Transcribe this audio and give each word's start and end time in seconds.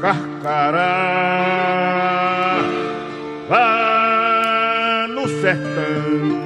carcará 0.00 0.86
lá 3.48 5.06
no 5.08 5.28
sertão. 5.40 6.36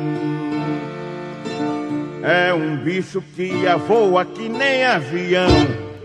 É 2.23 2.53
um 2.53 2.77
bicho 2.77 3.23
que 3.35 3.53
voa 3.89 4.25
que 4.25 4.49
nem 4.49 4.85
avião. 4.85 5.49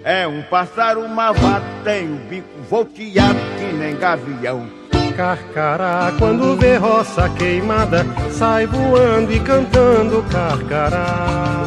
É 0.04 0.28
um 0.28 0.42
pássaro 0.44 1.08
malvado, 1.10 1.66
tem 1.84 2.06
o 2.06 2.18
bico 2.30 2.48
volteado 2.70 3.40
que 3.58 3.74
nem 3.74 3.96
gavião. 3.96 4.68
Carcará, 5.16 6.12
quando 6.20 6.58
vê 6.58 6.76
roça 6.78 7.30
queimada, 7.30 8.06
sai 8.32 8.68
voando 8.68 9.32
e 9.32 9.40
cantando 9.40 10.24
carcará 10.30 11.65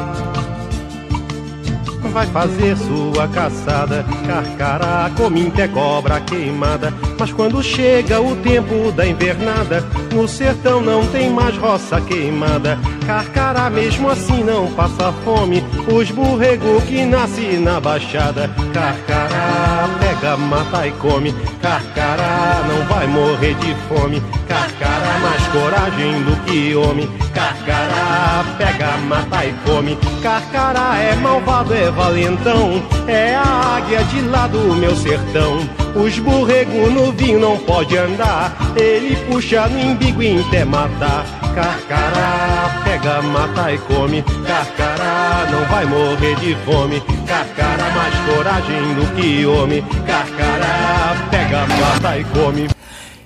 vai 2.09 2.27
fazer 2.27 2.77
sua 2.77 3.29
caçada. 3.29 4.05
Carcará, 4.27 5.11
cominte 5.17 5.61
é 5.61 5.69
cobra 5.69 6.21
queimada. 6.21 6.93
Mas 7.19 7.33
quando 7.33 7.63
chega 7.63 8.21
o 8.21 8.37
tempo 8.37 8.93
da 8.93 9.07
invernada, 9.07 9.85
no 10.13 10.29
sertão 10.29 10.81
não 10.81 11.07
tem 11.09 11.31
mais 11.31 11.57
roça 11.57 12.01
queimada. 12.01 12.79
Carcará, 13.07 13.71
mesmo 13.71 14.11
assim, 14.11 14.43
não 14.45 14.71
passa 14.73 15.13
fome. 15.25 15.65
Os 15.93 16.11
burrego 16.11 16.81
que 16.83 17.05
nasce 17.05 17.57
na 17.57 17.81
baixada. 17.81 18.51
Carcará, 18.73 19.89
pega, 19.99 20.37
mata 20.37 20.87
e 20.87 20.93
come. 20.93 21.33
Carcará, 21.61 22.63
não 22.69 22.85
vai 22.87 23.07
morrer 23.07 23.55
de 23.55 23.75
fome. 23.89 24.23
Carcará, 24.47 25.19
mais 25.21 25.47
coragem 25.49 26.23
do 26.23 26.37
que 26.45 26.75
homem. 26.75 27.09
Carcará, 27.35 28.45
pega, 28.59 28.97
mata 28.99 29.47
e 29.47 29.55
come. 29.65 29.97
Carcará 30.21 30.99
é 30.99 31.15
malvado, 31.15 31.73
é 31.73 31.91
valentão. 31.91 32.83
É 33.07 33.37
a 33.37 33.77
águia 33.77 34.05
de 34.05 34.21
lá 34.23 34.47
do 34.49 34.75
meu 34.75 34.95
sertão. 34.97 35.61
Os 35.95 36.19
borrego 36.19 36.91
no 36.91 37.13
vinho 37.13 37.41
não 37.41 37.57
pode 37.59 37.97
andar. 37.97 38.55
Ele 38.77 39.17
puxa 39.27 39.67
no 39.69 39.79
imbigo 39.79 40.23
e 40.23 40.41
até 40.41 40.65
matar. 40.65 41.25
Carcará, 41.55 42.83
pega, 42.85 43.23
mata 43.23 43.73
e 43.73 43.79
come. 43.79 44.23
Carcará, 44.47 45.47
não 45.51 45.65
vai 45.67 45.87
morrer 45.87 46.35
de 46.37 46.55
fome. 46.65 47.01
Carcará, 47.27 47.91
mais 47.91 48.15
coragem 48.27 48.95
do 48.95 49.15
que 49.15 49.47
homem. 49.47 49.83
Carcará, 50.07 51.17
pega, 51.31 51.67
mata 51.67 52.19
e 52.19 52.25
come. 52.25 52.78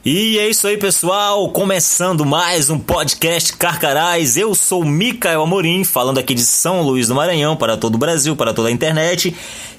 E 0.04 0.36
é 0.36 0.48
isso 0.48 0.66
aí, 0.66 0.76
pessoal. 0.76 1.48
Começando 1.50 2.26
mais 2.26 2.68
um 2.70 2.76
podcast 2.76 3.52
Carcarás. 3.52 4.36
Eu 4.36 4.52
sou 4.52 4.84
Micael 4.84 5.40
Amorim, 5.40 5.84
falando 5.84 6.18
aqui 6.18 6.34
de 6.34 6.44
São 6.44 6.82
Luís 6.82 7.06
do 7.06 7.14
Maranhão, 7.14 7.54
para 7.56 7.76
todo 7.76 7.94
o 7.94 7.98
Brasil, 7.98 8.34
para 8.34 8.52
toda 8.52 8.68
a 8.68 8.72
internet. 8.72 9.32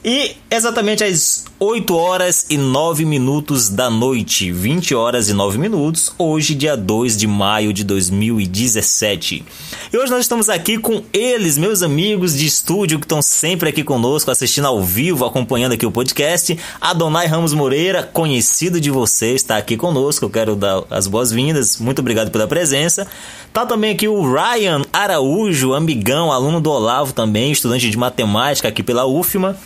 E 0.06 0.36
exatamente 0.50 1.04
às 1.04 1.46
8 1.60 1.96
horas 1.96 2.46
e 2.50 2.58
9 2.58 3.06
minutos 3.06 3.70
da 3.70 3.90
noite, 3.90 4.52
20 4.52 4.94
horas 4.94 5.30
e 5.30 5.34
9 5.34 5.58
minutos, 5.58 6.14
hoje, 6.18 6.54
dia 6.56 6.76
2 6.76 7.16
de 7.16 7.26
maio 7.26 7.72
de 7.72 7.86
2017. 7.86 9.46
E 9.92 9.98
hoje 9.98 10.12
nós 10.12 10.22
estamos 10.22 10.50
aqui 10.50 10.78
com 10.78 11.04
eles, 11.14 11.58
meus 11.58 11.82
amigos 11.82 12.36
de 12.36 12.46
estúdio, 12.46 13.00
que 13.00 13.06
estão 13.06 13.22
sempre 13.22 13.70
aqui 13.70 13.82
conosco, 13.82 14.30
assistindo 14.30 14.68
ao 14.68 14.84
vivo, 14.84 15.24
acompanhando 15.24 15.72
aqui 15.72 15.86
o 15.86 15.92
podcast. 15.92 16.58
Adonai 16.82 17.28
Ramos 17.28 17.54
Moreira, 17.54 18.04
conhecido 18.04 18.82
de 18.82 18.92
vocês, 18.92 19.36
está 19.36 19.56
aqui 19.56 19.78
conosco. 19.78 20.12
Eu 20.22 20.30
quero 20.30 20.56
dar 20.56 20.83
as 20.89 21.08
boas-vindas. 21.08 21.78
Muito 21.80 22.00
obrigado 22.00 22.30
pela 22.30 22.47
presença. 22.47 23.08
Tá 23.52 23.66
também 23.66 23.92
aqui 23.92 24.08
o 24.08 24.22
Ryan 24.22 24.83
Araújo, 24.92 25.73
amigão, 25.73 26.31
aluno 26.31 26.61
do 26.61 26.69
Olavo 26.69 27.14
também, 27.14 27.52
estudante 27.52 27.89
de 27.89 27.97
matemática 27.97 28.67
aqui 28.67 28.84
pela 28.84 29.06
UFMA. 29.06 29.58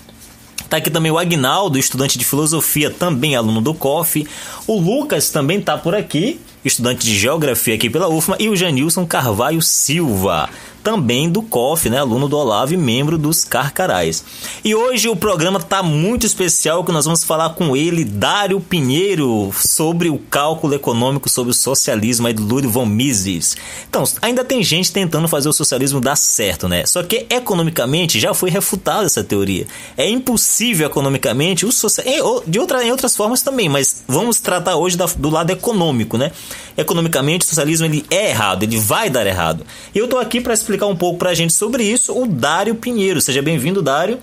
Tá 0.69 0.77
aqui 0.77 0.89
também 0.89 1.11
o 1.11 1.17
Agnaldo, 1.17 1.77
estudante 1.77 2.17
de 2.17 2.25
filosofia, 2.25 2.91
também 2.91 3.35
aluno 3.35 3.61
do 3.61 3.73
COF. 3.73 4.27
O 4.65 4.79
Lucas 4.79 5.29
também 5.29 5.61
tá 5.61 5.77
por 5.77 5.95
aqui, 5.95 6.41
estudante 6.63 7.05
de 7.05 7.17
geografia 7.17 7.75
aqui 7.75 7.89
pela 7.89 8.09
UFMA. 8.09 8.35
E 8.39 8.49
o 8.49 8.55
Janilson 8.55 9.05
Carvalho 9.05 9.61
Silva, 9.61 10.49
também 10.87 11.29
do 11.29 11.41
COF, 11.41 11.89
né, 11.89 11.97
aluno 11.97 12.29
do 12.29 12.37
Olavo 12.37 12.73
e 12.73 12.77
membro 12.77 13.17
dos 13.17 13.43
Carcarás. 13.43 14.23
E 14.63 14.73
hoje 14.73 15.09
o 15.09 15.17
programa 15.17 15.59
está 15.59 15.83
muito 15.83 16.25
especial 16.25 16.81
que 16.81 16.93
nós 16.93 17.03
vamos 17.03 17.25
falar 17.25 17.49
com 17.55 17.75
ele, 17.75 18.05
Dário 18.05 18.61
Pinheiro, 18.61 19.51
sobre 19.53 20.07
o 20.07 20.17
cálculo 20.17 20.73
econômico 20.73 21.27
sobre 21.27 21.51
o 21.51 21.53
socialismo 21.53 22.25
aí 22.25 22.31
do 22.31 22.41
Lúcio 22.41 22.69
von 22.69 22.85
Mises. 22.85 23.57
Então, 23.89 24.05
ainda 24.21 24.45
tem 24.45 24.63
gente 24.63 24.93
tentando 24.93 25.27
fazer 25.27 25.49
o 25.49 25.53
socialismo 25.53 25.99
dar 25.99 26.15
certo, 26.15 26.69
né? 26.69 26.85
Só 26.85 27.03
que 27.03 27.25
economicamente 27.29 28.17
já 28.17 28.33
foi 28.33 28.49
refutada 28.49 29.07
essa 29.07 29.21
teoria. 29.21 29.67
É 29.97 30.09
impossível 30.09 30.87
economicamente 30.87 31.65
o 31.65 31.71
social... 31.73 32.41
de 32.47 32.59
outra, 32.59 32.81
em 32.81 32.91
outras 32.91 33.13
formas 33.13 33.41
também, 33.41 33.67
mas 33.67 34.05
vamos 34.07 34.39
tratar 34.39 34.77
hoje 34.77 34.95
da, 34.95 35.05
do 35.05 35.29
lado 35.29 35.51
econômico, 35.51 36.17
né? 36.17 36.31
Economicamente 36.77 37.43
o 37.43 37.49
socialismo 37.49 37.87
ele 37.87 38.05
é 38.09 38.29
errado, 38.29 38.63
ele 38.63 38.77
vai 38.77 39.09
dar 39.09 39.25
errado. 39.25 39.65
E 39.93 39.97
eu 39.97 40.05
estou 40.05 40.19
aqui 40.19 40.39
para 40.39 40.53
explicar 40.53 40.76
explicar 40.77 40.87
um 40.87 40.95
pouco 40.95 41.17
para 41.17 41.31
a 41.31 41.33
gente 41.33 41.53
sobre 41.53 41.83
isso, 41.83 42.15
o 42.15 42.27
Dário 42.27 42.75
Pinheiro. 42.75 43.19
Seja 43.19 43.41
bem-vindo, 43.41 43.81
Dário. 43.81 44.19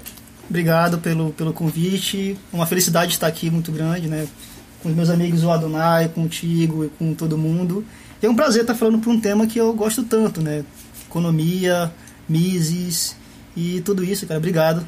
Obrigado 0.48 0.98
pelo, 0.98 1.30
pelo 1.30 1.52
convite. 1.52 2.36
Uma 2.52 2.64
felicidade 2.64 3.12
estar 3.12 3.26
aqui 3.26 3.50
muito 3.50 3.72
grande, 3.72 4.06
né? 4.06 4.26
Com 4.80 4.88
os 4.88 4.94
meus 4.94 5.10
amigos, 5.10 5.42
o 5.42 5.50
Adonai, 5.50 6.08
contigo 6.08 6.84
e 6.84 6.88
com 6.90 7.12
todo 7.12 7.36
mundo. 7.36 7.84
E 8.22 8.26
é 8.26 8.30
um 8.30 8.36
prazer 8.36 8.62
estar 8.62 8.74
falando 8.74 9.00
por 9.00 9.10
um 9.10 9.20
tema 9.20 9.46
que 9.48 9.58
eu 9.58 9.72
gosto 9.72 10.04
tanto, 10.04 10.40
né? 10.40 10.64
Economia, 11.08 11.92
Mises 12.28 13.16
e 13.56 13.80
tudo 13.80 14.04
isso, 14.04 14.26
cara. 14.26 14.38
Obrigado 14.38 14.86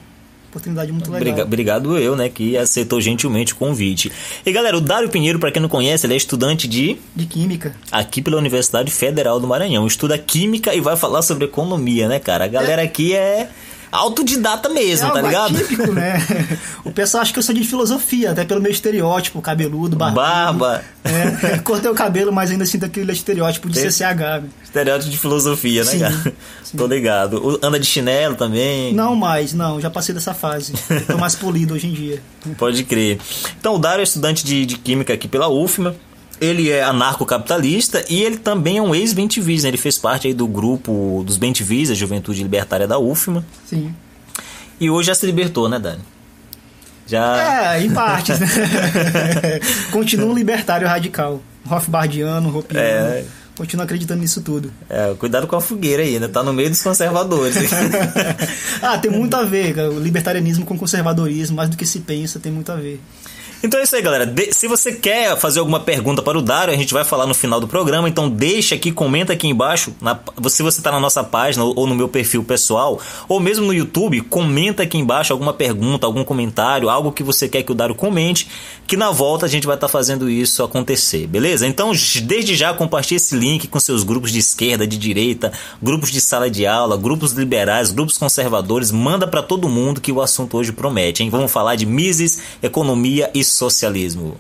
oportunidade 0.56 0.90
muito 0.90 1.10
legal. 1.10 1.46
Obrigado 1.46 1.98
eu, 1.98 2.16
né, 2.16 2.28
que 2.28 2.56
aceitou 2.56 3.00
gentilmente 3.00 3.52
o 3.52 3.56
convite. 3.56 4.10
E 4.44 4.50
galera, 4.50 4.76
o 4.76 4.80
Dário 4.80 5.08
Pinheiro, 5.08 5.38
para 5.38 5.52
quem 5.52 5.60
não 5.60 5.68
conhece, 5.68 6.06
ele 6.06 6.14
é 6.14 6.16
estudante 6.16 6.66
de 6.66 6.98
de 7.14 7.26
química. 7.26 7.74
Aqui 7.92 8.22
pela 8.22 8.36
Universidade 8.36 8.90
Federal 8.90 9.38
do 9.38 9.46
Maranhão. 9.46 9.86
Estuda 9.86 10.18
química 10.18 10.74
e 10.74 10.80
vai 10.80 10.96
falar 10.96 11.22
sobre 11.22 11.44
economia, 11.44 12.08
né, 12.08 12.18
cara? 12.18 12.44
A 12.44 12.48
galera 12.48 12.82
é. 12.82 12.84
aqui 12.84 13.14
é 13.14 13.48
autodidata 13.96 14.68
mesmo, 14.68 15.08
é 15.08 15.12
tá 15.12 15.22
ligado? 15.22 15.56
Típico, 15.56 15.92
né? 15.92 16.18
o 16.84 16.90
pessoal 16.90 17.22
acha 17.22 17.32
que 17.32 17.38
eu 17.38 17.42
sou 17.42 17.54
de 17.54 17.64
filosofia, 17.64 18.32
até 18.32 18.44
pelo 18.44 18.60
meu 18.60 18.70
estereótipo, 18.70 19.40
cabeludo, 19.40 19.96
barbudo. 19.96 20.20
Barba. 20.20 20.84
É, 21.04 21.58
cortei 21.64 21.90
o 21.90 21.94
cabelo, 21.94 22.32
mas 22.32 22.50
ainda 22.50 22.66
sinto 22.66 22.84
aquele 22.84 23.12
estereótipo 23.12 23.68
de 23.68 23.80
Tem 23.80 23.90
CCH. 23.90 24.44
Estereótipo 24.64 25.10
de 25.10 25.18
filosofia, 25.18 25.84
né, 25.84 25.90
sim, 25.90 25.98
cara? 25.98 26.34
Sim. 26.62 26.76
Tô 26.76 26.86
ligado. 26.86 27.58
Anda 27.62 27.78
de 27.78 27.86
chinelo 27.86 28.34
também? 28.34 28.92
Não 28.92 29.14
mais, 29.14 29.52
não. 29.52 29.80
Já 29.80 29.90
passei 29.90 30.14
dessa 30.14 30.34
fase. 30.34 30.72
Tô 31.06 31.18
mais 31.18 31.34
polido 31.34 31.74
hoje 31.74 31.86
em 31.86 31.92
dia. 31.92 32.22
Pode 32.58 32.84
crer. 32.84 33.18
Então, 33.58 33.74
o 33.74 33.78
Dário 33.78 34.00
é 34.00 34.04
estudante 34.04 34.44
de, 34.44 34.66
de 34.66 34.78
Química 34.78 35.12
aqui 35.12 35.28
pela 35.28 35.48
UFMA 35.48 35.94
ele 36.40 36.70
é 36.70 36.82
anarcocapitalista 36.82 38.04
e 38.08 38.22
ele 38.22 38.36
também 38.36 38.78
é 38.78 38.82
um 38.82 38.94
ex-Bentivis, 38.94 39.62
né? 39.62 39.70
Ele 39.70 39.76
fez 39.76 39.98
parte 39.98 40.26
aí 40.26 40.34
do 40.34 40.46
grupo 40.46 41.22
dos 41.26 41.36
Bentivis, 41.36 41.90
a 41.90 41.94
Juventude 41.94 42.42
Libertária 42.42 42.86
da 42.86 42.98
UFMA. 42.98 43.44
Sim. 43.64 43.94
E 44.78 44.90
hoje 44.90 45.06
já 45.06 45.14
se 45.14 45.24
libertou, 45.24 45.68
né, 45.68 45.78
Dani? 45.78 46.02
Já... 47.06 47.74
É, 47.74 47.82
em 47.82 47.90
partes, 47.92 48.38
né? 48.38 48.48
Continua 49.90 50.30
um 50.30 50.34
libertário 50.34 50.86
radical. 50.86 51.40
Rothbardiano, 51.64 52.50
Ropiano. 52.50 52.84
É... 52.84 53.24
Continua 53.56 53.84
acreditando 53.84 54.20
nisso 54.20 54.42
tudo. 54.42 54.70
É, 54.88 55.14
cuidado 55.14 55.46
com 55.46 55.56
a 55.56 55.60
fogueira 55.62 56.02
aí, 56.02 56.20
né? 56.20 56.28
Tá 56.28 56.42
no 56.42 56.52
meio 56.52 56.68
dos 56.68 56.82
conservadores. 56.82 57.56
ah, 58.82 58.98
tem 58.98 59.10
muito 59.10 59.34
a 59.34 59.44
ver. 59.44 59.78
O 59.78 59.98
libertarianismo 59.98 60.66
com 60.66 60.76
conservadorismo, 60.76 61.56
mais 61.56 61.70
do 61.70 61.76
que 61.76 61.86
se 61.86 62.00
pensa, 62.00 62.38
tem 62.38 62.52
muito 62.52 62.70
a 62.70 62.76
ver. 62.76 63.00
Então 63.62 63.80
é 63.80 63.82
isso 63.82 63.96
aí, 63.96 64.02
galera. 64.02 64.26
De 64.26 64.52
se 64.52 64.68
você 64.68 64.92
quer 64.92 65.36
fazer 65.36 65.60
alguma 65.60 65.80
pergunta 65.80 66.22
para 66.22 66.38
o 66.38 66.42
Dário, 66.42 66.72
a 66.72 66.76
gente 66.76 66.92
vai 66.92 67.04
falar 67.04 67.26
no 67.26 67.34
final 67.34 67.58
do 67.58 67.66
programa. 67.66 68.08
Então 68.08 68.28
deixa 68.28 68.74
aqui, 68.74 68.92
comenta 68.92 69.32
aqui 69.32 69.48
embaixo. 69.48 69.94
Na, 70.00 70.18
se 70.48 70.62
você 70.62 70.78
está 70.78 70.92
na 70.92 71.00
nossa 71.00 71.24
página 71.24 71.64
ou 71.64 71.86
no 71.86 71.94
meu 71.94 72.08
perfil 72.08 72.44
pessoal, 72.44 73.00
ou 73.28 73.40
mesmo 73.40 73.66
no 73.66 73.74
YouTube, 73.74 74.20
comenta 74.22 74.82
aqui 74.82 74.98
embaixo 74.98 75.32
alguma 75.32 75.52
pergunta, 75.52 76.06
algum 76.06 76.22
comentário, 76.22 76.88
algo 76.88 77.12
que 77.12 77.22
você 77.22 77.48
quer 77.48 77.62
que 77.62 77.72
o 77.72 77.74
Dário 77.74 77.94
comente, 77.94 78.48
que 78.86 78.96
na 78.96 79.10
volta 79.10 79.46
a 79.46 79.48
gente 79.48 79.66
vai 79.66 79.76
estar 79.76 79.86
tá 79.86 79.92
fazendo 79.92 80.28
isso 80.28 80.62
acontecer, 80.62 81.26
beleza? 81.26 81.66
Então 81.66 81.92
desde 82.22 82.54
já 82.54 82.74
compartilhe 82.74 83.16
esse 83.16 83.34
link 83.34 83.66
com 83.66 83.80
seus 83.80 84.04
grupos 84.04 84.30
de 84.30 84.38
esquerda, 84.38 84.86
de 84.86 84.98
direita, 84.98 85.52
grupos 85.82 86.10
de 86.10 86.20
sala 86.20 86.50
de 86.50 86.66
aula, 86.66 86.96
grupos 86.96 87.32
liberais, 87.32 87.90
grupos 87.90 88.18
conservadores. 88.18 88.90
Manda 88.90 89.26
para 89.26 89.42
todo 89.42 89.68
mundo 89.68 90.00
que 90.00 90.12
o 90.12 90.20
assunto 90.20 90.56
hoje 90.56 90.72
promete, 90.72 91.22
hein? 91.22 91.30
Vamos 91.30 91.50
falar 91.50 91.76
de 91.76 91.86
Mises, 91.86 92.38
economia 92.62 93.30
e 93.34 93.45
socialismo. 93.48 94.36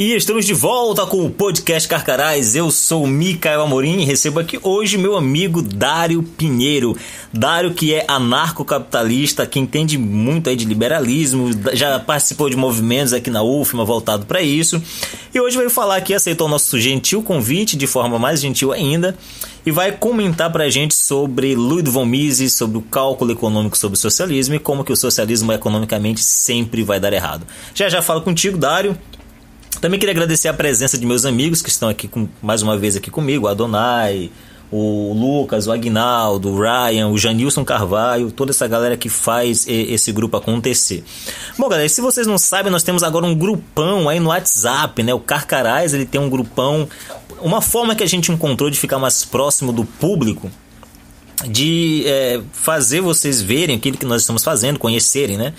E 0.00 0.16
estamos 0.16 0.46
de 0.46 0.54
volta 0.54 1.04
com 1.04 1.26
o 1.26 1.30
podcast 1.30 1.86
Carcarás. 1.86 2.56
Eu 2.56 2.70
sou 2.70 3.04
o 3.04 3.06
Micael 3.06 3.60
Amorim 3.60 4.00
e 4.00 4.04
recebo 4.06 4.40
aqui 4.40 4.58
hoje 4.62 4.96
meu 4.96 5.14
amigo 5.14 5.60
Dário 5.60 6.22
Pinheiro. 6.22 6.96
Dário 7.30 7.74
que 7.74 7.92
é 7.92 8.06
anarcocapitalista, 8.08 9.46
que 9.46 9.60
entende 9.60 9.98
muito 9.98 10.48
aí 10.48 10.56
de 10.56 10.64
liberalismo, 10.64 11.50
já 11.74 11.98
participou 12.00 12.48
de 12.48 12.56
movimentos 12.56 13.12
aqui 13.12 13.28
na 13.28 13.42
UFMA 13.42 13.84
voltado 13.84 14.24
para 14.24 14.40
isso. 14.40 14.82
E 15.34 15.38
hoje 15.38 15.58
veio 15.58 15.68
falar 15.68 15.96
aqui, 15.96 16.14
aceitou 16.14 16.46
o 16.46 16.50
nosso 16.50 16.80
gentil 16.80 17.22
convite 17.22 17.76
de 17.76 17.86
forma 17.86 18.18
mais 18.18 18.40
gentil 18.40 18.72
ainda 18.72 19.14
e 19.66 19.70
vai 19.70 19.92
comentar 19.92 20.50
pra 20.50 20.70
gente 20.70 20.94
sobre 20.94 21.54
Ludwig 21.54 21.90
von 21.90 22.06
Mises, 22.06 22.54
sobre 22.54 22.78
o 22.78 22.80
cálculo 22.80 23.32
econômico 23.32 23.76
sobre 23.76 23.98
o 23.98 24.00
socialismo 24.00 24.54
e 24.54 24.58
como 24.58 24.82
que 24.82 24.94
o 24.94 24.96
socialismo 24.96 25.52
economicamente 25.52 26.24
sempre 26.24 26.82
vai 26.82 26.98
dar 26.98 27.12
errado. 27.12 27.46
Já 27.74 27.90
já 27.90 28.00
falo 28.00 28.22
contigo, 28.22 28.56
Dário. 28.56 28.96
Também 29.80 29.98
queria 29.98 30.12
agradecer 30.12 30.48
a 30.48 30.54
presença 30.54 30.98
de 30.98 31.06
meus 31.06 31.24
amigos 31.24 31.62
que 31.62 31.70
estão 31.70 31.88
aqui 31.88 32.08
com, 32.08 32.28
mais 32.42 32.62
uma 32.62 32.76
vez 32.76 32.96
aqui 32.96 33.10
comigo, 33.10 33.46
Adonai, 33.46 34.30
o 34.70 35.12
Lucas, 35.12 35.66
o 35.66 35.72
Agnaldo, 35.72 36.50
o 36.50 36.60
Ryan, 36.60 37.08
o 37.08 37.18
Janilson 37.18 37.64
Carvalho, 37.64 38.30
toda 38.30 38.52
essa 38.52 38.68
galera 38.68 38.96
que 38.96 39.08
faz 39.08 39.66
esse 39.66 40.12
grupo 40.12 40.36
acontecer. 40.36 41.02
Bom, 41.58 41.68
galera, 41.68 41.88
se 41.88 42.00
vocês 42.00 42.26
não 42.26 42.38
sabem, 42.38 42.70
nós 42.70 42.82
temos 42.82 43.02
agora 43.02 43.26
um 43.26 43.34
grupão 43.34 44.08
aí 44.08 44.20
no 44.20 44.28
WhatsApp, 44.28 45.02
né? 45.02 45.12
O 45.12 45.18
Carcarás, 45.18 45.92
ele 45.92 46.06
tem 46.06 46.20
um 46.20 46.30
grupão, 46.30 46.88
uma 47.40 47.60
forma 47.60 47.96
que 47.96 48.04
a 48.04 48.06
gente 48.06 48.30
encontrou 48.30 48.70
de 48.70 48.78
ficar 48.78 48.98
mais 48.98 49.24
próximo 49.24 49.72
do 49.72 49.84
público, 49.84 50.50
de 51.48 52.04
é, 52.06 52.40
fazer 52.52 53.00
vocês 53.00 53.42
verem 53.42 53.76
aquilo 53.76 53.96
que 53.96 54.06
nós 54.06 54.22
estamos 54.22 54.44
fazendo, 54.44 54.78
conhecerem, 54.78 55.36
né? 55.36 55.52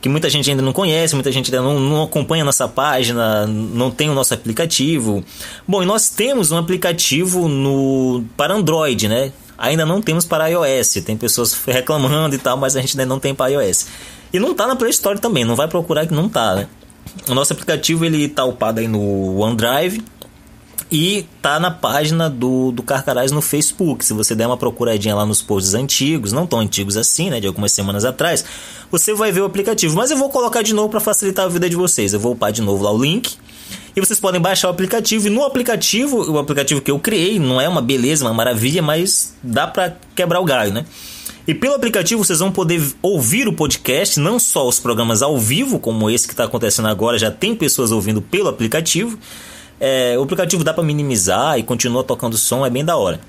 Que 0.00 0.08
muita 0.08 0.30
gente 0.30 0.48
ainda 0.50 0.62
não 0.62 0.72
conhece, 0.72 1.14
muita 1.14 1.30
gente 1.30 1.54
ainda 1.54 1.62
não, 1.62 1.78
não 1.78 2.02
acompanha 2.02 2.44
nossa 2.44 2.66
página, 2.66 3.46
não 3.46 3.90
tem 3.90 4.08
o 4.08 4.14
nosso 4.14 4.32
aplicativo. 4.32 5.22
Bom, 5.68 5.82
e 5.82 5.86
nós 5.86 6.08
temos 6.08 6.50
um 6.50 6.56
aplicativo 6.56 7.48
no 7.48 8.24
para 8.36 8.54
Android, 8.54 9.08
né? 9.08 9.32
Ainda 9.58 9.84
não 9.84 10.00
temos 10.00 10.24
para 10.24 10.46
iOS. 10.48 11.02
Tem 11.04 11.16
pessoas 11.16 11.52
reclamando 11.66 12.34
e 12.34 12.38
tal, 12.38 12.56
mas 12.56 12.76
a 12.76 12.80
gente 12.80 12.98
ainda 12.98 13.06
não 13.06 13.20
tem 13.20 13.34
para 13.34 13.50
iOS. 13.50 13.86
E 14.32 14.38
não 14.38 14.54
tá 14.54 14.66
na 14.66 14.76
Play 14.76 14.90
Store 14.90 15.18
também, 15.18 15.44
não 15.44 15.56
vai 15.56 15.68
procurar 15.68 16.06
que 16.06 16.14
não 16.14 16.28
tá, 16.28 16.54
né? 16.54 16.68
O 17.28 17.34
nosso 17.34 17.52
aplicativo 17.52 18.04
ele 18.04 18.28
tá 18.28 18.44
upado 18.44 18.80
aí 18.80 18.86
no 18.86 19.38
OneDrive 19.38 20.02
e 20.90 21.24
tá 21.40 21.60
na 21.60 21.70
página 21.70 22.28
do, 22.28 22.72
do 22.72 22.82
Carcarás 22.82 23.30
no 23.30 23.40
Facebook. 23.40 24.04
Se 24.04 24.12
você 24.12 24.34
der 24.34 24.46
uma 24.46 24.56
procuradinha 24.56 25.14
lá 25.14 25.24
nos 25.24 25.40
posts 25.40 25.74
antigos, 25.74 26.32
não 26.32 26.46
tão 26.46 26.58
antigos 26.58 26.96
assim, 26.96 27.30
né? 27.30 27.38
De 27.38 27.46
algumas 27.46 27.70
semanas 27.72 28.04
atrás, 28.04 28.44
você 28.90 29.14
vai 29.14 29.30
ver 29.30 29.40
o 29.40 29.44
aplicativo. 29.44 29.96
Mas 29.96 30.10
eu 30.10 30.16
vou 30.16 30.28
colocar 30.30 30.62
de 30.62 30.74
novo 30.74 30.88
para 30.88 31.00
facilitar 31.00 31.46
a 31.46 31.48
vida 31.48 31.70
de 31.70 31.76
vocês. 31.76 32.12
Eu 32.12 32.18
vou 32.18 32.32
upar 32.32 32.50
de 32.50 32.60
novo 32.60 32.82
lá 32.82 32.92
o 32.92 33.00
link. 33.00 33.36
E 33.94 34.00
vocês 34.00 34.18
podem 34.18 34.40
baixar 34.40 34.68
o 34.68 34.70
aplicativo. 34.72 35.28
E 35.28 35.30
no 35.30 35.44
aplicativo, 35.44 36.32
o 36.32 36.38
aplicativo 36.38 36.80
que 36.80 36.90
eu 36.90 36.98
criei, 36.98 37.38
não 37.38 37.60
é 37.60 37.68
uma 37.68 37.80
beleza, 37.80 38.24
uma 38.24 38.34
maravilha, 38.34 38.82
mas 38.82 39.34
dá 39.42 39.66
para 39.66 39.96
quebrar 40.14 40.40
o 40.40 40.44
galho, 40.44 40.72
né? 40.72 40.84
E 41.46 41.54
pelo 41.54 41.74
aplicativo 41.74 42.24
vocês 42.24 42.38
vão 42.38 42.52
poder 42.52 42.80
ouvir 43.02 43.48
o 43.48 43.52
podcast, 43.52 44.20
não 44.20 44.38
só 44.38 44.68
os 44.68 44.78
programas 44.78 45.22
ao 45.22 45.38
vivo, 45.38 45.78
como 45.78 46.10
esse 46.10 46.26
que 46.26 46.32
está 46.32 46.44
acontecendo 46.44 46.86
agora, 46.86 47.18
já 47.18 47.30
tem 47.30 47.54
pessoas 47.54 47.90
ouvindo 47.90 48.20
pelo 48.20 48.48
aplicativo, 48.48 49.18
é, 49.80 50.16
o 50.18 50.22
aplicativo 50.22 50.62
dá 50.62 50.74
para 50.74 50.84
minimizar 50.84 51.58
e 51.58 51.62
continua 51.62 52.04
tocando 52.04 52.36
som, 52.36 52.64
é 52.66 52.70
bem 52.70 52.84
da 52.84 52.96
hora. 52.96 53.20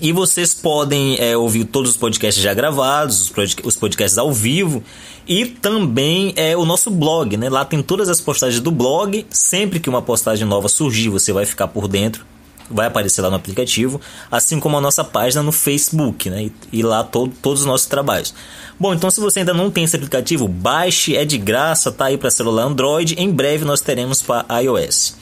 E 0.00 0.12
vocês 0.12 0.52
podem 0.52 1.16
é, 1.18 1.36
ouvir 1.36 1.64
todos 1.64 1.92
os 1.92 1.96
podcasts 1.96 2.42
já 2.42 2.52
gravados, 2.52 3.32
os 3.64 3.76
podcasts 3.76 4.18
ao 4.18 4.32
vivo 4.32 4.82
e 5.26 5.46
também 5.46 6.34
é, 6.36 6.56
o 6.56 6.66
nosso 6.66 6.90
blog, 6.90 7.36
né? 7.36 7.48
Lá 7.48 7.64
tem 7.64 7.82
todas 7.82 8.08
as 8.08 8.20
postagens 8.20 8.60
do 8.60 8.70
blog. 8.70 9.26
Sempre 9.30 9.80
que 9.80 9.88
uma 9.88 10.02
postagem 10.02 10.46
nova 10.46 10.68
surgir, 10.68 11.08
você 11.08 11.32
vai 11.32 11.46
ficar 11.46 11.68
por 11.68 11.88
dentro, 11.88 12.26
vai 12.70 12.86
aparecer 12.86 13.22
lá 13.22 13.30
no 13.30 13.36
aplicativo, 13.36 13.98
assim 14.30 14.60
como 14.60 14.76
a 14.76 14.80
nossa 14.82 15.02
página 15.02 15.42
no 15.42 15.50
Facebook, 15.50 16.28
né? 16.28 16.44
E, 16.44 16.52
e 16.74 16.82
lá 16.82 17.02
todo, 17.02 17.32
todos 17.40 17.60
os 17.60 17.66
nossos 17.66 17.86
trabalhos. 17.86 18.34
Bom, 18.78 18.92
então 18.92 19.10
se 19.10 19.18
você 19.18 19.38
ainda 19.38 19.54
não 19.54 19.70
tem 19.70 19.84
esse 19.84 19.96
aplicativo, 19.96 20.46
baixe, 20.46 21.16
é 21.16 21.24
de 21.24 21.38
graça, 21.38 21.90
tá 21.90 22.06
aí 22.06 22.18
para 22.18 22.30
celular 22.30 22.64
Android. 22.64 23.14
Em 23.18 23.30
breve 23.30 23.64
nós 23.64 23.80
teremos 23.80 24.20
para 24.20 24.44
iOS. 24.60 25.16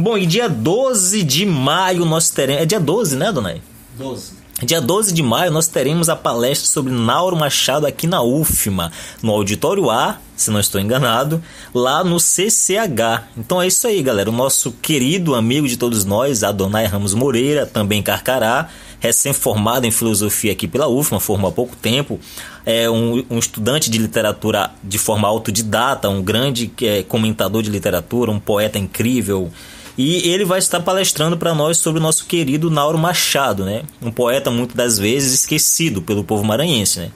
Bom, 0.00 0.16
e 0.16 0.26
dia 0.26 0.48
12 0.48 1.24
de 1.24 1.44
maio 1.44 2.04
nós 2.04 2.30
teremos. 2.30 2.62
É 2.62 2.66
dia 2.66 2.78
12, 2.78 3.16
né, 3.16 3.32
Donai? 3.32 3.60
12. 3.98 4.30
Dia 4.62 4.80
12 4.80 5.12
de 5.12 5.24
maio 5.24 5.50
nós 5.50 5.66
teremos 5.66 6.08
a 6.08 6.14
palestra 6.14 6.68
sobre 6.68 6.92
Nauro 6.92 7.36
Machado 7.36 7.84
aqui 7.84 8.06
na 8.06 8.22
UFMA, 8.22 8.92
no 9.20 9.32
Auditório 9.32 9.90
A, 9.90 10.18
se 10.36 10.52
não 10.52 10.60
estou 10.60 10.80
enganado, 10.80 11.42
lá 11.74 12.04
no 12.04 12.20
CCH. 12.20 13.24
Então 13.36 13.60
é 13.60 13.66
isso 13.66 13.88
aí, 13.88 14.00
galera. 14.00 14.30
O 14.30 14.32
nosso 14.32 14.70
querido 14.70 15.34
amigo 15.34 15.66
de 15.66 15.76
todos 15.76 16.04
nós, 16.04 16.44
Adonai 16.44 16.86
Ramos 16.86 17.12
Moreira, 17.12 17.66
também 17.66 18.00
Carcará, 18.00 18.68
recém-formado 19.00 19.84
em 19.84 19.90
filosofia 19.90 20.52
aqui 20.52 20.68
pela 20.68 20.86
UFMA, 20.86 21.18
formou 21.18 21.50
há 21.50 21.52
pouco 21.52 21.74
tempo, 21.74 22.20
é 22.64 22.88
um, 22.88 23.24
um 23.28 23.38
estudante 23.38 23.90
de 23.90 23.98
literatura 23.98 24.70
de 24.82 24.98
forma 24.98 25.26
autodidata, 25.26 26.08
um 26.08 26.22
grande 26.22 26.70
é, 26.82 27.02
comentador 27.02 27.64
de 27.64 27.70
literatura, 27.70 28.30
um 28.30 28.38
poeta 28.38 28.78
incrível 28.78 29.50
e 29.98 30.30
ele 30.30 30.44
vai 30.44 30.60
estar 30.60 30.78
palestrando 30.78 31.36
para 31.36 31.52
nós 31.52 31.78
sobre 31.78 31.98
o 31.98 32.02
nosso 32.02 32.24
querido 32.26 32.70
Nauro 32.70 32.96
Machado, 32.96 33.64
né? 33.64 33.82
Um 34.00 34.12
poeta 34.12 34.48
muitas 34.48 34.76
das 34.76 34.96
vezes 34.96 35.34
esquecido 35.34 36.00
pelo 36.00 36.22
povo 36.22 36.44
maranhense, 36.44 37.00
né? 37.00 37.10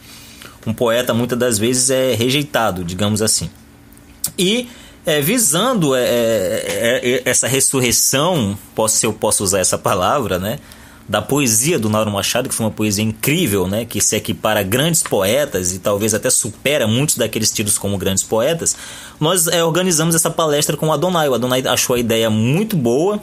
Um 0.66 0.74
poeta 0.74 1.14
muitas 1.14 1.38
das 1.38 1.58
vezes 1.58 1.90
é 1.90 2.12
rejeitado, 2.14 2.82
digamos 2.82 3.22
assim. 3.22 3.48
E 4.36 4.68
é, 5.06 5.20
visando 5.20 5.94
é, 5.94 6.02
é, 6.02 7.00
é 7.04 7.22
essa 7.24 7.46
ressurreição, 7.46 8.58
posso, 8.74 8.96
se 8.96 9.06
eu 9.06 9.12
posso 9.12 9.44
usar 9.44 9.60
essa 9.60 9.78
palavra, 9.78 10.40
né? 10.40 10.58
Da 11.09 11.21
poesia 11.21 11.78
do 11.78 11.88
Nauro 11.88 12.11
Machado, 12.11 12.49
que 12.49 12.54
foi 12.54 12.66
uma 12.66 12.73
poesia 12.73 13.04
incrível, 13.04 13.66
né, 13.66 13.85
que 13.85 14.00
se 14.00 14.16
equipara 14.16 14.61
a 14.61 14.62
grandes 14.62 15.02
poetas 15.02 15.73
e 15.73 15.78
talvez 15.78 16.14
até 16.14 16.30
supera 16.30 16.87
muitos 16.87 17.16
daqueles 17.16 17.50
tidos 17.50 17.76
como 17.76 17.99
grandes 17.99 18.23
poetas, 18.23 18.76
nós 19.21 19.47
é, 19.47 19.62
organizamos 19.64 20.14
essa 20.14 20.30
palestra 20.30 20.76
com 20.76 20.88
o 20.88 20.92
Adonai. 20.92 21.28
O 21.28 21.35
Adonai 21.35 21.62
achou 21.66 21.97
a 21.97 21.99
ideia 21.99 22.30
muito 22.30 22.76
boa 22.76 23.21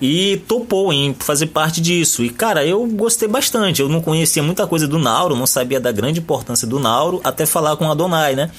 e 0.00 0.42
topou 0.48 0.92
em 0.92 1.14
fazer 1.14 1.46
parte 1.46 1.80
disso. 1.80 2.24
E 2.24 2.30
cara, 2.30 2.66
eu 2.66 2.84
gostei 2.88 3.28
bastante. 3.28 3.80
Eu 3.80 3.88
não 3.88 4.00
conhecia 4.00 4.42
muita 4.42 4.66
coisa 4.66 4.88
do 4.88 4.98
Nauro, 4.98 5.36
não 5.36 5.46
sabia 5.46 5.78
da 5.78 5.92
grande 5.92 6.20
importância 6.20 6.66
do 6.66 6.80
Nauro, 6.80 7.20
até 7.22 7.46
falar 7.46 7.76
com 7.76 7.86
o 7.86 7.90
Adonai, 7.90 8.34
né? 8.34 8.50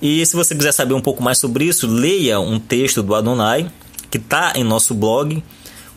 E 0.00 0.24
se 0.26 0.36
você 0.36 0.54
quiser 0.54 0.72
saber 0.72 0.94
um 0.94 1.00
pouco 1.00 1.22
mais 1.22 1.38
sobre 1.38 1.64
isso, 1.64 1.86
leia 1.86 2.38
um 2.38 2.58
texto 2.58 3.02
do 3.02 3.14
Adonai 3.14 3.70
que 4.10 4.18
está 4.18 4.52
em 4.54 4.64
nosso 4.64 4.94
blog 4.94 5.42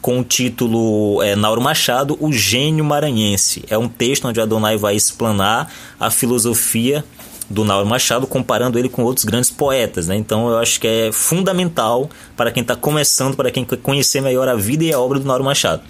com 0.01 0.19
o 0.19 0.23
título 0.23 1.21
é, 1.21 1.35
Nauro 1.35 1.61
Machado, 1.61 2.17
O 2.19 2.33
Gênio 2.33 2.83
Maranhense. 2.83 3.63
É 3.69 3.77
um 3.77 3.87
texto 3.87 4.27
onde 4.27 4.41
Adonai 4.41 4.77
vai 4.77 4.95
explanar 4.95 5.71
a 5.99 6.09
filosofia 6.09 7.03
do 7.49 7.63
Nauro 7.63 7.85
Machado, 7.85 8.25
comparando 8.25 8.79
ele 8.79 8.89
com 8.89 9.03
outros 9.03 9.25
grandes 9.25 9.51
poetas. 9.51 10.07
Né? 10.07 10.15
Então 10.15 10.49
eu 10.49 10.57
acho 10.57 10.79
que 10.79 10.87
é 10.87 11.11
fundamental 11.11 12.09
para 12.35 12.51
quem 12.51 12.61
está 12.61 12.75
começando, 12.75 13.35
para 13.35 13.51
quem 13.51 13.63
quer 13.63 13.77
conhecer 13.77 14.21
melhor 14.21 14.47
a 14.47 14.55
vida 14.55 14.83
e 14.83 14.93
a 14.93 14.99
obra 14.99 15.19
do 15.19 15.25
Nauro 15.25 15.43
Machado. 15.43 15.83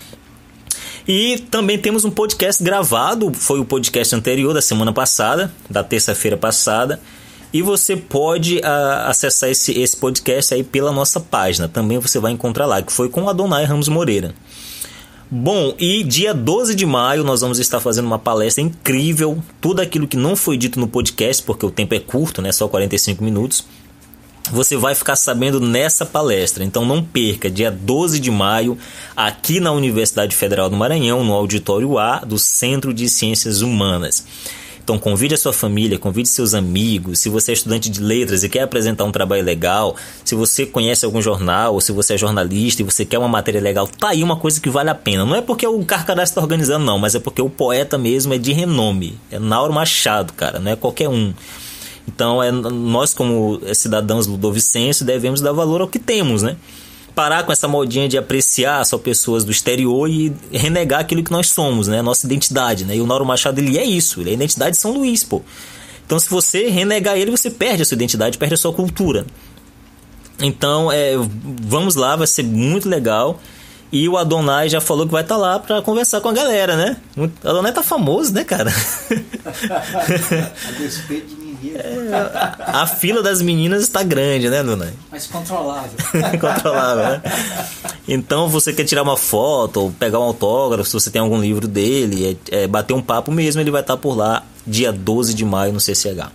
E 1.07 1.39
também 1.49 1.79
temos 1.79 2.05
um 2.05 2.11
podcast 2.11 2.61
gravado, 2.63 3.31
foi 3.33 3.59
o 3.59 3.65
podcast 3.65 4.15
anterior 4.15 4.53
da 4.53 4.61
semana 4.61 4.93
passada, 4.93 5.51
da 5.69 5.83
terça-feira 5.83 6.37
passada, 6.37 6.99
e 7.53 7.61
você 7.61 7.95
pode 7.97 8.61
ah, 8.63 9.07
acessar 9.07 9.49
esse, 9.49 9.77
esse 9.79 9.95
podcast 9.97 10.53
aí 10.53 10.63
pela 10.63 10.91
nossa 10.91 11.19
página. 11.19 11.67
Também 11.67 11.99
você 11.99 12.19
vai 12.19 12.31
encontrar 12.31 12.65
lá, 12.65 12.81
que 12.81 12.91
foi 12.91 13.09
com 13.09 13.27
Adonai 13.27 13.65
Ramos 13.65 13.89
Moreira. 13.89 14.33
Bom, 15.33 15.73
e 15.79 16.03
dia 16.03 16.33
12 16.33 16.75
de 16.75 16.85
maio 16.85 17.23
nós 17.23 17.39
vamos 17.39 17.57
estar 17.57 17.79
fazendo 17.79 18.05
uma 18.05 18.19
palestra 18.19 18.61
incrível. 18.61 19.41
Tudo 19.61 19.81
aquilo 19.81 20.07
que 20.07 20.17
não 20.17 20.35
foi 20.35 20.57
dito 20.57 20.77
no 20.79 20.87
podcast, 20.87 21.41
porque 21.43 21.65
o 21.65 21.71
tempo 21.71 21.95
é 21.95 21.99
curto, 21.99 22.41
né? 22.41 22.51
Só 22.51 22.67
45 22.67 23.23
minutos. 23.23 23.65
Você 24.51 24.75
vai 24.75 24.93
ficar 24.93 25.15
sabendo 25.15 25.61
nessa 25.61 26.05
palestra. 26.05 26.65
Então 26.65 26.85
não 26.85 27.01
perca, 27.01 27.49
dia 27.49 27.71
12 27.71 28.19
de 28.19 28.29
maio, 28.29 28.77
aqui 29.15 29.61
na 29.61 29.71
Universidade 29.71 30.35
Federal 30.35 30.69
do 30.69 30.75
Maranhão, 30.75 31.23
no 31.23 31.31
Auditório 31.31 31.97
A 31.97 32.19
do 32.19 32.37
Centro 32.37 32.93
de 32.93 33.07
Ciências 33.07 33.61
Humanas. 33.61 34.25
Então 34.91 34.99
convide 34.99 35.33
a 35.33 35.37
sua 35.37 35.53
família, 35.53 35.97
convide 35.97 36.27
seus 36.27 36.53
amigos. 36.53 37.19
Se 37.19 37.29
você 37.29 37.51
é 37.51 37.53
estudante 37.53 37.89
de 37.89 38.01
letras 38.01 38.43
e 38.43 38.49
quer 38.49 38.63
apresentar 38.63 39.05
um 39.05 39.11
trabalho 39.11 39.41
legal, 39.41 39.95
se 40.25 40.35
você 40.35 40.65
conhece 40.65 41.05
algum 41.05 41.21
jornal, 41.21 41.75
ou 41.75 41.79
se 41.79 41.93
você 41.93 42.15
é 42.15 42.17
jornalista 42.17 42.81
e 42.81 42.85
você 42.85 43.05
quer 43.05 43.17
uma 43.17 43.29
matéria 43.29 43.61
legal, 43.61 43.87
tá 43.87 44.09
aí 44.09 44.21
uma 44.21 44.35
coisa 44.35 44.59
que 44.59 44.69
vale 44.69 44.89
a 44.89 44.95
pena. 44.95 45.23
Não 45.23 45.33
é 45.33 45.41
porque 45.41 45.65
o 45.65 45.85
Carcará 45.85 46.23
está 46.23 46.41
organizando, 46.41 46.83
não, 46.83 46.99
mas 46.99 47.15
é 47.15 47.21
porque 47.21 47.41
o 47.41 47.49
poeta 47.49 47.97
mesmo 47.97 48.33
é 48.33 48.37
de 48.37 48.51
renome. 48.51 49.17
É 49.31 49.39
Nauro 49.39 49.71
Machado, 49.71 50.33
cara, 50.33 50.59
não 50.59 50.69
é 50.69 50.75
qualquer 50.75 51.07
um. 51.07 51.33
Então, 52.05 52.43
é, 52.43 52.51
nós, 52.51 53.13
como 53.13 53.61
cidadãos 53.73 54.27
ludovicenses, 54.27 55.03
devemos 55.03 55.39
dar 55.39 55.53
valor 55.53 55.79
ao 55.79 55.87
que 55.87 55.99
temos, 55.99 56.43
né? 56.43 56.57
Parar 57.15 57.43
com 57.43 57.51
essa 57.51 57.67
modinha 57.67 58.07
de 58.07 58.17
apreciar 58.17 58.85
só 58.85 58.97
pessoas 58.97 59.43
do 59.43 59.51
exterior 59.51 60.09
e 60.09 60.33
renegar 60.51 61.01
aquilo 61.01 61.23
que 61.23 61.31
nós 61.31 61.47
somos, 61.47 61.87
né? 61.87 62.01
Nossa 62.01 62.25
identidade, 62.25 62.85
né? 62.85 62.95
E 62.95 63.01
o 63.01 63.07
Nauro 63.07 63.25
Machado, 63.25 63.59
ele 63.59 63.77
é 63.77 63.83
isso, 63.83 64.21
ele 64.21 64.29
é 64.29 64.31
a 64.31 64.35
identidade 64.35 64.71
de 64.71 64.77
São 64.77 64.91
Luís, 64.91 65.23
pô. 65.23 65.41
Então, 66.05 66.19
se 66.19 66.29
você 66.29 66.69
renegar 66.69 67.17
ele, 67.17 67.31
você 67.31 67.49
perde 67.49 67.83
a 67.83 67.85
sua 67.85 67.95
identidade, 67.95 68.37
perde 68.37 68.55
a 68.55 68.57
sua 68.57 68.73
cultura. 68.73 69.25
Então, 70.39 70.91
é, 70.91 71.13
vamos 71.61 71.95
lá, 71.95 72.15
vai 72.15 72.27
ser 72.27 72.43
muito 72.43 72.89
legal. 72.89 73.39
E 73.91 74.07
o 74.07 74.17
Adonai 74.17 74.69
já 74.69 74.79
falou 74.79 75.05
que 75.05 75.11
vai 75.11 75.21
estar 75.21 75.35
tá 75.35 75.41
lá 75.41 75.59
para 75.59 75.81
conversar 75.81 76.21
com 76.21 76.29
a 76.29 76.33
galera, 76.33 76.75
né? 76.77 76.97
O 77.17 77.23
Adonai 77.47 77.73
tá 77.73 77.83
famoso, 77.83 78.33
né, 78.33 78.43
cara? 78.43 78.71
a 80.67 80.71
despeito 80.77 81.40
é, 81.69 82.55
a 82.65 82.87
fila 82.87 83.21
das 83.21 83.41
meninas 83.41 83.83
está 83.83 84.01
grande, 84.01 84.49
né, 84.49 84.63
Nunay? 84.63 84.93
Mas 85.11 85.27
controlável. 85.27 85.91
controlável, 86.39 87.03
né? 87.03 87.21
Então, 88.07 88.49
você 88.49 88.73
quer 88.73 88.83
tirar 88.83 89.03
uma 89.03 89.17
foto 89.17 89.81
ou 89.81 89.91
pegar 89.91 90.19
um 90.19 90.23
autógrafo, 90.23 90.89
se 90.89 90.93
você 90.93 91.09
tem 91.11 91.21
algum 91.21 91.39
livro 91.39 91.67
dele, 91.67 92.39
é, 92.51 92.63
é, 92.63 92.67
bater 92.67 92.93
um 92.93 93.01
papo 93.01 93.31
mesmo, 93.31 93.61
ele 93.61 93.71
vai 93.71 93.81
estar 93.81 93.97
por 93.97 94.15
lá 94.15 94.43
dia 94.65 94.91
12 94.91 95.33
de 95.33 95.45
maio 95.45 95.71
no 95.71 95.79
CCH. 95.79 96.31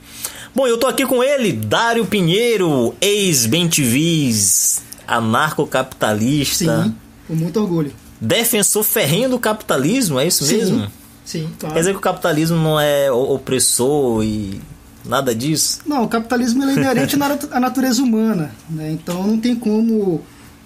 Bom, 0.54 0.66
eu 0.66 0.78
tô 0.78 0.86
aqui 0.86 1.04
com 1.04 1.22
ele, 1.22 1.52
Dário 1.52 2.06
Pinheiro, 2.06 2.94
ex-Bentivis, 3.00 4.80
anarcocapitalista. 5.06 6.84
Sim, 6.84 6.94
com 7.28 7.34
muito 7.34 7.60
orgulho. 7.60 7.92
Defensor 8.20 8.82
ferrenho 8.82 9.30
do 9.30 9.38
capitalismo, 9.38 10.18
é 10.18 10.26
isso 10.26 10.44
Sim. 10.44 10.56
mesmo? 10.56 10.86
Sim, 11.26 11.50
claro. 11.58 11.74
Quer 11.74 11.80
dizer 11.80 11.92
que 11.92 11.98
o 11.98 12.00
capitalismo 12.00 12.56
não 12.56 12.80
é 12.80 13.10
opressor 13.10 14.22
e 14.24 14.60
Nada 15.06 15.34
disso? 15.34 15.80
Não, 15.86 16.04
o 16.04 16.08
capitalismo 16.08 16.64
é 16.64 16.72
inerente 16.72 17.16
à 17.50 17.60
natureza 17.60 18.02
humana. 18.02 18.50
Né? 18.68 18.92
Então 18.92 19.26
não 19.26 19.38
tem 19.38 19.54
como 19.54 20.22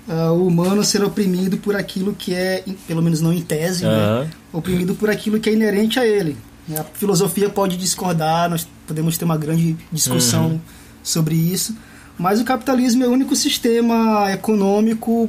uh, 0.08 0.32
o 0.32 0.46
humano 0.46 0.82
ser 0.84 1.04
oprimido 1.04 1.58
por 1.58 1.76
aquilo 1.76 2.14
que 2.14 2.34
é, 2.34 2.64
pelo 2.86 3.02
menos 3.02 3.20
não 3.20 3.32
em 3.32 3.42
tese, 3.42 3.84
uhum. 3.84 3.90
né? 3.90 4.30
oprimido 4.52 4.94
por 4.94 5.10
aquilo 5.10 5.38
que 5.38 5.50
é 5.50 5.52
inerente 5.52 5.98
a 5.98 6.06
ele. 6.06 6.36
A 6.76 6.84
filosofia 6.84 7.48
pode 7.48 7.76
discordar, 7.76 8.48
nós 8.48 8.66
podemos 8.86 9.18
ter 9.18 9.24
uma 9.24 9.36
grande 9.36 9.76
discussão 9.90 10.46
uhum. 10.46 10.60
sobre 11.02 11.34
isso, 11.34 11.76
mas 12.16 12.40
o 12.40 12.44
capitalismo 12.44 13.02
é 13.02 13.08
o 13.08 13.10
único 13.10 13.34
sistema 13.34 14.30
econômico 14.30 15.28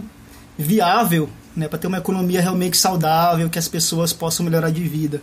viável 0.58 1.30
né, 1.56 1.68
para 1.68 1.80
ter 1.80 1.88
uma 1.88 1.98
economia 1.98 2.42
realmente 2.42 2.78
saudável, 2.78 3.50
que 3.50 3.60
as 3.60 3.68
pessoas 3.68 4.14
possam 4.14 4.46
melhorar 4.46 4.72
de 4.72 4.84
vida. 4.84 5.22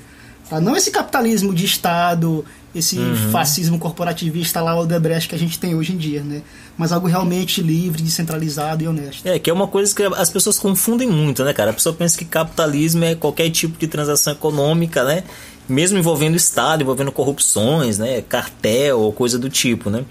Tá? 0.48 0.60
Não 0.60 0.76
esse 0.76 0.90
capitalismo 0.90 1.54
de 1.54 1.64
Estado, 1.64 2.44
esse 2.74 2.98
uhum. 2.98 3.30
fascismo 3.30 3.78
corporativista 3.78 4.60
lá, 4.60 4.78
o 4.78 4.86
Debrecht 4.86 5.28
que 5.28 5.34
a 5.34 5.38
gente 5.38 5.58
tem 5.58 5.74
hoje 5.74 5.92
em 5.92 5.96
dia, 5.96 6.22
né? 6.22 6.42
Mas 6.76 6.92
algo 6.92 7.06
realmente 7.06 7.62
livre, 7.62 8.02
descentralizado 8.02 8.84
e 8.84 8.88
honesto. 8.88 9.26
É, 9.26 9.38
que 9.38 9.48
é 9.48 9.52
uma 9.52 9.66
coisa 9.66 9.94
que 9.94 10.02
as 10.02 10.30
pessoas 10.30 10.58
confundem 10.58 11.08
muito, 11.08 11.44
né, 11.44 11.52
cara? 11.52 11.70
A 11.70 11.74
pessoa 11.74 11.94
pensa 11.94 12.16
que 12.16 12.24
capitalismo 12.24 13.04
é 13.04 13.14
qualquer 13.14 13.50
tipo 13.50 13.78
de 13.78 13.86
transação 13.88 14.32
econômica, 14.32 15.02
né? 15.02 15.24
Mesmo 15.68 15.98
envolvendo 15.98 16.36
Estado, 16.36 16.82
envolvendo 16.82 17.10
corrupções, 17.10 17.98
né? 17.98 18.22
Cartel 18.22 19.00
ou 19.00 19.12
coisa 19.12 19.38
do 19.38 19.48
tipo, 19.48 19.90
né? 19.90 20.04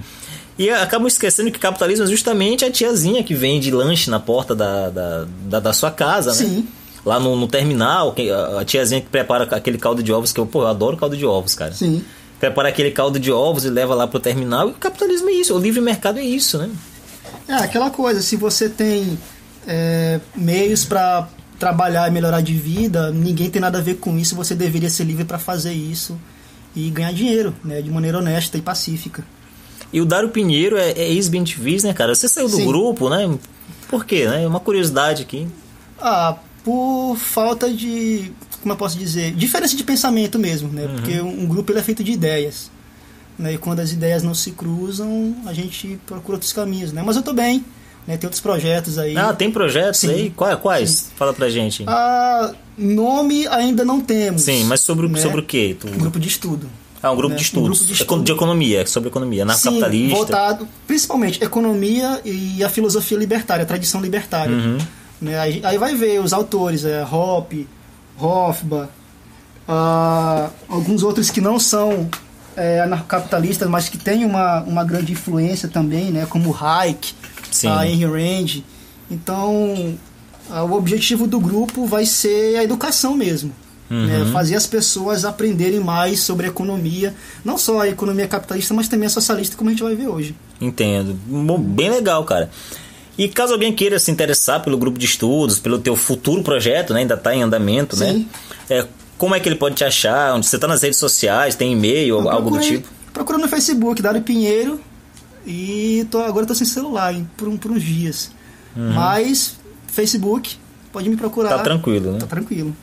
E 0.57 0.71
acabam 0.71 1.07
esquecendo 1.07 1.51
que 1.51 1.59
capitalismo 1.59 2.05
é 2.05 2.07
justamente 2.07 2.65
a 2.65 2.71
tiazinha 2.71 3.23
que 3.23 3.35
vende 3.35 3.69
lanche 3.69 4.09
na 4.09 4.19
porta 4.19 4.55
da, 4.55 4.89
da, 4.89 5.27
da, 5.47 5.59
da 5.59 5.73
sua 5.73 5.91
casa, 5.91 6.31
né? 6.31 6.37
Sim 6.37 6.67
lá 7.07 7.21
no, 7.21 7.37
no, 7.37 7.47
terminal, 7.47 8.13
a 8.59 8.65
tiazinha 8.65 8.99
que 8.99 9.07
prepara 9.07 9.45
aquele 9.55 9.77
caldo 9.77 10.03
de 10.03 10.11
ovos, 10.11 10.33
que 10.33 10.39
eu, 10.41 10.45
pô, 10.45 10.63
eu 10.63 10.67
adoro 10.67 10.97
caldo 10.97 11.15
de 11.15 11.25
ovos, 11.25 11.55
cara. 11.55 11.71
Sim. 11.71 12.03
Prepara 12.39 12.69
aquele 12.69 12.91
caldo 12.91 13.19
de 13.19 13.31
ovos 13.31 13.65
e 13.65 13.69
leva 13.69 13.95
lá 13.95 14.07
pro 14.07 14.19
terminal. 14.19 14.69
E 14.69 14.71
o 14.71 14.75
capitalismo 14.75 15.29
é 15.29 15.33
isso, 15.33 15.55
o 15.55 15.59
livre 15.59 15.81
mercado 15.81 16.19
é 16.19 16.23
isso, 16.23 16.57
né? 16.57 16.69
É, 17.47 17.53
aquela 17.55 17.89
coisa, 17.89 18.21
se 18.21 18.35
você 18.35 18.69
tem 18.69 19.17
é, 19.67 20.19
meios 20.35 20.85
para 20.85 21.27
trabalhar 21.57 22.07
e 22.07 22.11
melhorar 22.11 22.41
de 22.41 22.53
vida, 22.53 23.11
ninguém 23.11 23.49
tem 23.49 23.61
nada 23.61 23.79
a 23.79 23.81
ver 23.81 23.95
com 23.95 24.17
isso, 24.17 24.35
você 24.35 24.53
deveria 24.53 24.89
ser 24.89 25.03
livre 25.03 25.25
para 25.25 25.39
fazer 25.39 25.73
isso 25.73 26.17
e 26.75 26.89
ganhar 26.89 27.11
dinheiro, 27.11 27.55
né, 27.63 27.81
de 27.81 27.89
maneira 27.89 28.19
honesta 28.19 28.57
e 28.57 28.61
pacífica. 28.61 29.25
E 29.91 29.99
o 29.99 30.05
Dário 30.05 30.29
Pinheiro 30.29 30.77
é, 30.77 30.91
é 30.91 31.09
ex-Bentivis, 31.11 31.83
né, 31.83 31.93
cara? 31.93 32.13
Você 32.13 32.27
saiu 32.27 32.49
do 32.49 32.57
Sim. 32.57 32.65
grupo, 32.65 33.09
né? 33.09 33.37
Por 33.87 34.05
quê, 34.05 34.27
né? 34.27 34.45
Uma 34.45 34.59
curiosidade 34.59 35.23
aqui. 35.23 35.47
Ah, 35.99 36.35
por 36.63 37.15
falta 37.15 37.73
de, 37.73 38.31
como 38.67 38.73
eu 38.73 38.77
posso 38.77 38.97
dizer, 38.97 39.31
diferença 39.33 39.77
de 39.77 39.83
pensamento 39.83 40.37
mesmo, 40.37 40.67
né? 40.67 40.85
Uhum. 40.85 40.95
Porque 40.95 41.21
um 41.21 41.45
grupo 41.45 41.71
ele 41.71 41.79
é 41.79 41.83
feito 41.83 42.03
de 42.03 42.11
ideias. 42.11 42.69
Né? 43.39 43.53
E 43.53 43.57
quando 43.57 43.79
as 43.79 43.93
ideias 43.93 44.23
não 44.23 44.33
se 44.33 44.51
cruzam, 44.51 45.37
a 45.45 45.53
gente 45.53 45.97
procura 46.05 46.35
outros 46.35 46.51
caminhos, 46.51 46.91
né? 46.91 47.01
Mas 47.05 47.15
eu 47.15 47.21
tô 47.21 47.31
bem, 47.31 47.63
né? 48.05 48.17
Tem 48.17 48.27
outros 48.27 48.41
projetos 48.41 48.97
aí. 48.97 49.15
Ah, 49.15 49.31
tem 49.31 49.49
projetos 49.49 50.01
Sim. 50.01 50.09
aí? 50.09 50.29
Quais? 50.31 50.59
quais? 50.59 50.89
Sim. 50.89 51.05
Fala 51.15 51.33
pra 51.33 51.49
gente. 51.49 51.85
Ah, 51.87 52.51
nome 52.77 53.47
ainda 53.47 53.85
não 53.85 54.01
temos. 54.01 54.41
Sim, 54.41 54.65
mas 54.65 54.81
sobre, 54.81 55.07
né? 55.07 55.21
sobre 55.21 55.39
o 55.39 55.43
quê? 55.43 55.77
Tu... 55.79 55.87
Um 55.87 55.97
grupo 55.97 56.19
de 56.19 56.27
estudo. 56.27 56.67
Ah, 57.01 57.11
um 57.11 57.15
grupo, 57.15 57.33
né? 57.33 57.37
de, 57.37 57.43
estudos. 57.43 57.63
Um 57.63 57.71
grupo 57.71 57.85
de 57.85 57.93
estudos. 57.93 58.25
De 58.25 58.31
economia, 58.33 58.85
sobre 58.87 59.07
economia, 59.07 59.45
na 59.45 59.53
Sim, 59.53 59.69
capitalista. 59.69 60.15
voltado 60.15 60.67
principalmente 60.85 61.41
economia 61.41 62.19
e 62.25 62.61
a 62.63 62.69
filosofia 62.69 63.17
libertária, 63.17 63.63
a 63.63 63.65
tradição 63.65 64.01
libertária. 64.01 64.53
Uhum. 64.53 64.77
Né? 65.21 65.39
Aí, 65.39 65.61
aí, 65.63 65.77
vai 65.77 65.95
ver 65.95 66.19
os 66.19 66.33
autores, 66.33 66.83
é, 66.83 67.03
Hoppe, 67.05 67.67
Hofbauer, 68.19 68.87
uh, 69.67 70.51
alguns 70.67 71.03
outros 71.03 71.29
que 71.29 71.41
não 71.41 71.59
são 71.59 72.09
é, 72.55 72.81
anarcocapitalistas, 72.81 73.69
mas 73.69 73.87
que 73.87 73.97
têm 73.97 74.25
uma, 74.25 74.61
uma 74.63 74.83
grande 74.83 75.11
influência 75.11 75.69
também, 75.69 76.11
né? 76.11 76.25
como 76.25 76.55
Hayek, 76.55 77.13
a 77.65 77.87
Henry 77.87 78.05
Rand. 78.05 78.63
Então, 79.09 79.95
uh, 80.49 80.63
o 80.63 80.73
objetivo 80.73 81.27
do 81.27 81.39
grupo 81.39 81.85
vai 81.85 82.05
ser 82.05 82.57
a 82.57 82.63
educação 82.63 83.15
mesmo. 83.15 83.53
Né? 83.89 83.97
Uhum. 83.97 84.25
Né? 84.25 84.31
Fazer 84.31 84.55
as 84.55 84.65
pessoas 84.65 85.23
aprenderem 85.23 85.79
mais 85.79 86.19
sobre 86.19 86.47
a 86.47 86.49
economia, 86.49 87.13
não 87.45 87.57
só 87.57 87.81
a 87.81 87.87
economia 87.87 88.27
capitalista, 88.27 88.73
mas 88.73 88.87
também 88.87 89.07
a 89.07 89.09
socialista, 89.09 89.55
como 89.55 89.69
a 89.69 89.73
gente 89.73 89.83
vai 89.83 89.95
ver 89.95 90.07
hoje. 90.07 90.35
Entendo. 90.59 91.17
Bem 91.59 91.89
legal, 91.89 92.23
cara. 92.25 92.49
E 93.17 93.27
caso 93.27 93.53
alguém 93.53 93.73
queira 93.73 93.97
se 93.97 94.11
interessar 94.11 94.61
pelo 94.63 94.77
grupo 94.77 94.99
de 94.99 95.05
estudos, 95.05 95.59
pelo 95.59 95.79
teu 95.79 95.95
futuro 95.95 96.43
projeto, 96.43 96.93
né, 96.93 97.01
ainda 97.01 97.15
está 97.15 97.33
em 97.35 97.41
andamento, 97.41 97.97
né? 97.97 98.13
Sim. 98.13 98.17
né? 98.19 98.25
É, 98.69 98.87
como 99.17 99.33
é 99.33 99.39
que 99.39 99.49
ele 99.49 99.55
pode 99.55 99.75
te 99.75 99.83
achar? 99.83 100.35
Onde 100.35 100.45
você 100.45 100.57
está 100.57 100.67
nas 100.67 100.83
redes 100.83 100.99
sociais? 100.99 101.55
Tem 101.55 101.73
e-mail, 101.73 102.17
ou 102.17 102.29
algo 102.29 102.51
do 102.51 102.59
tipo? 102.59 102.87
Procura 103.11 103.37
no 103.39 103.47
Facebook, 103.47 104.01
Dário 104.01 104.21
Pinheiro. 104.21 104.79
E 105.45 106.05
tô, 106.11 106.19
agora 106.19 106.43
estou 106.43 106.55
sem 106.55 106.67
celular 106.67 107.13
hein, 107.13 107.27
por, 107.37 107.47
um, 107.47 107.57
por 107.57 107.71
uns 107.71 107.81
dias. 107.81 108.31
Uhum. 108.75 108.93
Mas, 108.93 109.57
Facebook, 109.87 110.57
pode 110.91 111.09
me 111.09 111.15
procurar. 111.15 111.49
Tá 111.49 111.59
tranquilo, 111.59 112.11
né? 112.11 112.19
Tá 112.19 112.27
tranquilo. 112.27 112.75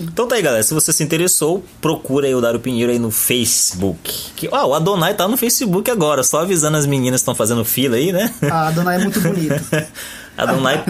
Então 0.00 0.26
tá 0.26 0.36
aí, 0.36 0.42
galera. 0.42 0.62
Se 0.62 0.74
você 0.74 0.92
se 0.92 1.02
interessou, 1.02 1.64
procura 1.80 2.26
aí 2.26 2.34
o 2.34 2.40
Dário 2.40 2.60
Pinheiro 2.60 2.90
aí 2.90 2.98
no 2.98 3.10
Facebook. 3.10 4.32
Que, 4.36 4.48
ó, 4.50 4.68
o 4.68 4.74
Adonai 4.74 5.14
tá 5.14 5.28
no 5.28 5.36
Facebook 5.36 5.90
agora, 5.90 6.22
só 6.22 6.40
avisando 6.40 6.76
as 6.76 6.86
meninas 6.86 7.20
que 7.20 7.22
estão 7.22 7.34
fazendo 7.34 7.64
fila 7.64 7.96
aí, 7.96 8.12
né? 8.12 8.32
Ah, 8.42 8.68
Adonai 8.68 8.96
é 8.96 8.98
muito 8.98 9.20
bonito. 9.20 9.60
Adonai 10.36 10.82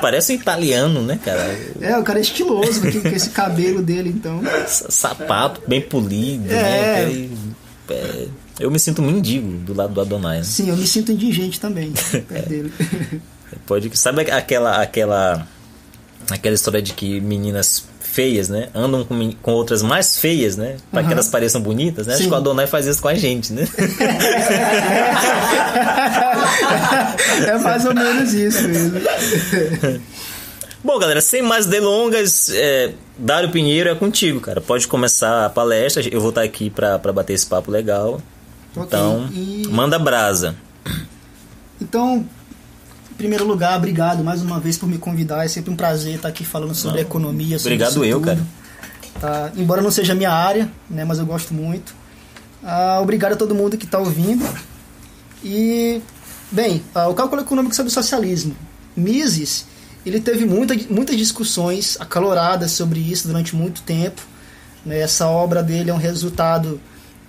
parece 0.00 0.32
um 0.32 0.36
italiano, 0.36 1.02
né, 1.02 1.18
cara? 1.22 1.58
É, 1.80 1.98
o 1.98 2.02
cara 2.02 2.18
é 2.18 2.22
estiloso, 2.22 2.80
com 2.80 3.08
esse 3.08 3.30
cabelo 3.30 3.82
dele, 3.82 4.08
então. 4.08 4.40
Sapato 4.66 5.60
bem 5.66 5.80
polido, 5.80 6.50
é. 6.50 7.06
né? 7.06 7.28
É, 7.90 8.28
eu 8.60 8.70
me 8.70 8.78
sinto 8.78 9.02
mendigo 9.02 9.58
do 9.58 9.74
lado 9.74 9.92
do 9.92 10.00
Adonai. 10.00 10.38
Né? 10.38 10.44
Sim, 10.44 10.70
eu 10.70 10.76
me 10.76 10.86
sinto 10.86 11.12
indigente 11.12 11.60
também, 11.60 11.92
perto 12.10 12.32
é. 12.32 12.42
dele. 12.42 12.72
Pode, 13.66 13.96
sabe 13.96 14.22
aquela 14.22 14.82
aquela 14.82 15.46
aquela 16.30 16.54
história 16.54 16.82
de 16.82 16.92
que 16.92 17.20
meninas 17.20 17.84
feias, 18.10 18.48
né? 18.48 18.68
Andam 18.74 19.04
com, 19.04 19.32
com 19.32 19.52
outras 19.52 19.82
mais 19.82 20.18
feias, 20.18 20.56
né? 20.56 20.76
Para 20.90 21.02
uhum. 21.02 21.06
que 21.06 21.12
elas 21.12 21.28
pareçam 21.28 21.60
bonitas, 21.60 22.06
né? 22.06 22.14
Sim. 22.14 22.20
Acho 22.20 22.28
que 22.28 22.34
o 22.34 22.36
Adonai 22.36 22.66
faz 22.66 22.86
isso 22.86 23.00
com 23.02 23.08
a 23.08 23.14
gente, 23.14 23.52
né? 23.52 23.68
é 27.46 27.58
mais 27.58 27.84
ou 27.84 27.94
menos 27.94 28.32
isso 28.32 28.66
mesmo. 28.66 29.00
Bom, 30.82 30.98
galera, 30.98 31.20
sem 31.20 31.42
mais 31.42 31.66
delongas, 31.66 32.48
é, 32.50 32.92
Dário 33.18 33.50
Pinheiro 33.50 33.90
é 33.90 33.94
contigo, 33.94 34.40
cara. 34.40 34.60
Pode 34.60 34.86
começar 34.86 35.46
a 35.46 35.50
palestra. 35.50 36.02
Eu 36.10 36.20
vou 36.20 36.30
estar 36.30 36.42
aqui 36.42 36.70
para 36.70 36.98
bater 37.12 37.34
esse 37.34 37.46
papo 37.46 37.70
legal. 37.70 38.22
Okay. 38.74 38.82
Então, 38.86 39.28
e... 39.32 39.66
manda 39.68 39.98
brasa. 39.98 40.54
Então, 41.80 42.24
primeiro 43.18 43.44
lugar, 43.44 43.76
obrigado 43.76 44.22
mais 44.22 44.40
uma 44.40 44.60
vez 44.60 44.78
por 44.78 44.88
me 44.88 44.96
convidar. 44.96 45.44
É 45.44 45.48
sempre 45.48 45.72
um 45.72 45.76
prazer 45.76 46.14
estar 46.14 46.28
aqui 46.28 46.44
falando 46.44 46.74
sobre 46.74 47.02
não, 47.02 47.02
economia. 47.02 47.58
Sobre 47.58 47.74
obrigado 47.74 48.04
eu, 48.04 48.20
tudo. 48.20 48.26
cara. 48.26 48.46
Tá? 49.20 49.52
Embora 49.56 49.82
não 49.82 49.90
seja 49.90 50.12
a 50.12 50.16
minha 50.16 50.32
área, 50.32 50.70
né, 50.88 51.04
mas 51.04 51.18
eu 51.18 51.26
gosto 51.26 51.52
muito. 51.52 51.94
Ah, 52.62 53.00
obrigado 53.02 53.32
a 53.32 53.36
todo 53.36 53.54
mundo 53.54 53.76
que 53.76 53.84
está 53.84 53.98
ouvindo. 53.98 54.48
E, 55.42 56.00
bem, 56.50 56.82
ah, 56.94 57.08
o 57.08 57.14
cálculo 57.14 57.42
econômico 57.42 57.74
sobre 57.74 57.90
o 57.90 57.92
socialismo. 57.92 58.54
Mises, 58.96 59.66
ele 60.06 60.20
teve 60.20 60.46
muita, 60.46 60.74
muitas 60.88 61.16
discussões 61.16 61.96
acaloradas 62.00 62.70
sobre 62.70 63.00
isso 63.00 63.26
durante 63.26 63.54
muito 63.54 63.82
tempo. 63.82 64.22
Né? 64.86 65.00
Essa 65.00 65.26
obra 65.26 65.60
dele 65.60 65.90
é 65.90 65.94
um 65.94 65.98
resultado 65.98 66.80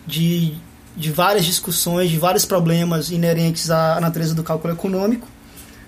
de, 0.06 0.54
de 0.96 1.12
várias 1.12 1.46
discussões, 1.46 2.12
de 2.12 2.18
vários 2.20 2.46
problemas 2.46 3.10
inerentes 3.10 3.72
à 3.72 4.00
natureza 4.00 4.36
do 4.36 4.44
cálculo 4.44 4.72
econômico. 4.72 5.28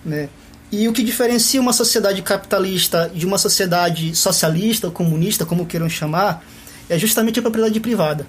Né? 0.03 0.29
E 0.71 0.87
o 0.87 0.93
que 0.93 1.03
diferencia 1.03 1.59
uma 1.59 1.73
sociedade 1.73 2.21
capitalista 2.21 3.11
de 3.13 3.25
uma 3.25 3.37
sociedade 3.37 4.15
socialista 4.15 4.89
comunista, 4.89 5.45
como 5.45 5.65
queiram 5.65 5.89
chamar, 5.89 6.43
é 6.89 6.97
justamente 6.97 7.39
a 7.39 7.41
propriedade 7.41 7.79
privada. 7.79 8.25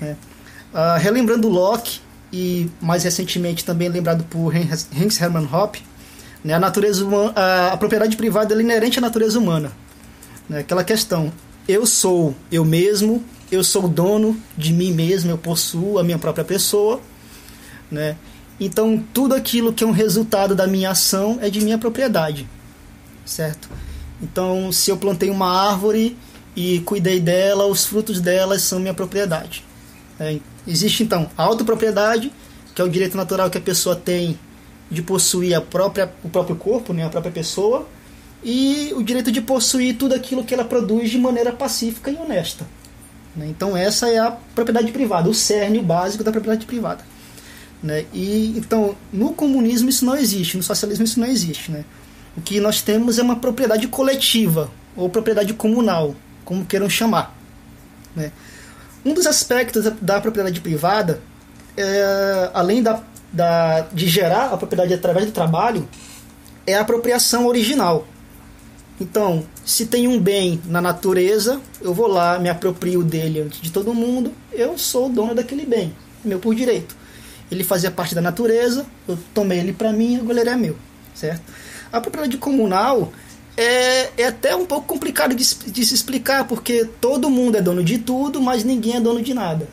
Né? 0.00 0.16
Uh, 0.72 0.98
relembrando 0.98 1.48
Locke, 1.48 2.00
e 2.32 2.70
mais 2.80 3.02
recentemente 3.02 3.64
também 3.64 3.88
lembrado 3.88 4.24
por 4.24 4.54
Hans 4.54 5.20
Hermann 5.20 5.48
Hoppe, 5.52 5.82
né, 6.44 6.54
a, 6.54 6.60
natureza 6.60 7.04
humana, 7.04 7.32
a, 7.34 7.72
a, 7.72 7.76
propriedade 7.76 8.16
privada 8.16 8.54
é 8.54 8.60
inerente 8.60 8.98
à 8.98 9.02
natureza 9.02 9.38
humana. 9.38 9.72
Né, 10.48 10.60
aquela 10.60 10.84
questão, 10.84 11.32
eu 11.68 11.84
sou 11.86 12.34
eu 12.50 12.64
mesmo, 12.64 13.22
eu 13.50 13.64
sou 13.64 13.88
dono 13.88 14.36
de 14.56 14.72
mim 14.72 14.92
mesmo, 14.92 15.30
eu 15.30 15.38
possuo 15.38 15.98
a 15.98 16.04
minha 16.04 16.18
própria 16.18 16.44
pessoa. 16.44 17.00
Né, 17.90 18.16
então, 18.60 19.02
tudo 19.14 19.34
aquilo 19.34 19.72
que 19.72 19.82
é 19.82 19.86
um 19.86 19.92
resultado 19.92 20.54
da 20.54 20.66
minha 20.66 20.90
ação 20.90 21.38
é 21.40 21.48
de 21.48 21.62
minha 21.62 21.78
propriedade, 21.78 22.46
certo? 23.24 23.70
Então, 24.22 24.70
se 24.70 24.90
eu 24.90 24.98
plantei 24.98 25.30
uma 25.30 25.48
árvore 25.48 26.16
e 26.54 26.80
cuidei 26.80 27.18
dela, 27.18 27.64
os 27.66 27.86
frutos 27.86 28.20
dela 28.20 28.58
são 28.58 28.78
minha 28.78 28.92
propriedade. 28.92 29.64
É, 30.18 30.38
existe 30.66 31.02
então 31.02 31.30
a 31.38 31.42
autopropriedade, 31.42 32.30
que 32.74 32.82
é 32.82 32.84
o 32.84 32.88
direito 32.88 33.16
natural 33.16 33.48
que 33.48 33.56
a 33.56 33.60
pessoa 33.62 33.96
tem 33.96 34.38
de 34.90 35.00
possuir 35.00 35.54
a 35.54 35.60
própria, 35.62 36.12
o 36.22 36.28
próprio 36.28 36.56
corpo, 36.56 36.92
né, 36.92 37.06
a 37.06 37.08
própria 37.08 37.32
pessoa, 37.32 37.88
e 38.44 38.92
o 38.94 39.02
direito 39.02 39.32
de 39.32 39.40
possuir 39.40 39.96
tudo 39.96 40.14
aquilo 40.14 40.44
que 40.44 40.52
ela 40.52 40.64
produz 40.64 41.10
de 41.10 41.18
maneira 41.18 41.52
pacífica 41.52 42.10
e 42.10 42.16
honesta. 42.16 42.66
Né? 43.34 43.46
Então 43.48 43.74
essa 43.74 44.10
é 44.10 44.18
a 44.18 44.32
propriedade 44.54 44.92
privada, 44.92 45.30
o 45.30 45.34
cerne, 45.34 45.80
básico 45.80 46.22
da 46.22 46.30
propriedade 46.30 46.66
privada. 46.66 47.04
Né? 47.82 48.04
E 48.12 48.58
então 48.58 48.94
no 49.12 49.32
comunismo 49.32 49.88
isso 49.88 50.04
não 50.04 50.16
existe, 50.16 50.56
no 50.56 50.62
socialismo 50.62 51.04
isso 51.04 51.18
não 51.18 51.26
existe. 51.26 51.70
Né? 51.70 51.84
O 52.36 52.40
que 52.40 52.60
nós 52.60 52.82
temos 52.82 53.18
é 53.18 53.22
uma 53.22 53.36
propriedade 53.36 53.88
coletiva 53.88 54.70
ou 54.96 55.08
propriedade 55.08 55.54
comunal, 55.54 56.14
como 56.44 56.64
queiram 56.64 56.90
chamar. 56.90 57.36
Né? 58.14 58.32
Um 59.04 59.14
dos 59.14 59.26
aspectos 59.26 59.84
da, 59.84 59.92
da 60.00 60.20
propriedade 60.20 60.60
privada, 60.60 61.22
é, 61.76 62.50
além 62.52 62.82
da, 62.82 63.02
da, 63.32 63.80
de 63.92 64.06
gerar 64.06 64.52
a 64.52 64.56
propriedade 64.56 64.92
através 64.92 65.26
do 65.26 65.32
trabalho, 65.32 65.88
é 66.66 66.74
a 66.74 66.82
apropriação 66.82 67.46
original. 67.46 68.06
Então, 69.00 69.46
se 69.64 69.86
tem 69.86 70.06
um 70.06 70.20
bem 70.20 70.60
na 70.66 70.82
natureza, 70.82 71.58
eu 71.80 71.94
vou 71.94 72.06
lá, 72.06 72.38
me 72.38 72.50
aproprio 72.50 73.02
dele 73.02 73.40
antes 73.40 73.60
de 73.62 73.72
todo 73.72 73.94
mundo, 73.94 74.32
eu 74.52 74.76
sou 74.76 75.06
o 75.06 75.08
dono 75.08 75.34
daquele 75.34 75.64
bem, 75.64 75.94
meu 76.22 76.38
por 76.38 76.54
direito. 76.54 76.94
Ele 77.50 77.64
fazia 77.64 77.90
parte 77.90 78.14
da 78.14 78.20
natureza, 78.20 78.86
eu 79.08 79.18
tomei 79.34 79.58
ele 79.58 79.72
para 79.72 79.92
mim, 79.92 80.18
agora 80.18 80.40
ele 80.40 80.50
é 80.50 80.56
meu, 80.56 80.76
certo? 81.14 81.42
A 81.92 82.00
propriedade 82.00 82.36
comunal 82.38 83.12
é, 83.56 84.10
é 84.16 84.26
até 84.26 84.54
um 84.54 84.64
pouco 84.64 84.86
complicado 84.86 85.34
de, 85.34 85.44
de, 85.54 85.84
se 85.84 85.94
explicar, 85.94 86.46
porque 86.46 86.84
todo 87.00 87.28
mundo 87.28 87.56
é 87.56 87.62
dono 87.62 87.82
de 87.82 87.98
tudo, 87.98 88.40
mas 88.40 88.64
ninguém 88.64 88.96
é 88.96 89.00
dono 89.00 89.20
de 89.20 89.34
nada. 89.34 89.68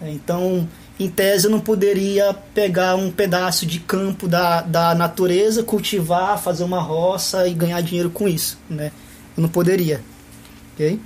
Então, 0.00 0.68
em 0.98 1.08
tese, 1.08 1.46
eu 1.46 1.50
não 1.50 1.60
poderia 1.60 2.34
pegar 2.54 2.96
um 2.96 3.10
pedaço 3.10 3.66
de 3.66 3.78
campo 3.78 4.26
da, 4.26 4.62
da 4.62 4.94
natureza, 4.94 5.62
cultivar, 5.62 6.40
fazer 6.40 6.64
uma 6.64 6.80
roça 6.80 7.46
e 7.46 7.54
ganhar 7.54 7.80
dinheiro 7.82 8.10
com 8.10 8.26
isso. 8.26 8.58
Né? 8.68 8.90
Eu 9.36 9.42
não 9.42 9.48
poderia. 9.48 10.00
Okay? 10.74 10.98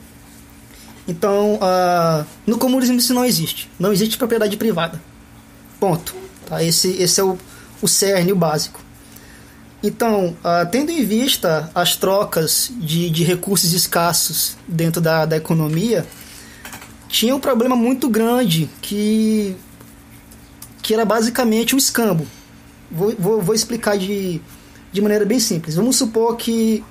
Então, 1.06 1.56
uh, 1.56 2.24
no 2.46 2.58
comunismo 2.58 2.96
isso 2.96 3.12
não 3.12 3.24
existe. 3.24 3.68
Não 3.78 3.92
existe 3.92 4.16
propriedade 4.16 4.56
privada. 4.56 5.00
Ponto. 5.82 6.14
Tá? 6.46 6.62
Esse, 6.62 6.92
esse 7.02 7.20
é 7.20 7.24
o, 7.24 7.36
o 7.82 7.88
cerne, 7.88 8.30
o 8.30 8.36
básico. 8.36 8.80
Então, 9.82 10.36
uh, 10.44 10.70
tendo 10.70 10.92
em 10.92 11.04
vista 11.04 11.68
as 11.74 11.96
trocas 11.96 12.70
de, 12.76 13.10
de 13.10 13.24
recursos 13.24 13.72
escassos 13.72 14.56
dentro 14.68 15.00
da, 15.00 15.26
da 15.26 15.36
economia, 15.36 16.06
tinha 17.08 17.34
um 17.34 17.40
problema 17.40 17.74
muito 17.74 18.08
grande 18.08 18.70
que, 18.80 19.56
que 20.80 20.94
era 20.94 21.04
basicamente 21.04 21.74
o 21.74 21.78
escambo. 21.78 22.28
Vou, 22.88 23.12
vou, 23.18 23.42
vou 23.42 23.52
explicar 23.52 23.98
de, 23.98 24.40
de 24.92 25.00
maneira 25.00 25.24
bem 25.24 25.40
simples. 25.40 25.74
Vamos 25.74 25.96
supor 25.96 26.36
que 26.36 26.84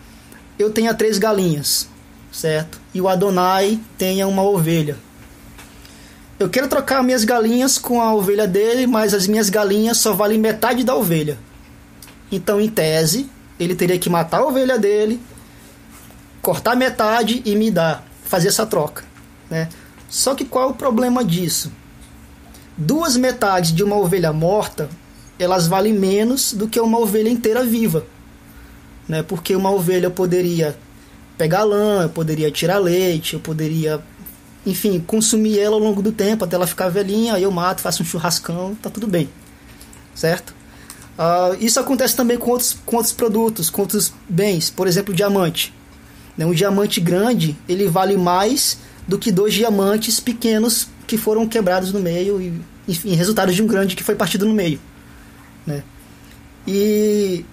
eu 0.60 0.70
tenha 0.70 0.94
três 0.94 1.18
galinhas, 1.18 1.88
certo? 2.30 2.78
E 2.94 3.00
o 3.00 3.08
Adonai 3.08 3.80
tenha 3.98 4.28
uma 4.28 4.44
ovelha. 4.44 4.98
Eu 6.42 6.50
quero 6.50 6.68
trocar 6.68 7.04
minhas 7.04 7.24
galinhas 7.24 7.78
com 7.78 8.02
a 8.02 8.16
ovelha 8.16 8.48
dele, 8.48 8.88
mas 8.88 9.14
as 9.14 9.28
minhas 9.28 9.48
galinhas 9.48 9.98
só 9.98 10.12
valem 10.12 10.40
metade 10.40 10.84
da 10.84 10.96
ovelha. 10.96 11.38
Então, 12.32 12.60
em 12.60 12.68
tese, 12.68 13.30
ele 13.60 13.76
teria 13.76 14.00
que 14.00 14.10
matar 14.10 14.40
a 14.40 14.48
ovelha 14.48 14.80
dele, 14.80 15.22
cortar 16.42 16.76
metade 16.76 17.44
e 17.46 17.56
me 17.56 17.70
dar, 17.70 18.04
fazer 18.26 18.48
essa 18.48 18.66
troca. 18.66 19.04
Né? 19.52 19.70
Só 20.10 20.34
que 20.34 20.44
qual 20.44 20.70
é 20.70 20.72
o 20.72 20.74
problema 20.74 21.24
disso? 21.24 21.72
Duas 22.76 23.16
metades 23.16 23.72
de 23.72 23.84
uma 23.84 23.98
ovelha 23.98 24.34
morta, 24.34 24.90
elas 25.38 25.68
valem 25.68 25.94
menos 25.94 26.54
do 26.54 26.68
que 26.68 26.80
uma 26.80 26.98
ovelha 26.98 27.30
inteira 27.30 27.64
viva. 27.64 28.04
Né? 29.08 29.22
Porque 29.22 29.56
uma 29.56 29.70
ovelha 29.70 30.08
eu 30.08 30.12
poderia 30.12 30.76
pegar 31.38 31.64
lã, 31.64 32.02
eu 32.02 32.10
poderia 32.10 32.50
tirar 32.50 32.80
leite, 32.80 33.36
eu 33.36 33.40
poderia, 33.40 34.02
enfim, 34.66 35.00
consumir 35.00 35.60
ela 35.60 35.76
ao 35.76 35.82
longo 35.82 36.02
do 36.02 36.12
tempo 36.12 36.46
até 36.46 36.56
ela 36.56 36.68
ficar 36.68 36.90
velhinha, 36.90 37.34
aí 37.34 37.44
eu 37.44 37.52
mato, 37.52 37.82
faço 37.82 38.04
um 38.04 38.06
churrascão, 38.06 38.76
tá 38.76 38.90
tudo 38.90 39.08
bem. 39.08 39.30
Certo? 40.14 40.54
Uh, 41.18 41.56
isso 41.60 41.80
acontece 41.80 42.16
também 42.16 42.38
com 42.38 42.52
outros, 42.52 42.78
com 42.86 42.98
outros 42.98 43.14
produtos, 43.14 43.70
com 43.70 43.82
outros 43.82 44.14
bens, 44.28 44.70
por 44.70 44.88
exemplo, 44.88 45.14
diamante. 45.14 45.74
Né? 46.38 46.46
Um 46.46 46.54
diamante 46.54 47.00
grande 47.00 47.58
ele 47.68 47.88
vale 47.88 48.18
mais 48.18 48.78
do 49.08 49.18
que 49.18 49.32
dois 49.32 49.54
diamantes 49.54 50.20
pequenos 50.20 50.88
que 51.08 51.18
foram 51.18 51.48
quebrados 51.48 51.92
no 51.92 52.00
meio 52.00 52.42
e, 52.42 52.62
enfim, 52.88 53.14
resultado 53.16 53.54
de 53.54 53.62
um 53.62 53.68
grande 53.68 53.96
que 53.96 54.04
foi 54.04 54.16
partido 54.16 54.46
no 54.46 54.54
meio. 54.54 54.80
Né? 55.66 55.84
E 56.68 57.46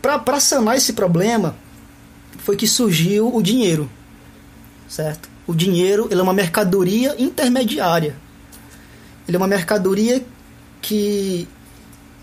para 0.00 0.40
sanar 0.40 0.76
esse 0.76 0.92
problema 0.92 1.56
foi 2.38 2.56
que 2.56 2.66
surgiu 2.66 3.34
o 3.34 3.42
dinheiro, 3.42 3.90
certo? 4.88 5.28
O 5.48 5.54
dinheiro 5.54 6.06
ele 6.10 6.20
é 6.20 6.22
uma 6.22 6.34
mercadoria 6.34 7.16
intermediária. 7.18 8.14
Ele 9.26 9.34
é 9.34 9.38
uma 9.38 9.48
mercadoria 9.48 10.22
que 10.82 11.48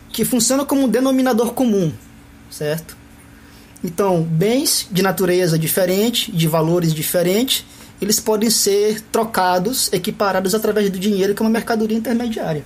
que 0.10 0.24
funciona 0.24 0.64
como 0.64 0.84
um 0.84 0.88
denominador 0.88 1.52
comum, 1.52 1.92
certo? 2.50 2.96
Então, 3.84 4.24
bens 4.24 4.88
de 4.90 5.02
natureza 5.02 5.60
diferente, 5.60 6.32
de 6.32 6.48
valores 6.48 6.94
diferentes, 6.94 7.66
eles 8.02 8.20
podem 8.20 8.50
ser 8.50 9.02
trocados, 9.12 9.92
equiparados 9.92 10.56
através 10.56 10.90
do 10.90 10.98
dinheiro, 10.98 11.36
que 11.36 11.42
é 11.42 11.46
uma 11.46 11.52
mercadoria 11.52 11.98
intermediária. 11.98 12.64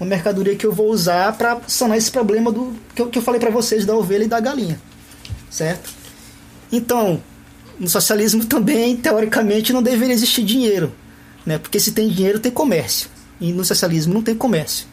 Uma 0.00 0.08
mercadoria 0.08 0.56
que 0.56 0.66
eu 0.66 0.72
vou 0.72 0.90
usar 0.90 1.36
para 1.36 1.60
sanar 1.68 1.96
esse 1.96 2.10
problema 2.10 2.50
do 2.50 2.74
que 2.92 3.02
eu, 3.02 3.08
que 3.08 3.18
eu 3.18 3.22
falei 3.22 3.40
para 3.40 3.50
vocês 3.50 3.86
da 3.86 3.94
ovelha 3.94 4.24
e 4.24 4.28
da 4.28 4.40
galinha, 4.40 4.80
certo? 5.48 5.90
Então, 6.72 7.22
no 7.78 7.88
socialismo 7.88 8.44
também, 8.44 8.96
teoricamente, 8.96 9.72
não 9.72 9.82
deveria 9.82 10.14
existir 10.14 10.44
dinheiro, 10.44 10.92
né? 11.44 11.58
Porque 11.58 11.80
se 11.80 11.92
tem 11.92 12.08
dinheiro, 12.08 12.38
tem 12.38 12.52
comércio. 12.52 13.08
E 13.40 13.52
no 13.52 13.64
socialismo 13.64 14.14
não 14.14 14.22
tem 14.22 14.34
comércio. 14.34 14.86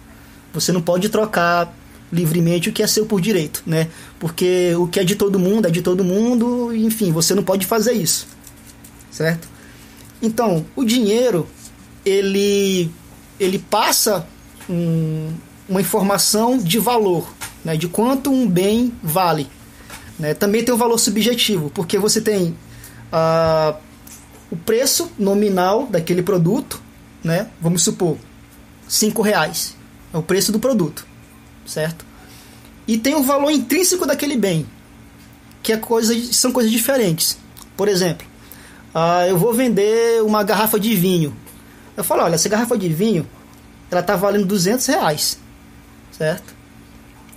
Você 0.54 0.72
não 0.72 0.82
pode 0.82 1.10
trocar 1.10 1.74
livremente 2.12 2.70
o 2.70 2.74
que 2.74 2.84
é 2.84 2.88
seu 2.88 3.06
por 3.06 3.22
direito, 3.22 3.64
né? 3.66 3.88
Porque 4.20 4.76
o 4.76 4.88
que 4.88 5.00
é 5.00 5.04
de 5.04 5.16
todo 5.16 5.40
mundo 5.40 5.68
é 5.68 5.72
de 5.72 5.82
todo 5.82 6.04
mundo, 6.04 6.76
enfim, 6.76 7.12
você 7.12 7.34
não 7.34 7.44
pode 7.44 7.66
fazer 7.66 7.94
isso. 7.94 8.28
Certo? 9.10 9.48
Então, 10.22 10.66
o 10.76 10.84
dinheiro 10.84 11.48
ele 12.06 12.92
ele 13.40 13.58
passa 13.58 14.28
um, 14.70 15.30
uma 15.68 15.82
informação 15.82 16.58
de 16.58 16.78
valor, 16.78 17.34
né? 17.64 17.78
De 17.78 17.88
quanto 17.88 18.32
um 18.32 18.48
bem 18.48 18.92
vale. 19.02 19.48
Né? 20.20 20.34
Também 20.36 20.64
tem 20.64 20.72
o 20.72 20.76
um 20.76 20.80
valor 20.80 21.00
subjetivo, 21.00 21.72
porque 21.72 21.98
você 21.98 22.22
tem 22.22 22.56
uh, 23.12 23.78
o 24.50 24.56
preço 24.58 25.12
nominal 25.18 25.88
daquele 25.88 26.24
produto, 26.24 26.82
né? 27.24 27.48
Vamos 27.60 27.84
supor, 27.84 28.18
cinco 28.88 29.22
reais 29.22 29.76
é 30.14 30.18
o 30.18 30.24
preço 30.24 30.52
do 30.52 30.60
produto, 30.60 31.06
certo? 31.66 32.06
E 32.88 32.98
tem 32.98 33.16
o 33.16 33.24
valor 33.24 33.52
intrínseco 33.52 34.06
daquele 34.06 34.36
bem, 34.36 34.66
que 35.64 35.72
é 35.72 35.78
coisa, 35.78 36.14
são 36.34 36.52
coisas 36.52 36.72
diferentes. 36.72 37.38
Por 37.78 37.88
exemplo, 37.88 38.28
uh, 38.94 39.26
eu 39.28 39.38
vou 39.38 39.54
vender 39.54 40.22
uma 40.24 40.44
garrafa 40.44 40.80
de 40.80 40.96
vinho 40.96 41.36
Eu 41.96 42.04
falo, 42.04 42.24
olha, 42.24 42.36
essa 42.36 42.50
garrafa 42.50 42.78
de 42.78 42.90
vinho, 42.90 43.28
ela 43.90 44.04
tá 44.04 44.16
valendo 44.16 44.46
200 44.46 44.86
reais, 44.86 45.40
certo? 46.12 46.54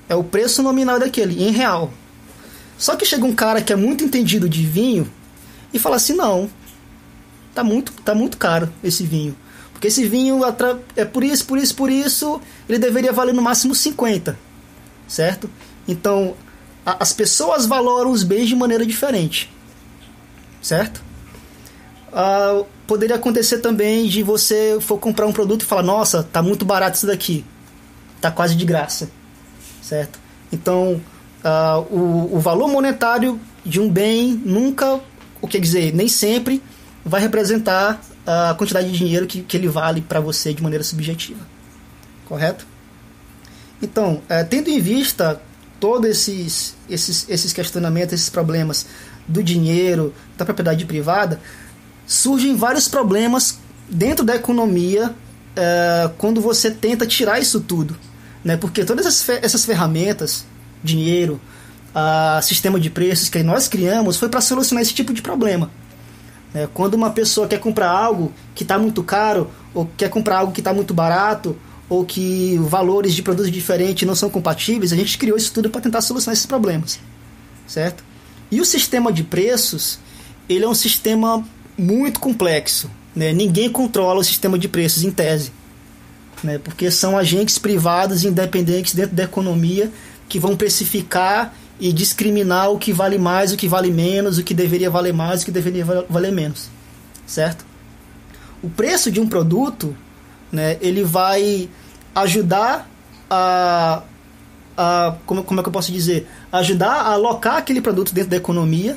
É 0.09 0.15
o 0.15 0.25
preço 0.25 0.63
nominal 0.63 0.99
daquele, 0.99 1.43
em 1.43 1.51
real. 1.51 1.93
Só 2.77 2.97
que 2.97 3.07
chega 3.07 3.25
um 3.25 3.35
cara 3.35 3.63
que 3.63 3.73
é 3.73 3.77
muito 3.77 4.05
entendido 4.05 4.49
de 4.49 4.67
vinho 4.67 5.11
e 5.75 5.79
fala 5.79 5.97
assim, 5.97 6.15
não, 6.15 6.49
tá 7.53 7.65
muito, 7.65 7.93
tá 8.05 8.15
muito 8.15 8.39
caro 8.39 8.73
esse 8.83 9.03
vinho. 9.03 9.37
Porque 9.73 9.89
esse 9.89 10.07
vinho 10.09 10.41
é 10.97 11.05
por 11.05 11.25
isso, 11.25 11.45
por 11.45 11.59
isso, 11.59 11.75
por 11.75 11.91
isso, 11.91 12.41
ele 12.69 12.79
deveria 12.79 13.13
valer 13.13 13.35
no 13.35 13.43
máximo 13.43 13.75
50, 13.75 14.39
certo? 15.09 15.51
Então, 15.87 16.35
a, 16.87 17.03
as 17.03 17.13
pessoas 17.13 17.67
valoram 17.67 18.11
os 18.11 18.23
bens 18.23 18.49
de 18.49 18.55
maneira 18.55 18.87
diferente, 18.87 19.53
certo? 20.63 21.03
Ah, 22.13 22.63
poderia 22.87 23.17
acontecer 23.17 23.59
também 23.59 24.07
de 24.07 24.23
você 24.23 24.79
for 24.81 24.99
comprar 24.99 25.27
um 25.27 25.33
produto 25.33 25.63
e 25.63 25.65
falar, 25.67 25.83
nossa, 25.83 26.23
tá 26.23 26.41
muito 26.41 26.65
barato 26.65 26.97
isso 26.97 27.07
daqui, 27.07 27.45
tá 28.21 28.31
quase 28.31 28.55
de 28.55 28.65
graça, 28.65 29.11
certo? 29.83 30.21
Então, 30.53 31.01
ah, 31.43 31.81
o, 31.91 32.37
o 32.37 32.39
valor 32.39 32.69
monetário 32.69 33.41
de 33.67 33.81
um 33.81 33.91
bem 33.91 34.41
nunca, 34.45 35.01
o 35.45 35.47
que 35.47 35.61
dizer, 35.61 35.95
nem 35.95 36.09
sempre 36.09 36.63
vai 37.05 37.21
representar 37.21 38.01
a 38.27 38.55
quantidade 38.55 38.91
de 38.91 38.97
dinheiro 38.97 39.27
que, 39.27 39.43
que 39.43 39.59
ele 39.59 39.69
vale 39.69 40.01
para 40.01 40.19
você 40.19 40.55
de 40.55 40.63
maneira 40.63 40.83
subjetiva. 40.83 41.47
Correto? 42.25 42.67
Então, 43.83 44.23
é, 44.27 44.43
tendo 44.43 44.71
em 44.71 44.81
vista 44.81 45.43
todos 45.79 46.09
esses, 46.09 46.75
esses, 46.89 47.27
esses 47.29 47.53
questionamentos, 47.53 48.15
esses 48.15 48.31
problemas 48.31 48.87
do 49.29 49.43
dinheiro, 49.43 50.15
da 50.39 50.47
propriedade 50.47 50.87
privada, 50.87 51.39
surgem 52.07 52.57
vários 52.57 52.89
problemas 52.89 53.59
dentro 53.87 54.25
da 54.25 54.37
economia 54.37 55.15
é, 55.55 56.11
quando 56.17 56.41
você 56.41 56.71
tenta 56.71 57.07
tirar 57.07 57.39
isso 57.39 57.61
tudo. 57.61 57.95
Né? 58.43 58.57
Porque 58.57 58.83
todas 58.83 59.27
essas 59.29 59.67
ferramentas, 59.67 60.47
dinheiro, 60.83 61.39
a 61.95 62.41
sistema 62.43 62.81
de 62.81 62.91
preços 62.91 63.29
que 63.29 63.43
nós 63.43 63.69
criamos, 63.69 64.17
foi 64.17 64.29
para 64.29 64.41
solucionar 64.41 64.83
esse 64.83 64.93
tipo 64.93 65.13
de 65.13 65.23
problema. 65.23 65.71
É, 66.53 66.69
quando 66.73 66.95
uma 66.95 67.11
pessoa 67.11 67.47
quer 67.47 67.59
comprar 67.59 67.91
algo 67.91 68.33
que 68.55 68.63
está 68.65 68.79
muito 68.79 69.03
caro, 69.03 69.51
ou 69.73 69.89
quer 69.97 70.09
comprar 70.09 70.39
algo 70.39 70.53
que 70.53 70.61
está 70.61 70.73
muito 70.73 70.93
barato, 70.93 71.57
ou 71.89 72.05
que 72.05 72.57
valores 72.59 73.15
de 73.15 73.23
produtos 73.23 73.51
diferentes 73.51 74.07
não 74.07 74.15
são 74.15 74.31
compatíveis, 74.31 74.93
a 74.93 74.97
gente 74.97 75.19
criou 75.19 75.37
isso 75.37 75.53
tudo 75.53 75.71
para 75.71 75.81
tentar 75.81 76.01
solucionar 76.01 76.33
esses 76.33 76.47
problemas, 76.47 76.99
certo? 77.67 78.03
E 78.51 78.61
o 78.61 78.65
sistema 78.65 79.13
de 79.13 79.23
preços, 79.23 79.99
ele 80.49 80.65
é 80.65 80.69
um 80.69 80.75
sistema 80.75 81.45
muito 81.77 82.21
complexo, 82.21 82.91
né? 83.15 83.33
Ninguém 83.33 83.69
controla 83.69 84.21
o 84.21 84.25
sistema 84.25 84.59
de 84.59 84.69
preços 84.69 85.05
em 85.05 85.11
tese, 85.11 85.53
né? 86.43 86.59
Porque 86.59 86.91
são 86.91 87.19
agentes 87.19 87.59
privados 87.59 88.25
independentes 88.25 88.95
dentro 88.95 89.15
da 89.15 89.25
economia 89.25 89.91
que 90.29 90.39
vão 90.39 90.57
precificar 90.57 91.55
e 91.79 91.93
discriminar 91.93 92.71
o 92.71 92.79
que 92.79 92.93
vale 92.93 93.19
mais, 93.19 93.53
o 93.53 93.57
que 93.57 93.69
vale 93.69 93.91
menos, 93.91 94.39
o 94.39 94.45
que 94.45 94.55
deveria 94.55 94.91
valer 94.91 95.13
mais, 95.13 95.43
o 95.43 95.45
que 95.45 95.51
deveria 95.51 95.85
valer 96.09 96.33
menos, 96.33 96.69
certo? 97.27 97.65
O 98.63 98.71
preço 98.71 99.11
de 99.11 99.21
um 99.21 99.29
produto, 99.29 99.95
né, 100.51 100.79
ele 100.81 101.03
vai 101.03 101.69
ajudar 102.15 102.89
a, 103.29 104.03
a 104.77 105.17
como, 105.27 105.43
como 105.43 105.61
é 105.61 105.63
que 105.63 105.69
eu 105.69 105.73
posso 105.73 105.93
dizer, 105.93 106.29
ajudar 106.53 106.93
a 106.93 107.13
alocar 107.13 107.57
aquele 107.57 107.81
produto 107.81 108.15
dentro 108.15 108.31
da 108.31 108.37
economia, 108.37 108.97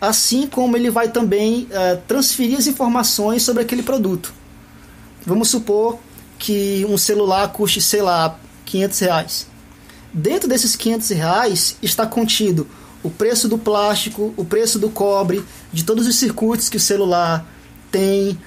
assim 0.00 0.46
como 0.46 0.76
ele 0.76 0.90
vai 0.90 1.08
também 1.08 1.68
uh, 1.70 1.98
transferir 2.06 2.58
as 2.58 2.66
informações 2.66 3.42
sobre 3.42 3.62
aquele 3.62 3.82
produto. 3.82 4.32
Vamos 5.24 5.48
supor 5.48 5.98
que 6.38 6.86
um 6.88 6.96
celular 6.96 7.48
custe, 7.48 7.80
sei 7.80 8.02
lá, 8.02 8.38
500 8.64 8.98
reais. 9.00 9.46
Dentro 10.12 10.48
desses 10.48 10.74
500 10.74 11.10
reais 11.10 11.76
está 11.82 12.06
contido 12.06 12.66
o 13.02 13.10
preço 13.10 13.48
do 13.48 13.58
plástico, 13.58 14.34
o 14.36 14.44
preço 14.44 14.78
do 14.78 14.90
cobre, 14.90 15.44
de 15.72 15.84
todos 15.84 16.06
os 16.06 16.16
circuitos 16.16 16.68
que 16.68 16.76
o 16.76 16.80
celular 16.80 17.46
tem, 17.90 18.38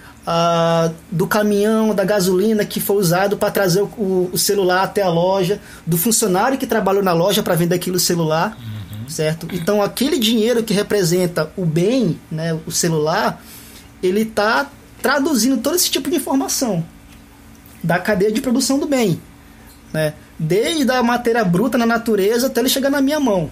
do 1.11 1.25
caminhão, 1.25 1.95
da 1.95 2.03
gasolina 2.03 2.63
que 2.63 2.79
foi 2.79 2.97
usado 2.97 3.37
para 3.37 3.49
trazer 3.49 3.81
o, 3.81 4.29
o, 4.31 4.37
celular 4.37 4.83
até 4.83 5.01
a 5.01 5.09
loja, 5.09 5.59
do 5.85 5.97
funcionário 5.97 6.57
que 6.57 6.67
trabalhou 6.67 7.01
na 7.01 7.11
loja 7.11 7.41
para 7.41 7.55
vender 7.55 7.75
aquilo 7.75 7.99
celular, 7.99 8.55
uhum. 8.59 9.09
certo? 9.09 9.47
Então 9.51 9.81
aquele 9.81 10.19
dinheiro 10.19 10.63
que 10.63 10.73
representa 10.73 11.51
o 11.57 11.65
bem, 11.65 12.19
né, 12.31 12.57
o 12.67 12.71
celular, 12.71 13.41
ele 14.01 14.21
está 14.21 14.69
traduzindo 15.01 15.57
todo 15.57 15.75
esse 15.75 15.89
tipo 15.89 16.09
de 16.09 16.17
informação 16.17 16.85
da 17.83 17.97
cadeia 17.97 18.31
de 18.31 18.41
produção 18.41 18.77
do 18.77 18.85
bem, 18.85 19.19
né? 19.91 20.13
Desde 20.41 20.91
a 20.91 21.03
matéria 21.03 21.45
bruta 21.45 21.77
na 21.77 21.85
natureza 21.85 22.47
até 22.47 22.61
ele 22.61 22.69
chegar 22.69 22.89
na 22.89 22.99
minha 22.99 23.19
mão. 23.19 23.51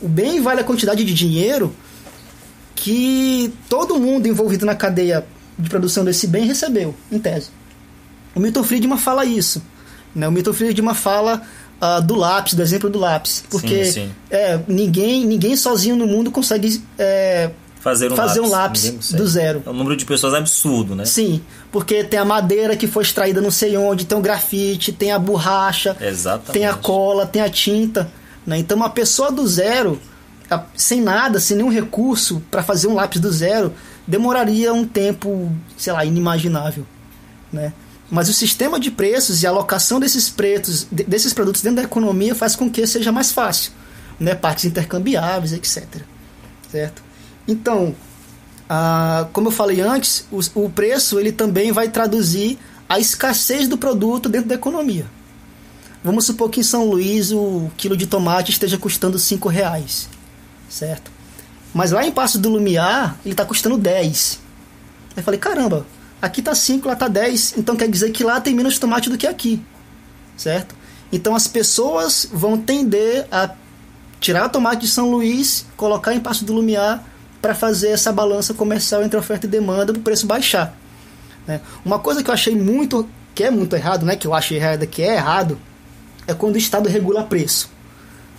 O 0.00 0.08
bem 0.08 0.40
vale 0.40 0.60
a 0.60 0.64
quantidade 0.64 1.04
de 1.04 1.12
dinheiro 1.12 1.74
que 2.76 3.52
todo 3.68 3.98
mundo 3.98 4.28
envolvido 4.28 4.64
na 4.64 4.76
cadeia 4.76 5.26
de 5.58 5.68
produção 5.68 6.04
desse 6.04 6.28
bem 6.28 6.46
recebeu, 6.46 6.94
em 7.10 7.18
tese. 7.18 7.50
O 8.32 8.38
Milton 8.38 8.62
Friedman 8.62 8.96
fala 8.96 9.24
isso. 9.24 9.60
Né? 10.14 10.26
O 10.28 10.32
Milton 10.32 10.52
Friedman 10.52 10.94
fala 10.94 11.42
uh, 11.80 12.00
do 12.00 12.14
lápis, 12.14 12.54
do 12.54 12.62
exemplo 12.62 12.88
do 12.88 13.00
lápis. 13.00 13.44
Porque 13.50 13.84
sim, 13.84 13.92
sim. 13.92 14.12
É, 14.30 14.60
ninguém, 14.68 15.26
ninguém 15.26 15.56
sozinho 15.56 15.96
no 15.96 16.06
mundo 16.06 16.30
consegue 16.30 16.80
é, 16.96 17.50
fazer 17.82 18.12
um 18.12 18.16
fazer 18.16 18.40
lápis, 18.40 18.84
um 18.84 18.92
lápis 18.92 19.12
do 19.12 19.26
zero. 19.26 19.62
É 19.66 19.68
um 19.68 19.72
número 19.72 19.96
de 19.96 20.06
pessoas 20.06 20.34
absurdo, 20.34 20.94
né? 20.94 21.04
Sim, 21.04 21.42
porque 21.72 22.04
tem 22.04 22.18
a 22.18 22.24
madeira 22.24 22.76
que 22.76 22.86
foi 22.86 23.02
extraída 23.02 23.40
não 23.40 23.50
sei 23.50 23.76
onde, 23.76 24.06
tem 24.06 24.16
o 24.16 24.20
grafite, 24.20 24.92
tem 24.92 25.10
a 25.10 25.18
borracha, 25.18 25.96
Exatamente. 26.00 26.52
tem 26.52 26.64
a 26.64 26.74
cola, 26.74 27.26
tem 27.26 27.42
a 27.42 27.50
tinta. 27.50 28.08
Né? 28.46 28.58
Então 28.58 28.76
uma 28.76 28.88
pessoa 28.88 29.32
do 29.32 29.44
zero, 29.48 30.00
sem 30.76 31.00
nada, 31.00 31.40
sem 31.40 31.56
nenhum 31.56 31.70
recurso 31.70 32.40
para 32.52 32.62
fazer 32.62 32.86
um 32.86 32.94
lápis 32.94 33.20
do 33.20 33.32
zero, 33.32 33.74
demoraria 34.06 34.72
um 34.72 34.86
tempo, 34.86 35.50
sei 35.76 35.92
lá, 35.92 36.04
inimaginável. 36.04 36.86
Né? 37.52 37.72
Mas 38.08 38.28
o 38.28 38.32
sistema 38.32 38.78
de 38.78 38.92
preços 38.92 39.42
e 39.42 39.46
a 39.46 39.50
alocação 39.50 39.98
desses 39.98 40.30
preços, 40.30 40.86
desses 40.88 41.32
produtos 41.32 41.62
dentro 41.62 41.78
da 41.78 41.82
economia 41.82 42.32
faz 42.32 42.54
com 42.54 42.70
que 42.70 42.86
seja 42.86 43.10
mais 43.10 43.32
fácil. 43.32 43.72
Né? 44.20 44.36
Partes 44.36 44.66
intercambiáveis, 44.66 45.52
etc. 45.52 45.84
Certo? 46.70 47.02
Então, 47.52 47.94
como 49.32 49.48
eu 49.48 49.52
falei 49.52 49.80
antes, 49.80 50.26
o, 50.32 50.64
o, 50.64 50.70
preço 50.70 51.20
ele 51.20 51.30
também 51.30 51.70
vai 51.70 51.88
traduzir 51.88 52.58
a 52.88 52.98
escassez 52.98 53.68
do 53.68 53.76
produto 53.76 54.28
dentro 54.28 54.48
da 54.48 54.54
economia. 54.54 55.06
Vamos 56.02 56.24
supor 56.24 56.50
que 56.50 56.60
em 56.60 56.64
São 56.64 56.88
Luís 56.88 57.30
o 57.30 57.70
quilo 57.76 57.96
de 57.96 58.06
tomate 58.06 58.50
esteja 58.50 58.78
custando 58.78 59.18
5 59.18 59.48
reais, 59.48 60.08
certo? 60.68 61.10
Mas 61.74 61.90
lá 61.92 62.04
em 62.04 62.10
Passo 62.10 62.38
do 62.38 62.48
Lumiar 62.48 63.16
ele 63.24 63.34
está 63.34 63.44
custando 63.44 63.78
10. 63.78 64.40
Aí 65.10 65.14
eu 65.18 65.22
falei, 65.22 65.38
caramba, 65.38 65.86
aqui 66.20 66.40
tá 66.40 66.54
5, 66.54 66.88
lá 66.88 66.96
tá 66.96 67.08
10, 67.08 67.58
então 67.58 67.76
quer 67.76 67.88
dizer 67.88 68.10
que 68.10 68.24
lá 68.24 68.40
tem 68.40 68.54
menos 68.54 68.78
tomate 68.78 69.10
do 69.10 69.18
que 69.18 69.26
aqui, 69.26 69.62
certo? 70.36 70.74
Então 71.12 71.36
as 71.36 71.46
pessoas 71.46 72.26
vão 72.32 72.56
tender 72.58 73.26
a 73.30 73.50
tirar 74.18 74.46
o 74.46 74.48
tomate 74.48 74.82
de 74.82 74.88
São 74.88 75.10
Luís, 75.10 75.66
colocar 75.76 76.14
em 76.14 76.20
Passo 76.20 76.44
do 76.44 76.54
Lumiar 76.54 77.11
para 77.42 77.56
fazer 77.56 77.88
essa 77.88 78.12
balança 78.12 78.54
comercial 78.54 79.02
entre 79.02 79.18
oferta 79.18 79.46
e 79.46 79.50
demanda 79.50 79.92
para 79.92 79.98
o 79.98 80.02
preço 80.02 80.26
baixar. 80.26 80.78
Né? 81.46 81.60
Uma 81.84 81.98
coisa 81.98 82.22
que 82.22 82.30
eu 82.30 82.34
achei 82.34 82.54
muito, 82.54 83.06
que 83.34 83.42
é 83.42 83.50
muito 83.50 83.74
errado, 83.74 84.06
né? 84.06 84.14
que 84.14 84.28
eu 84.28 84.32
achei 84.32 84.58
errado, 84.58 84.86
que 84.86 85.02
é 85.02 85.16
errado, 85.16 85.58
é 86.26 86.32
quando 86.32 86.54
o 86.54 86.58
Estado 86.58 86.88
regula 86.88 87.24
preço. 87.24 87.68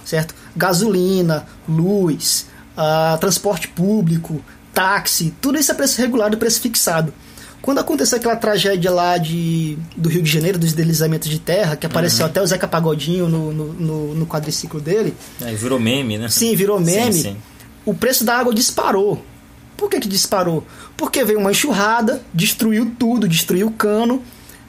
Certo? 0.06 0.34
Gasolina, 0.56 1.46
luz, 1.68 2.48
uh, 2.78 3.18
transporte 3.20 3.68
público, 3.68 4.44
táxi, 4.74 5.34
tudo 5.42 5.60
isso 5.60 5.72
é 5.72 5.76
preço 5.76 6.00
regulado, 6.00 6.38
preço 6.38 6.62
fixado. 6.62 7.14
Quando 7.62 7.80
aconteceu 7.80 8.18
aquela 8.18 8.36
tragédia 8.36 8.92
lá 8.92 9.18
de, 9.18 9.78
do 9.96 10.10
Rio 10.10 10.22
de 10.22 10.30
Janeiro, 10.30 10.60
dos 10.60 10.74
deslizamentos 10.74 11.30
de 11.30 11.40
terra, 11.40 11.78
que 11.78 11.86
apareceu 11.86 12.26
uhum. 12.26 12.30
até 12.30 12.42
o 12.42 12.46
Zeca 12.46 12.68
Pagodinho 12.68 13.30
no, 13.30 13.54
no, 13.54 13.74
no, 13.74 14.16
no 14.16 14.26
quadriciclo 14.26 14.82
dele. 14.82 15.16
É, 15.42 15.54
virou 15.54 15.80
meme, 15.80 16.18
né? 16.18 16.28
Sim, 16.28 16.54
virou 16.58 16.78
meme. 16.78 17.14
Sim, 17.14 17.22
sim 17.22 17.38
o 17.86 17.94
preço 17.94 18.24
da 18.24 18.38
água 18.38 18.54
disparou. 18.54 19.24
Por 19.76 19.90
que, 19.90 20.00
que 20.00 20.08
disparou? 20.08 20.66
Porque 20.96 21.24
veio 21.24 21.40
uma 21.40 21.52
enxurrada, 21.52 22.24
destruiu 22.34 22.94
tudo, 22.98 23.28
destruiu 23.28 23.68
o 23.68 23.72
cano, 23.72 24.22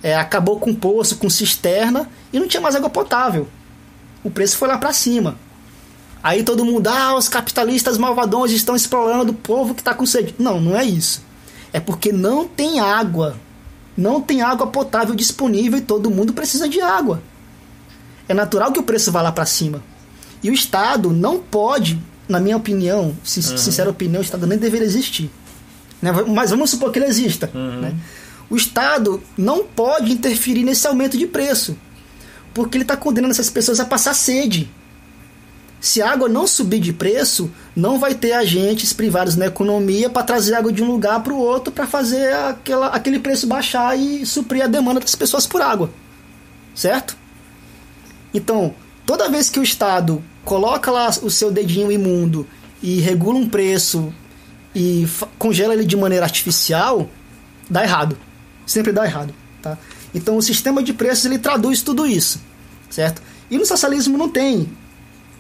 é, 0.03 0.14
acabou 0.14 0.59
com 0.59 0.74
poço, 0.74 1.16
com 1.16 1.31
cisterna 1.31 2.09
e 2.33 2.38
não 2.38 2.48
tinha 2.48 2.61
mais 2.61 2.74
água 2.74 2.90
potável. 2.90 3.48
O 4.22 4.31
preço 4.31 4.57
foi 4.57 4.68
lá 4.68 4.79
para 4.79 4.92
cima. 4.92 5.37
Aí 6.22 6.42
todo 6.42 6.64
mundo, 6.64 6.88
ah, 6.88 7.14
os 7.16 7.29
capitalistas 7.29 7.98
malvadões 7.98 8.50
estão 8.50 8.74
explorando 8.74 9.33
o 9.33 9.37
povo 9.37 9.74
que 9.74 9.83
está 9.83 9.94
com 9.94 10.07
sede. 10.07 10.35
Não, 10.38 10.61
não 10.61 10.77
é 10.77 10.83
isso. 10.85 11.22
É 11.72 11.79
porque 11.79 12.11
não 12.12 12.48
tem 12.48 12.81
água. 12.81 13.37
Não 13.96 14.20
tem 14.20 14.40
água 14.40 14.66
potável 14.66 15.14
disponível 15.14 15.79
e 15.79 15.83
todo 15.83 16.11
mundo 16.11 16.33
precisa 16.33 16.68
de 16.68 16.81
água. 16.81 17.22
É 18.27 18.33
natural 18.33 18.72
que 18.72 18.81
o 18.81 18.83
preço 18.83 19.12
vá 19.12 19.20
lá 19.20 19.31
para 19.31 19.44
cima. 19.44 19.83
E 20.42 20.50
o 20.50 20.55
Estado 20.55 21.11
não 21.11 21.38
pode 21.38 22.00
na 22.28 22.40
minha 22.40 22.56
opinião, 22.56 23.06
uhum. 23.06 23.14
sincera 23.24 23.90
opinião, 23.90 24.20
o 24.20 24.24
Estado 24.24 24.46
nem 24.46 24.58
deveria 24.58 24.87
existir. 24.87 25.30
Né? 26.00 26.10
Mas 26.28 26.50
vamos 26.50 26.70
supor 26.70 26.90
que 26.90 26.98
ele 26.98 27.06
exista. 27.06 27.50
Uhum. 27.54 27.80
Né? 27.80 27.94
o 28.48 28.56
Estado 28.56 29.22
não 29.37 29.64
pode 29.64 30.12
interferir 30.12 30.64
nesse 30.64 30.87
aumento 30.87 31.16
de 31.16 31.26
preço, 31.26 31.76
porque 32.52 32.76
ele 32.76 32.84
está 32.84 32.96
condenando 32.96 33.32
essas 33.32 33.50
pessoas 33.50 33.80
a 33.80 33.84
passar 33.84 34.14
sede. 34.14 34.70
Se 35.80 36.00
a 36.00 36.10
água 36.10 36.28
não 36.28 36.46
subir 36.46 36.80
de 36.80 36.92
preço, 36.92 37.50
não 37.76 37.98
vai 37.98 38.14
ter 38.14 38.32
agentes 38.32 38.92
privados 38.92 39.37
na 39.37 39.46
economia 39.46 40.08
para 40.08 40.22
trazer 40.22 40.54
água 40.54 40.72
de 40.72 40.82
um 40.82 40.87
lugar 40.87 41.22
para 41.22 41.32
o 41.32 41.38
outro 41.38 41.72
para 41.72 41.87
fazer 41.87 42.32
aquela, 42.32 42.87
aquele 42.88 43.18
preço 43.18 43.46
baixar 43.46 43.98
e 43.98 44.24
suprir 44.24 44.64
a 44.64 44.66
demanda 44.66 45.00
das 45.00 45.14
pessoas 45.14 45.46
por 45.46 45.60
água. 45.60 45.90
Certo? 46.74 47.16
Então, 48.32 48.74
toda 49.04 49.28
vez 49.28 49.50
que 49.50 49.60
o 49.60 49.62
Estado 49.62 50.24
coloca 50.44 50.90
lá 50.90 51.11
o 51.22 51.30
seu 51.30 51.50
dedinho 51.50 51.90
imundo 51.90 52.46
e 52.83 53.00
regula 53.00 53.38
um 53.38 53.48
preço 53.48 54.12
e 54.74 55.07
congela 55.38 55.72
ele 55.72 55.85
de 55.85 55.96
maneira 55.96 56.24
artificial, 56.24 57.09
dá 57.68 57.83
errado. 57.83 58.18
Sempre 58.66 58.92
dá 58.92 59.04
errado. 59.04 59.35
Tá? 59.62 59.78
Então, 60.14 60.37
o 60.37 60.42
sistema 60.42 60.83
de 60.83 60.92
preços 60.92 61.24
ele 61.24 61.38
traduz 61.38 61.83
tudo 61.83 62.07
isso. 62.07 62.40
Certo? 62.90 63.22
E 63.50 63.57
no 63.57 63.64
socialismo 63.64 64.18
não 64.18 64.28
tem 64.28 64.68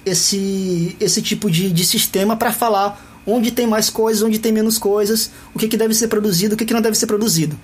esse, 0.04 0.96
esse 1.00 1.20
tipo 1.22 1.50
de, 1.50 1.70
de 1.70 1.84
sistema 1.84 2.36
para 2.36 2.52
falar 2.52 3.22
onde 3.26 3.50
tem 3.50 3.66
mais 3.66 3.88
coisas, 3.88 4.22
onde 4.22 4.38
tem 4.38 4.52
menos 4.52 4.78
coisas, 4.78 5.30
o 5.54 5.58
que, 5.58 5.68
que 5.68 5.76
deve 5.76 5.94
ser 5.94 6.08
produzido, 6.08 6.54
o 6.54 6.58
que, 6.58 6.64
que 6.64 6.74
não 6.74 6.82
deve 6.82 6.96
ser 6.96 7.06
produzido. 7.06 7.58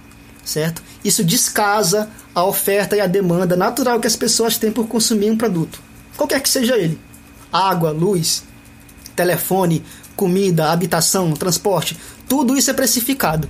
Certo? 0.45 0.83
Isso 1.05 1.23
descasa 1.23 2.09
a 2.35 2.45
oferta 2.45 2.97
e 2.97 3.01
a 3.01 3.07
demanda 3.07 3.57
natural 3.57 4.01
que 4.01 4.07
as 4.07 4.17
pessoas 4.17 4.57
têm 4.57 4.73
por 4.73 4.87
consumir 4.89 5.31
um 5.31 5.37
produto, 5.37 5.81
qualquer 6.17 6.41
que 6.41 6.49
seja 6.49 6.77
ele. 6.79 6.99
Água, 7.53 7.91
luz, 7.91 8.45
telefone, 9.15 9.83
comida, 10.17 10.71
habitação, 10.71 11.33
transporte, 11.33 11.97
tudo 12.29 12.57
isso 12.57 12.71
é 12.71 12.75
precificado. 12.75 13.49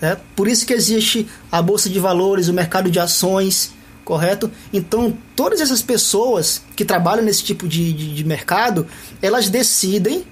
Né? 0.00 0.16
Por 0.36 0.48
isso 0.48 0.66
que 0.66 0.72
existe 0.72 1.26
a 1.50 1.60
bolsa 1.60 1.88
de 1.88 1.98
valores, 1.98 2.48
o 2.48 2.52
mercado 2.52 2.90
de 2.90 3.00
ações, 3.00 3.72
correto? 4.04 4.50
Então, 4.72 5.16
todas 5.34 5.60
essas 5.60 5.82
pessoas 5.82 6.62
que 6.76 6.84
trabalham 6.84 7.24
nesse 7.24 7.42
tipo 7.42 7.66
de, 7.66 7.92
de, 7.92 8.14
de 8.14 8.24
mercado, 8.24 8.86
elas 9.22 9.48
decidem, 9.48 10.24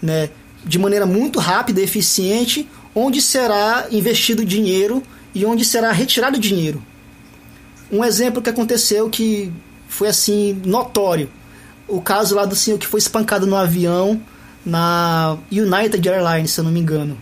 né, 0.00 0.28
de 0.64 0.78
maneira 0.78 1.06
muito 1.06 1.38
rápida 1.38 1.80
e 1.80 1.84
eficiente, 1.84 2.68
onde 2.94 3.22
será 3.22 3.86
investido 3.90 4.44
dinheiro 4.44 5.02
e 5.34 5.44
onde 5.46 5.64
será 5.64 5.92
retirado 5.92 6.38
dinheiro. 6.38 6.82
Um 7.90 8.04
exemplo 8.04 8.42
que 8.42 8.50
aconteceu 8.50 9.08
que 9.08 9.52
foi 9.88 10.08
assim 10.08 10.60
notório, 10.64 11.30
o 11.88 12.00
caso 12.00 12.34
lá 12.34 12.44
do 12.44 12.54
senhor 12.54 12.78
que 12.78 12.86
foi 12.86 12.98
espancado 12.98 13.46
no 13.46 13.56
avião 13.56 14.20
na 14.64 15.36
United 15.50 16.08
Airlines, 16.08 16.52
se 16.52 16.60
eu 16.60 16.64
não 16.64 16.70
me 16.70 16.80
engano. 16.80 17.18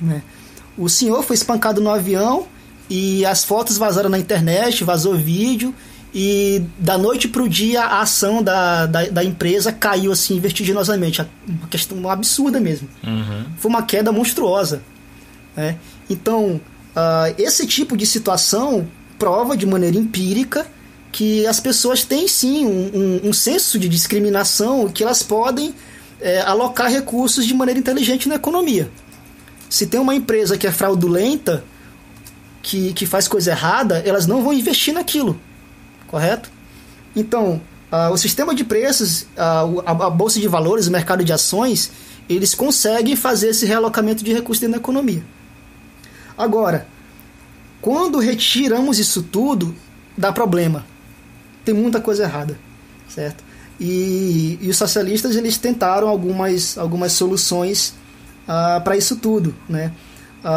Né? 0.00 0.22
O 0.76 0.88
senhor 0.88 1.22
foi 1.22 1.34
espancado 1.34 1.80
no 1.80 1.90
avião 1.90 2.46
e 2.88 3.24
as 3.26 3.44
fotos 3.44 3.76
vazaram 3.76 4.08
na 4.08 4.18
internet, 4.18 4.84
vazou 4.84 5.14
vídeo 5.14 5.74
e 6.14 6.62
da 6.78 6.96
noite 6.96 7.28
para 7.28 7.42
o 7.42 7.48
dia 7.48 7.82
a 7.82 8.00
ação 8.00 8.42
da, 8.42 8.86
da, 8.86 9.06
da, 9.08 9.24
empresa 9.24 9.70
caiu 9.70 10.10
assim 10.10 10.40
vertiginosamente, 10.40 11.20
uma 11.46 11.68
questão 11.68 12.08
absurda 12.08 12.58
mesmo. 12.58 12.88
Uhum. 13.04 13.44
Foi 13.58 13.70
uma 13.70 13.82
queda 13.82 14.10
monstruosa. 14.10 14.82
Né? 15.54 15.76
Então, 16.08 16.60
uh, 16.96 17.34
esse 17.36 17.66
tipo 17.66 17.96
de 17.96 18.06
situação 18.06 18.86
prova 19.18 19.56
de 19.56 19.66
maneira 19.66 19.96
empírica 19.96 20.66
que 21.10 21.46
as 21.46 21.58
pessoas 21.60 22.04
têm 22.04 22.28
sim 22.28 22.66
um, 22.66 22.90
um, 23.24 23.28
um 23.28 23.32
senso 23.32 23.78
de 23.78 23.88
discriminação 23.88 24.88
que 24.88 25.02
elas 25.02 25.22
podem 25.22 25.74
é, 26.20 26.40
alocar 26.40 26.90
recursos 26.90 27.46
de 27.46 27.54
maneira 27.54 27.78
inteligente 27.80 28.28
na 28.28 28.34
economia. 28.34 28.90
Se 29.68 29.86
tem 29.86 30.00
uma 30.00 30.14
empresa 30.14 30.56
que 30.56 30.66
é 30.66 30.72
fraudulenta, 30.72 31.64
que, 32.62 32.92
que 32.92 33.06
faz 33.06 33.28
coisa 33.28 33.50
errada, 33.50 34.02
elas 34.04 34.26
não 34.26 34.42
vão 34.42 34.52
investir 34.52 34.92
naquilo, 34.92 35.38
correto? 36.06 36.50
Então, 37.14 37.60
uh, 37.90 38.12
o 38.12 38.16
sistema 38.16 38.54
de 38.54 38.64
preços, 38.64 39.22
uh, 39.22 39.82
a, 39.84 39.90
a, 39.90 40.10
bolsa 40.10 40.40
de 40.40 40.48
valores, 40.48 40.86
o 40.86 40.90
mercado 40.90 41.24
de 41.24 41.32
ações, 41.32 41.90
eles 42.28 42.54
conseguem 42.54 43.16
fazer 43.16 43.50
esse 43.50 43.64
realocamento 43.64 44.22
de 44.22 44.32
recursos 44.32 44.60
dentro 44.60 44.74
da 44.74 44.78
economia. 44.78 45.22
Agora, 46.36 46.86
quando 47.80 48.18
retiramos 48.18 48.98
isso 48.98 49.22
tudo, 49.22 49.74
dá 50.16 50.32
problema. 50.32 50.84
Tem 51.68 51.74
muita 51.74 52.00
coisa 52.00 52.22
errada, 52.22 52.58
certo? 53.10 53.44
E, 53.78 54.58
e 54.58 54.70
os 54.70 54.76
socialistas 54.78 55.36
eles 55.36 55.58
tentaram 55.58 56.08
algumas, 56.08 56.78
algumas 56.78 57.12
soluções 57.12 57.92
uh, 58.44 58.80
para 58.82 58.96
isso 58.96 59.16
tudo, 59.16 59.54
né? 59.68 59.92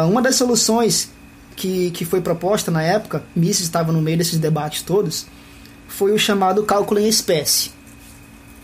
uma 0.08 0.22
das 0.22 0.36
soluções 0.36 1.10
que, 1.54 1.90
que 1.90 2.06
foi 2.06 2.22
proposta 2.22 2.70
na 2.70 2.82
época, 2.82 3.22
Mises 3.36 3.60
estava 3.60 3.92
no 3.92 4.00
meio 4.00 4.16
desses 4.16 4.38
debates 4.38 4.80
todos, 4.80 5.26
foi 5.86 6.12
o 6.12 6.18
chamado 6.18 6.62
cálculo 6.62 6.98
em 6.98 7.08
espécie. 7.08 7.72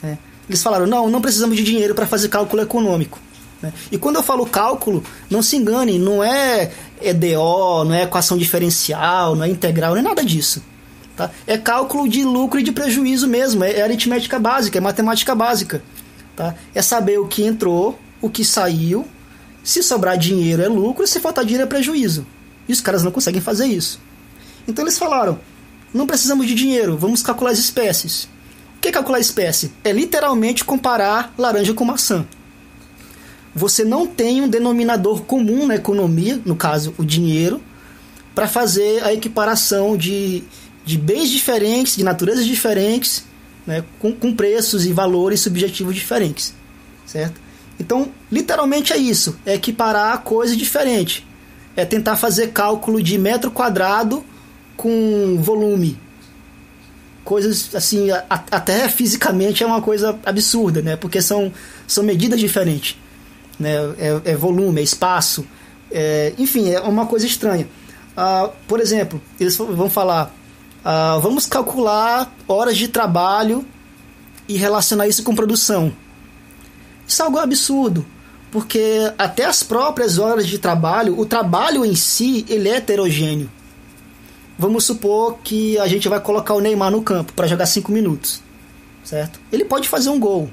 Né? 0.02 0.16
Eles 0.48 0.62
falaram: 0.62 0.86
não, 0.86 1.10
não 1.10 1.20
precisamos 1.20 1.54
de 1.54 1.62
dinheiro 1.62 1.94
para 1.94 2.06
fazer 2.06 2.30
cálculo 2.30 2.62
econômico. 2.62 3.20
Né? 3.60 3.74
E 3.92 3.98
quando 3.98 4.16
eu 4.16 4.22
falo 4.22 4.46
cálculo, 4.46 5.04
não 5.28 5.42
se 5.42 5.54
engane, 5.54 5.98
não 5.98 6.24
é 6.24 6.72
EDO, 7.02 7.84
não 7.84 7.92
é 7.92 8.04
equação 8.04 8.38
diferencial, 8.38 9.36
não 9.36 9.44
é 9.44 9.50
integral, 9.50 9.90
não 9.92 9.98
é 9.98 10.02
nada 10.02 10.24
disso. 10.24 10.62
Tá? 11.18 11.32
É 11.48 11.58
cálculo 11.58 12.08
de 12.08 12.22
lucro 12.22 12.60
e 12.60 12.62
de 12.62 12.70
prejuízo 12.70 13.26
mesmo, 13.26 13.64
é, 13.64 13.82
aritmética 13.82 14.38
básica, 14.38 14.78
é 14.78 14.80
matemática 14.80 15.34
básica. 15.34 15.82
Tá? 16.36 16.54
É 16.72 16.80
saber 16.80 17.18
o 17.18 17.26
que 17.26 17.42
entrou, 17.42 17.98
o 18.20 18.30
que 18.30 18.44
saiu, 18.44 19.04
se 19.64 19.82
sobrar 19.82 20.16
dinheiro 20.16 20.62
é 20.62 20.68
lucro, 20.68 21.04
se 21.08 21.18
faltar 21.18 21.44
dinheiro 21.44 21.64
é 21.64 21.66
prejuízo. 21.66 22.24
E 22.68 22.72
os 22.72 22.80
caras 22.80 23.02
não 23.02 23.10
conseguem 23.10 23.40
fazer 23.40 23.66
isso. 23.66 24.00
Então 24.68 24.84
eles 24.84 24.96
falaram: 24.96 25.40
não 25.92 26.06
precisamos 26.06 26.46
de 26.46 26.54
dinheiro, 26.54 26.96
vamos 26.96 27.20
calcular 27.20 27.50
as 27.50 27.58
espécies. 27.58 28.28
O 28.76 28.80
que 28.80 28.86
é 28.86 28.92
calcular 28.92 29.18
espécie? 29.18 29.72
É 29.82 29.90
literalmente 29.90 30.64
comparar 30.64 31.34
laranja 31.36 31.74
com 31.74 31.84
maçã. 31.84 32.24
Você 33.52 33.84
não 33.84 34.06
tem 34.06 34.40
um 34.40 34.48
denominador 34.48 35.22
comum 35.22 35.66
na 35.66 35.74
economia, 35.74 36.40
no 36.44 36.54
caso 36.54 36.94
o 36.96 37.04
dinheiro, 37.04 37.60
para 38.36 38.46
fazer 38.46 39.02
a 39.02 39.12
equiparação 39.12 39.96
de, 39.96 40.44
de 40.88 40.98
bens 40.98 41.30
diferentes, 41.30 41.96
de 41.96 42.04
naturezas 42.04 42.46
diferentes, 42.46 43.24
né, 43.66 43.84
com, 43.98 44.12
com 44.12 44.34
preços 44.34 44.86
e 44.86 44.92
valores 44.92 45.40
subjetivos 45.40 45.94
diferentes. 45.94 46.54
Certo? 47.04 47.40
Então, 47.78 48.08
literalmente 48.30 48.92
é 48.92 48.96
isso: 48.96 49.38
é 49.44 49.54
equiparar 49.54 50.22
coisas 50.22 50.56
diferentes 50.56 51.24
é 51.78 51.84
tentar 51.84 52.16
fazer 52.16 52.48
cálculo 52.48 53.00
de 53.00 53.16
metro 53.16 53.52
quadrado 53.52 54.24
com 54.76 55.38
volume. 55.40 55.96
Coisas 57.22 57.72
assim, 57.72 58.08
até 58.28 58.88
fisicamente 58.88 59.62
é 59.62 59.66
uma 59.66 59.80
coisa 59.80 60.18
absurda, 60.26 60.82
né? 60.82 60.96
Porque 60.96 61.22
são, 61.22 61.52
são 61.86 62.02
medidas 62.02 62.40
diferentes. 62.40 62.96
Né? 63.60 63.74
É, 63.96 64.32
é 64.32 64.36
volume, 64.36 64.80
é 64.80 64.82
espaço, 64.82 65.46
é, 65.92 66.32
enfim, 66.36 66.68
é 66.68 66.80
uma 66.80 67.06
coisa 67.06 67.26
estranha. 67.26 67.68
Ah, 68.16 68.50
por 68.66 68.80
exemplo, 68.80 69.22
eles 69.38 69.56
vão 69.56 69.88
falar: 69.88 70.34
ah, 70.90 71.18
vamos 71.20 71.44
calcular 71.44 72.32
horas 72.48 72.78
de 72.78 72.88
trabalho 72.88 73.62
e 74.48 74.56
relacionar 74.56 75.06
isso 75.06 75.22
com 75.22 75.34
produção. 75.34 75.92
Isso 77.06 77.20
é 77.20 77.24
algo 77.26 77.38
absurdo 77.38 78.06
porque 78.50 79.12
até 79.18 79.44
as 79.44 79.62
próprias 79.62 80.18
horas 80.18 80.46
de 80.46 80.58
trabalho, 80.58 81.18
o 81.20 81.26
trabalho 81.26 81.84
em 81.84 81.94
si, 81.94 82.46
ele 82.48 82.70
é 82.70 82.76
heterogêneo. 82.76 83.50
Vamos 84.58 84.84
supor 84.84 85.38
que 85.44 85.78
a 85.78 85.86
gente 85.86 86.08
vai 86.08 86.20
colocar 86.20 86.54
o 86.54 86.60
Neymar 86.60 86.90
no 86.90 87.02
campo 87.02 87.34
para 87.34 87.46
jogar 87.46 87.66
5 87.66 87.92
minutos, 87.92 88.42
certo? 89.04 89.38
Ele 89.52 89.66
pode 89.66 89.90
fazer 89.90 90.08
um 90.08 90.18
gol. 90.18 90.50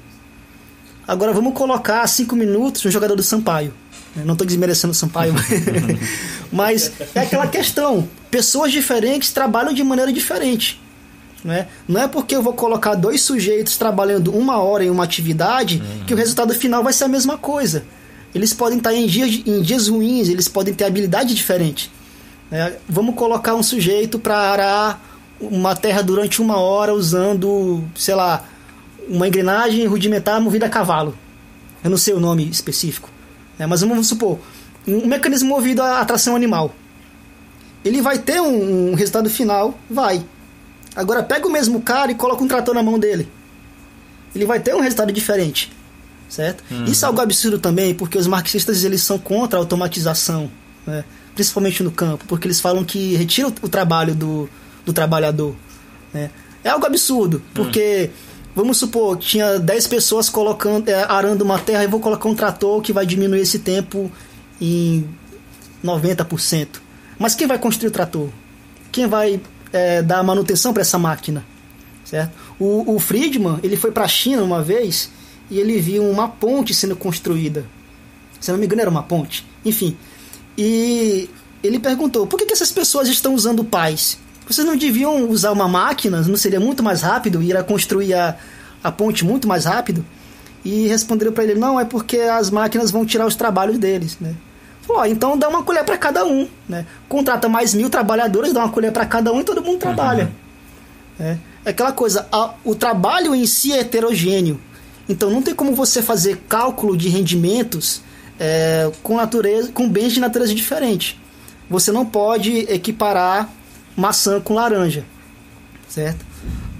Agora 1.08 1.32
vamos 1.32 1.54
colocar 1.54 2.06
5 2.06 2.36
minutos 2.36 2.84
um 2.84 2.90
jogador 2.90 3.16
do 3.16 3.22
Sampaio. 3.22 3.72
Não 4.24 4.32
estou 4.32 4.46
desmerecendo 4.46 4.92
o 4.92 4.94
Sampaio, 4.94 5.34
mas 6.50 6.92
é 7.14 7.20
aquela 7.20 7.46
questão. 7.46 8.08
Pessoas 8.30 8.72
diferentes 8.72 9.32
trabalham 9.32 9.72
de 9.72 9.82
maneira 9.82 10.12
diferente. 10.12 10.80
Né? 11.44 11.68
Não 11.86 12.00
é 12.00 12.08
porque 12.08 12.34
eu 12.34 12.42
vou 12.42 12.54
colocar 12.54 12.94
dois 12.94 13.22
sujeitos 13.22 13.76
trabalhando 13.76 14.34
uma 14.34 14.58
hora 14.58 14.84
em 14.84 14.90
uma 14.90 15.04
atividade 15.04 15.80
uhum. 15.80 16.04
que 16.04 16.14
o 16.14 16.16
resultado 16.16 16.52
final 16.54 16.82
vai 16.82 16.92
ser 16.92 17.04
a 17.04 17.08
mesma 17.08 17.38
coisa. 17.38 17.84
Eles 18.34 18.52
podem 18.52 18.78
estar 18.78 18.92
em 18.92 19.06
dias, 19.06 19.42
em 19.46 19.62
dias 19.62 19.88
ruins, 19.88 20.28
eles 20.28 20.48
podem 20.48 20.74
ter 20.74 20.84
habilidade 20.84 21.34
diferente. 21.34 21.90
Né? 22.50 22.74
Vamos 22.88 23.14
colocar 23.14 23.54
um 23.54 23.62
sujeito 23.62 24.18
para 24.18 24.36
arar 24.36 25.00
uma 25.40 25.76
terra 25.76 26.02
durante 26.02 26.40
uma 26.40 26.56
hora 26.56 26.92
usando, 26.92 27.84
sei 27.94 28.14
lá, 28.14 28.44
uma 29.08 29.28
engrenagem 29.28 29.86
rudimentar 29.86 30.40
movida 30.40 30.66
a 30.66 30.68
cavalo. 30.68 31.16
Eu 31.84 31.90
não 31.90 31.96
sei 31.96 32.14
o 32.14 32.20
nome 32.20 32.48
específico. 32.48 33.10
Né? 33.58 33.66
Mas 33.66 33.80
vamos 33.80 34.06
supor, 34.06 34.38
um 34.86 35.06
mecanismo 35.06 35.48
movido 35.48 35.82
a 35.82 36.04
tração 36.04 36.36
animal. 36.36 36.74
Ele 37.84 38.02
vai 38.02 38.18
ter 38.18 38.40
um, 38.40 38.90
um 38.90 38.94
resultado 38.94 39.30
final? 39.30 39.78
Vai. 39.88 40.24
Agora 40.94 41.22
pega 41.22 41.46
o 41.46 41.50
mesmo 41.50 41.80
cara 41.80 42.10
e 42.10 42.14
coloca 42.14 42.42
um 42.42 42.48
trator 42.48 42.74
na 42.74 42.82
mão 42.82 42.98
dele. 42.98 43.28
Ele 44.34 44.44
vai 44.44 44.60
ter 44.60 44.74
um 44.74 44.80
resultado 44.80 45.12
diferente. 45.12 45.72
Certo? 46.28 46.64
Uhum. 46.70 46.84
Isso 46.84 47.04
é 47.04 47.08
algo 47.08 47.20
absurdo 47.20 47.58
também, 47.58 47.94
porque 47.94 48.18
os 48.18 48.26
marxistas 48.26 48.82
eles 48.82 49.00
são 49.00 49.18
contra 49.18 49.58
a 49.58 49.62
automatização. 49.62 50.50
Né? 50.84 51.04
principalmente 51.36 51.82
no 51.82 51.92
campo, 51.92 52.24
porque 52.26 52.48
eles 52.48 52.58
falam 52.58 52.82
que 52.82 53.14
retira 53.14 53.48
o, 53.48 53.68
trabalho 53.68 54.14
do, 54.14 54.48
do 54.86 54.92
trabalhador. 54.92 55.54
Né? 56.12 56.30
É 56.64 56.70
algo 56.70 56.84
absurdo, 56.86 57.42
porque, 57.54 58.10
vamos 58.56 58.78
supor, 58.78 59.18
tinha 59.18 59.58
10 59.58 59.86
pessoas 59.86 60.30
colocando, 60.30 60.88
é, 60.88 61.04
arando 61.04 61.42
uma 61.42 61.58
terra 61.58 61.84
e 61.84 61.86
vou 61.86 62.00
colocar 62.00 62.26
um 62.26 62.34
trator 62.34 62.80
que 62.80 62.92
vai 62.92 63.04
diminuir 63.04 63.40
esse 63.40 63.58
tempo 63.58 64.10
em 64.58 65.06
90%. 65.84 66.80
Mas 67.18 67.34
quem 67.34 67.46
vai 67.46 67.58
construir 67.58 67.88
o 67.88 67.92
trator? 67.92 68.30
Quem 68.90 69.06
vai 69.06 69.38
é, 69.72 70.00
dar 70.00 70.22
manutenção 70.22 70.72
para 70.72 70.80
essa 70.80 70.98
máquina? 70.98 71.44
Certo? 72.02 72.32
O, 72.58 72.94
o 72.94 72.98
Friedman 72.98 73.58
ele 73.62 73.76
foi 73.76 73.92
para 73.92 74.04
a 74.04 74.08
China 74.08 74.42
uma 74.42 74.62
vez 74.62 75.10
e 75.50 75.58
ele 75.58 75.78
viu 75.78 76.08
uma 76.08 76.26
ponte 76.26 76.72
sendo 76.72 76.96
construída. 76.96 77.66
Se 78.40 78.50
não 78.50 78.58
me 78.58 78.64
engano, 78.64 78.80
era 78.80 78.90
uma 78.90 79.02
ponte. 79.02 79.46
Enfim. 79.64 79.96
E 80.56 81.28
ele 81.62 81.78
perguntou: 81.78 82.26
por 82.26 82.38
que, 82.38 82.46
que 82.46 82.52
essas 82.54 82.72
pessoas 82.72 83.08
estão 83.08 83.34
usando 83.34 83.62
pás? 83.64 84.18
Vocês 84.48 84.66
não 84.66 84.76
deviam 84.76 85.28
usar 85.28 85.50
uma 85.52 85.66
máquina? 85.66 86.22
Não 86.22 86.36
seria 86.36 86.60
muito 86.60 86.82
mais 86.82 87.02
rápido 87.02 87.42
ir 87.42 87.56
a 87.56 87.64
construir 87.64 88.14
a, 88.14 88.36
a 88.82 88.92
ponte 88.92 89.24
muito 89.24 89.48
mais 89.48 89.64
rápido? 89.64 90.04
E 90.64 90.86
responderam 90.86 91.32
para 91.32 91.44
ele: 91.44 91.54
não, 91.54 91.78
é 91.78 91.84
porque 91.84 92.18
as 92.18 92.50
máquinas 92.50 92.90
vão 92.90 93.04
tirar 93.04 93.26
os 93.26 93.34
trabalhos 93.34 93.78
deles. 93.78 94.16
Né? 94.20 94.34
Falou, 94.82 95.04
então 95.06 95.36
dá 95.36 95.48
uma 95.48 95.64
colher 95.64 95.84
para 95.84 95.98
cada 95.98 96.24
um. 96.24 96.48
Né? 96.68 96.86
Contrata 97.08 97.48
mais 97.48 97.74
mil 97.74 97.90
trabalhadores, 97.90 98.52
dá 98.52 98.60
uma 98.60 98.68
colher 98.70 98.92
para 98.92 99.04
cada 99.04 99.32
um 99.32 99.40
e 99.40 99.44
todo 99.44 99.62
mundo 99.62 99.78
trabalha. 99.78 100.30
Uhum. 101.18 101.26
É. 101.26 101.36
é 101.64 101.70
aquela 101.70 101.92
coisa: 101.92 102.26
a, 102.30 102.54
o 102.64 102.74
trabalho 102.74 103.34
em 103.34 103.46
si 103.46 103.72
é 103.72 103.80
heterogêneo. 103.80 104.60
Então 105.08 105.30
não 105.30 105.42
tem 105.42 105.54
como 105.54 105.74
você 105.74 106.02
fazer 106.02 106.44
cálculo 106.48 106.96
de 106.96 107.08
rendimentos 107.08 108.02
é, 108.38 108.90
com 109.02 109.16
natureza, 109.16 109.70
com 109.72 109.88
bens 109.88 110.12
de 110.12 110.20
natureza 110.20 110.54
diferente. 110.54 111.20
Você 111.68 111.90
não 111.90 112.06
pode 112.06 112.58
equiparar 112.72 113.48
maçã 113.96 114.40
com 114.40 114.54
laranja, 114.54 115.04
certo? 115.88 116.24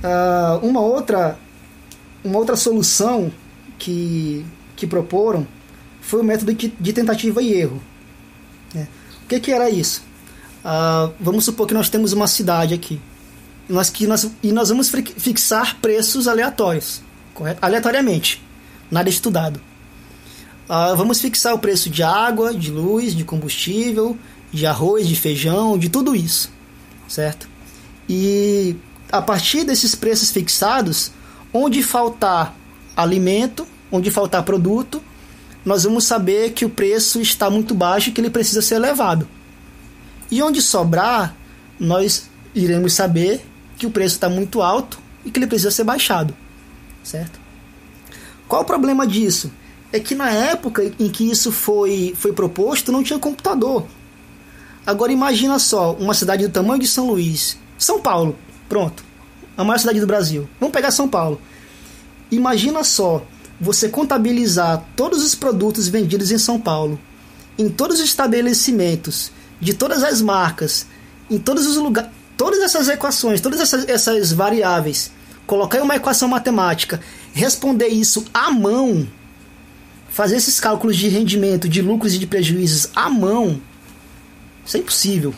Uh, 0.03 0.67
uma 0.67 0.81
outra 0.81 1.39
uma 2.23 2.39
outra 2.39 2.57
solução 2.57 3.33
que 3.79 4.45
que 4.77 4.87
proporam 4.87 5.47
foi 6.01 6.21
o 6.21 6.25
método 6.25 6.53
de, 6.53 6.69
de 6.69 6.93
tentativa 6.93 7.43
e 7.43 7.53
erro. 7.53 7.83
É. 8.75 8.87
O 9.25 9.29
que, 9.29 9.41
que 9.41 9.53
era 9.53 9.71
isso? 9.71 10.03
Uh, 10.65 11.13
vamos 11.19 11.45
supor 11.45 11.67
que 11.67 11.75
nós 11.75 11.89
temos 11.89 12.13
uma 12.13 12.29
cidade 12.29 12.75
aqui 12.75 13.01
nós, 13.69 13.91
que 13.91 14.07
nós, 14.07 14.31
e 14.43 14.53
nós 14.53 14.69
vamos 14.69 14.91
fixar 15.17 15.77
preços 15.81 16.29
aleatórios, 16.29 17.03
correto? 17.35 17.59
aleatoriamente, 17.63 18.43
nada 18.91 19.09
estudado. 19.09 19.61
Uh, 20.69 20.97
vamos 20.97 21.21
fixar 21.21 21.55
o 21.55 21.59
preço 21.59 21.89
de 21.89 22.03
água, 22.03 22.53
de 22.53 22.71
luz, 22.71 23.15
de 23.15 23.25
combustível, 23.25 24.17
de 24.53 24.67
arroz, 24.67 25.07
de 25.07 25.15
feijão, 25.15 25.79
de 25.79 25.89
tudo 25.89 26.15
isso, 26.15 26.51
certo? 27.09 27.49
E 28.09 28.77
a 29.11 29.21
partir 29.23 29.65
desses 29.65 29.95
preços 29.95 30.31
fixados, 30.31 31.13
onde 31.53 31.83
faltar 31.83 32.55
alimento, 32.97 33.67
onde 33.91 34.11
faltar 34.11 34.43
produto, 34.43 35.03
nós 35.65 35.85
vamos 35.85 36.05
saber 36.05 36.53
que 36.53 36.65
o 36.65 36.71
preço 36.71 37.21
está 37.21 37.51
muito 37.51 37.75
baixo 37.75 38.11
e 38.11 38.13
que 38.13 38.21
ele 38.21 38.31
precisa 38.31 38.63
ser 38.63 38.77
elevado. 38.77 39.29
E 40.31 40.43
onde 40.43 40.63
sobrar, 40.63 41.35
nós 41.79 42.29
iremos 42.55 42.93
saber 42.93 43.45
que 43.77 43.87
o 43.87 43.91
preço 43.91 44.15
está 44.15 44.29
muito 44.29 44.63
alto 44.63 44.99
e 45.25 45.31
que 45.31 45.39
ele 45.39 45.47
precisa 45.47 45.71
ser 45.71 45.85
baixado, 45.85 46.35
certo? 47.03 47.39
Qual 48.49 48.63
o 48.63 48.65
problema 48.65 49.07
disso? 49.07 49.51
é 49.93 50.01
que 50.01 50.15
na 50.15 50.31
época 50.31 50.83
em 50.99 51.09
que 51.09 51.31
isso 51.31 51.51
foi, 51.53 52.15
foi 52.17 52.33
proposto 52.33 52.93
não 52.93 53.03
tinha 53.03 53.19
computador. 53.19 53.87
Agora 54.87 55.13
imagina 55.13 55.59
só, 55.59 55.93
uma 55.95 56.15
cidade 56.15 56.47
do 56.47 56.53
tamanho 56.53 56.81
de 56.81 56.87
São 56.87 57.09
Luís, 57.09 57.59
São 57.77 58.01
Paulo, 58.01 58.39
pronto, 58.69 59.05
a 59.57 59.65
maior 59.65 59.79
cidade 59.79 60.01
do 60.01 60.07
Brasil. 60.07 60.49
Vamos 60.61 60.73
pegar 60.73 60.91
São 60.91 61.09
Paulo. 61.09 61.41
Imagina 62.31 62.85
só, 62.85 63.27
você 63.61 63.89
contabilizar 63.89 64.85
todos 64.95 65.25
os 65.25 65.35
produtos 65.35 65.89
vendidos 65.89 66.31
em 66.31 66.39
São 66.39 66.61
Paulo, 66.61 66.99
em 67.59 67.69
todos 67.69 67.99
os 67.99 68.05
estabelecimentos, 68.05 69.33
de 69.61 69.75
todas 69.75 70.05
as 70.05 70.23
marcas, 70.23 70.87
em 71.29 71.39
todos 71.39 71.67
os 71.67 71.77
lugares, 71.77 72.11
todas 72.37 72.61
essas 72.61 72.89
equações, 72.89 73.41
todas 73.41 73.61
essas, 73.61 73.89
essas 73.89 74.33
variáveis, 74.33 75.11
colocar 75.47 75.79
em 75.79 75.83
uma 75.83 75.97
equação 75.97 76.29
matemática, 76.29 77.01
responder 77.33 77.89
isso 77.89 78.25
à 78.33 78.51
mão 78.51 79.07
fazer 80.17 80.37
esses 80.37 80.59
cálculos 80.59 80.97
de 80.97 81.09
rendimento, 81.09 81.69
de 81.69 81.83
lucros 81.83 82.15
e 82.15 82.19
de 82.19 82.27
prejuízos 82.27 82.89
à 82.97 83.11
mão, 83.11 83.61
isso 84.67 84.77
é 84.77 84.81
impossível. 84.81 85.33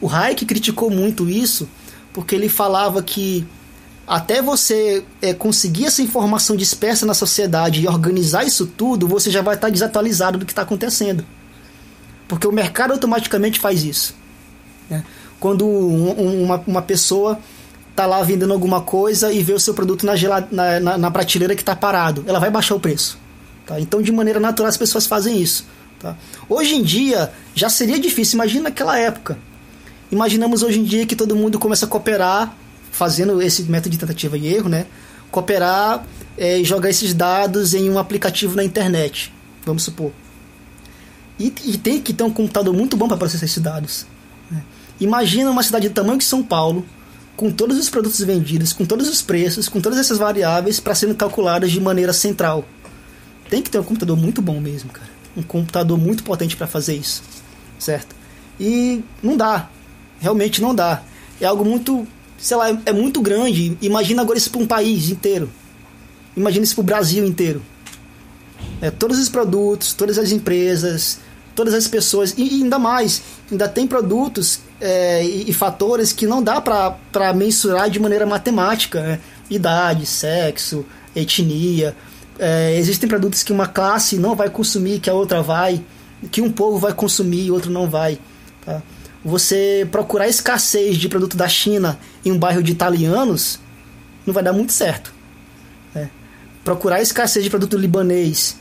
O 0.00 0.08
Hayek 0.08 0.44
criticou 0.44 0.90
muito 0.90 1.28
isso 1.28 1.68
porque 2.12 2.34
ele 2.34 2.48
falava 2.48 3.02
que 3.02 3.46
até 4.06 4.42
você 4.42 5.04
é, 5.22 5.32
conseguir 5.32 5.86
essa 5.86 6.02
informação 6.02 6.56
dispersa 6.56 7.06
na 7.06 7.14
sociedade 7.14 7.80
e 7.80 7.88
organizar 7.88 8.44
isso 8.44 8.66
tudo, 8.66 9.08
você 9.08 9.30
já 9.30 9.40
vai 9.40 9.54
estar 9.54 9.70
desatualizado 9.70 10.38
do 10.38 10.44
que 10.44 10.52
está 10.52 10.62
acontecendo. 10.62 11.24
Porque 12.28 12.46
o 12.46 12.52
mercado 12.52 12.92
automaticamente 12.92 13.60
faz 13.60 13.84
isso. 13.84 14.14
Né? 14.90 15.04
Quando 15.38 15.66
um, 15.66 16.44
uma, 16.44 16.62
uma 16.66 16.82
pessoa 16.82 17.38
está 17.90 18.06
lá 18.06 18.22
vendendo 18.22 18.52
alguma 18.52 18.80
coisa 18.80 19.32
e 19.32 19.42
vê 19.42 19.52
o 19.52 19.60
seu 19.60 19.72
produto 19.72 20.04
na, 20.04 20.14
na, 20.50 20.80
na, 20.80 20.98
na 20.98 21.10
prateleira 21.10 21.54
que 21.54 21.62
está 21.62 21.76
parado, 21.76 22.24
ela 22.26 22.38
vai 22.38 22.50
baixar 22.50 22.74
o 22.74 22.80
preço. 22.80 23.18
Tá? 23.66 23.78
Então, 23.78 24.02
de 24.02 24.10
maneira 24.10 24.40
natural, 24.40 24.68
as 24.68 24.76
pessoas 24.76 25.06
fazem 25.06 25.40
isso. 25.40 25.66
Tá? 26.02 26.16
Hoje 26.48 26.74
em 26.74 26.82
dia, 26.82 27.32
já 27.54 27.70
seria 27.70 27.98
difícil. 27.98 28.36
Imagina 28.36 28.64
naquela 28.64 28.98
época. 28.98 29.38
Imaginamos 30.10 30.62
hoje 30.62 30.80
em 30.80 30.84
dia 30.84 31.06
que 31.06 31.16
todo 31.16 31.36
mundo 31.36 31.58
começa 31.58 31.86
a 31.86 31.88
cooperar, 31.88 32.54
fazendo 32.90 33.40
esse 33.40 33.62
método 33.62 33.90
de 33.90 33.98
tentativa 33.98 34.36
e 34.36 34.52
erro, 34.52 34.68
né? 34.68 34.86
Cooperar 35.30 36.04
é, 36.36 36.58
e 36.58 36.64
jogar 36.64 36.90
esses 36.90 37.14
dados 37.14 37.72
em 37.72 37.88
um 37.88 37.98
aplicativo 37.98 38.54
na 38.56 38.64
internet, 38.64 39.32
vamos 39.64 39.84
supor. 39.84 40.10
E, 41.38 41.54
e 41.64 41.78
tem 41.78 42.00
que 42.00 42.12
ter 42.12 42.24
um 42.24 42.30
computador 42.30 42.74
muito 42.74 42.96
bom 42.96 43.08
para 43.08 43.16
processar 43.16 43.46
esses 43.46 43.62
dados. 43.62 44.06
Né? 44.50 44.62
Imagina 45.00 45.50
uma 45.50 45.62
cidade 45.62 45.88
do 45.88 45.94
tamanho 45.94 46.18
de 46.18 46.24
São 46.24 46.42
Paulo, 46.42 46.84
com 47.34 47.50
todos 47.50 47.78
os 47.78 47.88
produtos 47.88 48.20
vendidos, 48.20 48.74
com 48.74 48.84
todos 48.84 49.08
os 49.08 49.22
preços, 49.22 49.68
com 49.68 49.80
todas 49.80 49.98
essas 49.98 50.18
variáveis 50.18 50.78
para 50.78 50.94
serem 50.94 51.14
calculadas 51.14 51.72
de 51.72 51.80
maneira 51.80 52.12
central 52.12 52.66
tem 53.52 53.60
que 53.60 53.68
ter 53.68 53.78
um 53.78 53.84
computador 53.84 54.16
muito 54.16 54.40
bom 54.40 54.58
mesmo, 54.58 54.88
cara. 54.88 55.10
Um 55.36 55.42
computador 55.42 55.98
muito 55.98 56.22
potente 56.22 56.56
para 56.56 56.66
fazer 56.66 56.96
isso, 56.96 57.22
certo? 57.78 58.14
E 58.60 59.02
não 59.22 59.36
dá, 59.36 59.68
realmente 60.20 60.60
não 60.60 60.74
dá. 60.74 61.02
É 61.40 61.46
algo 61.46 61.64
muito, 61.64 62.06
sei 62.38 62.56
lá, 62.56 62.68
é 62.84 62.92
muito 62.92 63.20
grande. 63.20 63.76
Imagina 63.80 64.22
agora 64.22 64.38
isso 64.38 64.50
para 64.50 64.60
um 64.60 64.66
país 64.66 65.10
inteiro. 65.10 65.50
Imagina 66.36 66.64
isso 66.64 66.74
para 66.74 66.82
o 66.82 66.84
Brasil 66.84 67.26
inteiro. 67.26 67.62
É, 68.80 68.90
todos 68.90 69.18
os 69.18 69.28
produtos, 69.28 69.92
todas 69.92 70.18
as 70.18 70.32
empresas, 70.32 71.18
todas 71.54 71.74
as 71.74 71.86
pessoas, 71.88 72.34
e 72.36 72.42
ainda 72.62 72.78
mais, 72.78 73.22
ainda 73.50 73.68
tem 73.68 73.86
produtos 73.86 74.60
é, 74.80 75.24
e, 75.24 75.50
e, 75.50 75.52
fatores 75.52 76.12
que 76.12 76.26
não 76.26 76.42
dá 76.42 76.60
para 76.60 77.32
mensurar 77.34 77.88
de 77.90 78.00
maneira 78.00 78.26
matemática. 78.26 79.00
Né? 79.00 79.20
Idade, 79.50 80.06
sexo, 80.06 80.84
etnia, 81.14 81.94
é, 82.38 82.76
existem 82.76 83.08
produtos 83.08 83.42
que 83.42 83.52
uma 83.52 83.66
classe 83.66 84.16
não 84.16 84.34
vai 84.34 84.50
consumir, 84.50 85.00
que 85.00 85.10
a 85.10 85.14
outra 85.14 85.42
vai, 85.42 85.82
que 86.30 86.40
um 86.40 86.50
povo 86.50 86.78
vai 86.78 86.92
consumir 86.92 87.46
e 87.46 87.50
outro 87.50 87.70
não 87.70 87.88
vai. 87.88 88.18
Tá? 88.64 88.82
Você 89.24 89.86
procurar 89.90 90.28
escassez 90.28 90.96
de 90.96 91.08
produto 91.08 91.36
da 91.36 91.48
China 91.48 91.98
em 92.24 92.32
um 92.32 92.38
bairro 92.38 92.62
de 92.62 92.72
italianos 92.72 93.60
não 94.26 94.34
vai 94.34 94.42
dar 94.42 94.52
muito 94.52 94.72
certo. 94.72 95.12
Né? 95.94 96.10
Procurar 96.64 97.00
escassez 97.00 97.44
de 97.44 97.50
produto 97.50 97.76
libanês 97.76 98.56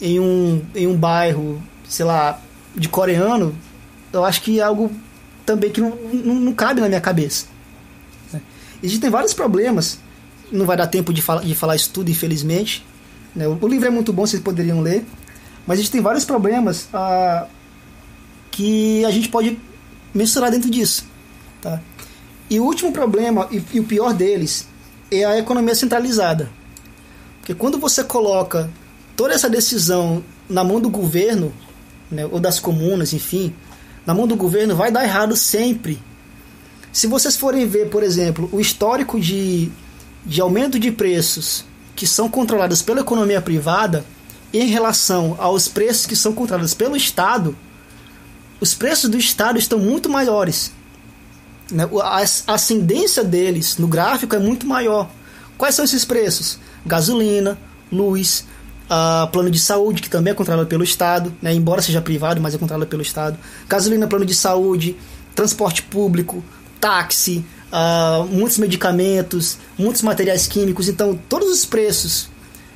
em 0.00 0.20
um, 0.20 0.62
em 0.74 0.86
um 0.86 0.96
bairro, 0.96 1.62
sei 1.88 2.04
lá, 2.04 2.40
de 2.74 2.88
coreano, 2.88 3.56
eu 4.12 4.24
acho 4.24 4.42
que 4.42 4.60
é 4.60 4.62
algo 4.62 4.90
também 5.46 5.70
que 5.70 5.80
não, 5.80 5.90
não, 6.12 6.34
não 6.34 6.52
cabe 6.52 6.80
na 6.80 6.88
minha 6.88 7.00
cabeça. 7.00 7.46
Né? 8.32 8.40
Existem 8.82 9.10
vários 9.10 9.32
problemas, 9.32 9.98
não 10.50 10.66
vai 10.66 10.76
dar 10.76 10.86
tempo 10.86 11.12
de, 11.12 11.22
fala, 11.22 11.42
de 11.44 11.54
falar 11.54 11.76
isso 11.76 11.90
tudo, 11.90 12.10
infelizmente, 12.10 12.84
né? 13.34 13.46
O 13.48 13.66
livro 13.66 13.86
é 13.86 13.90
muito 13.90 14.12
bom, 14.12 14.26
vocês 14.26 14.42
poderiam 14.42 14.80
ler, 14.80 15.04
mas 15.66 15.78
a 15.78 15.82
gente 15.82 15.90
tem 15.90 16.00
vários 16.00 16.24
problemas 16.24 16.88
ah, 16.92 17.46
que 18.50 19.04
a 19.04 19.10
gente 19.10 19.28
pode 19.28 19.58
mensurar 20.14 20.50
dentro 20.50 20.70
disso. 20.70 21.06
Tá? 21.60 21.80
E 22.48 22.60
o 22.60 22.64
último 22.64 22.92
problema, 22.92 23.48
e, 23.50 23.62
e 23.72 23.80
o 23.80 23.84
pior 23.84 24.12
deles, 24.12 24.68
é 25.10 25.24
a 25.24 25.38
economia 25.38 25.74
centralizada. 25.74 26.50
Porque 27.40 27.54
quando 27.54 27.78
você 27.78 28.04
coloca 28.04 28.70
toda 29.16 29.34
essa 29.34 29.50
decisão 29.50 30.22
na 30.48 30.62
mão 30.62 30.80
do 30.80 30.88
governo, 30.88 31.52
né, 32.10 32.26
ou 32.26 32.38
das 32.38 32.60
comunas, 32.60 33.12
enfim, 33.12 33.54
na 34.06 34.14
mão 34.14 34.26
do 34.26 34.36
governo, 34.36 34.76
vai 34.76 34.90
dar 34.90 35.04
errado 35.04 35.36
sempre. 35.36 36.00
Se 36.92 37.06
vocês 37.06 37.36
forem 37.36 37.66
ver, 37.66 37.88
por 37.88 38.02
exemplo, 38.02 38.48
o 38.52 38.60
histórico 38.60 39.18
de, 39.18 39.70
de 40.24 40.40
aumento 40.40 40.78
de 40.78 40.92
preços 40.92 41.64
que 41.94 42.06
são 42.06 42.28
controladas 42.28 42.82
pela 42.82 43.00
economia 43.00 43.40
privada 43.40 44.04
em 44.52 44.66
relação 44.66 45.36
aos 45.38 45.68
preços 45.68 46.06
que 46.06 46.14
são 46.14 46.32
controlados 46.32 46.74
pelo 46.74 46.96
Estado, 46.96 47.56
os 48.60 48.74
preços 48.74 49.10
do 49.10 49.18
Estado 49.18 49.58
estão 49.58 49.78
muito 49.78 50.08
maiores. 50.08 50.72
Né? 51.70 51.88
A 52.02 52.54
ascendência 52.54 53.24
deles 53.24 53.78
no 53.78 53.88
gráfico 53.88 54.34
é 54.34 54.38
muito 54.38 54.66
maior. 54.66 55.10
Quais 55.58 55.74
são 55.74 55.84
esses 55.84 56.04
preços? 56.04 56.58
Gasolina, 56.86 57.58
luz, 57.90 58.44
ah, 58.88 59.28
plano 59.32 59.50
de 59.50 59.58
saúde, 59.58 60.02
que 60.02 60.10
também 60.10 60.32
é 60.32 60.34
controlado 60.34 60.68
pelo 60.68 60.84
Estado, 60.84 61.34
né? 61.42 61.52
embora 61.52 61.82
seja 61.82 62.00
privado, 62.00 62.40
mas 62.40 62.54
é 62.54 62.58
controlado 62.58 62.88
pelo 62.88 63.02
Estado. 63.02 63.38
Gasolina, 63.68 64.06
plano 64.06 64.24
de 64.24 64.34
saúde, 64.34 64.96
transporte 65.34 65.82
público, 65.82 66.44
táxi, 66.80 67.44
ah, 67.76 68.24
muitos 68.30 68.56
medicamentos, 68.56 69.58
muitos 69.76 70.00
materiais 70.00 70.46
químicos. 70.46 70.88
Então, 70.88 71.18
todos 71.28 71.50
os 71.50 71.64
preços 71.64 72.28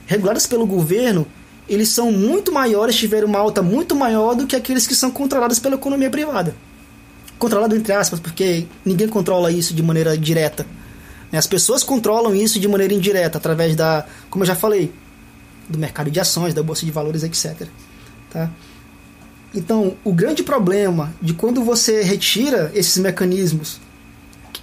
regulados 0.07 0.45
pelo 0.45 0.67
governo, 0.67 1.25
eles 1.69 1.91
são 1.91 2.11
muito 2.11 2.51
maiores, 2.51 2.97
tiveram 2.97 3.29
uma 3.29 3.39
alta 3.39 3.63
muito 3.63 3.95
maior 3.95 4.35
do 4.35 4.45
que 4.45 4.57
aqueles 4.57 4.89
que 4.89 4.97
são 4.97 5.09
controlados 5.09 5.61
pela 5.61 5.77
economia 5.77 6.11
privada. 6.11 6.57
Controlado 7.39 7.77
entre 7.77 7.93
aspas, 7.93 8.19
porque 8.19 8.67
ninguém 8.85 9.07
controla 9.07 9.53
isso 9.53 9.73
de 9.73 9.85
maneira 9.85 10.19
direta. 10.19 10.67
Né? 11.31 11.39
As 11.39 11.47
pessoas 11.47 11.85
controlam 11.85 12.35
isso 12.35 12.59
de 12.59 12.67
maneira 12.67 12.93
indireta, 12.93 13.39
através 13.39 13.77
da, 13.77 14.05
como 14.29 14.43
eu 14.43 14.49
já 14.49 14.57
falei, 14.57 14.93
do 15.69 15.79
mercado 15.79 16.11
de 16.11 16.19
ações, 16.19 16.55
da 16.55 16.63
bolsa 16.65 16.85
de 16.85 16.91
valores, 16.91 17.23
etc. 17.23 17.69
Tá? 18.31 18.51
Então, 19.55 19.95
o 20.03 20.13
grande 20.13 20.43
problema 20.43 21.15
de 21.23 21.35
quando 21.35 21.63
você 21.63 22.03
retira 22.03 22.73
esses 22.75 22.99
mecanismos, 22.99 23.79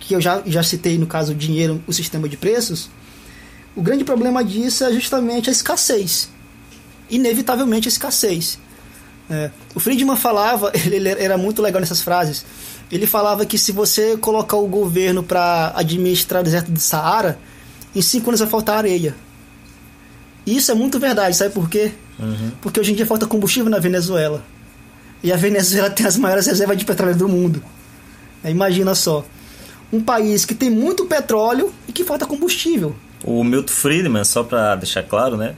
que 0.06 0.14
eu 0.14 0.22
já, 0.22 0.42
já 0.46 0.62
citei 0.62 0.98
no 0.98 1.08
caso 1.08 1.32
o 1.32 1.36
dinheiro, 1.36 1.84
o 1.88 1.94
sistema 1.94 2.30
de 2.30 2.38
preços, 2.38 2.90
o 3.76 3.82
grande 3.82 4.04
problema 4.04 4.44
disso 4.44 4.84
é 4.84 4.94
justamente 4.94 5.50
a 5.50 5.52
escassez. 5.52 6.30
Inevitavelmente 7.10 7.88
a 7.88 7.92
escassez. 7.92 8.60
É. 9.30 9.50
O 9.74 9.80
Friedman 9.80 10.16
falava, 10.16 10.72
ele 10.86 11.10
era 11.10 11.38
muito 11.38 11.62
legal 11.62 11.82
nessas 11.82 12.02
frases. 12.02 12.46
Ele 12.92 13.08
falava 13.08 13.46
que 13.46 13.58
se 13.58 13.72
você 13.72 14.16
colocar 14.16 14.58
o 14.58 14.68
governo 14.68 15.24
para 15.24 15.74
administrar 15.76 16.42
o 16.42 16.46
deserto 16.46 16.72
do 16.72 16.80
Saara, 16.80 17.40
em 17.96 18.02
cinco 18.02 18.30
anos 18.30 18.40
vai 18.40 18.50
faltar 18.50 18.78
areia. 18.78 19.16
E 20.46 20.56
isso 20.56 20.72
é 20.72 20.76
muito 20.76 21.00
verdade, 21.00 21.36
sabe 21.36 21.52
por 21.52 21.68
quê? 21.68 21.92
Uhum. 22.20 22.52
Porque 22.62 22.80
hoje 22.80 22.92
em 22.92 22.96
dia 22.96 23.06
falta 23.06 23.26
combustível 23.26 23.72
na 23.72 23.80
Venezuela. 23.80 24.44
E 25.24 25.34
a 25.34 25.36
Venezuela 25.36 25.90
tem 25.92 26.06
as 26.06 26.16
maiores 26.16 26.46
reservas 26.46 26.78
de 26.78 26.86
petróleo 26.86 27.16
do 27.16 27.28
mundo. 27.28 27.64
É, 28.44 28.52
imagina 28.52 28.94
só. 28.94 29.26
Um 29.92 30.02
país 30.02 30.46
que 30.46 30.56
tem 30.56 30.70
muito 30.70 31.06
petróleo 31.06 31.74
e 31.88 31.92
que 31.92 32.04
falta 32.04 32.26
combustível. 32.26 32.96
O 33.24 33.44
Milton 33.44 33.72
Friedman, 33.72 34.24
só 34.24 34.44
para 34.44 34.76
deixar 34.76 35.04
claro, 35.04 35.38
né? 35.38 35.56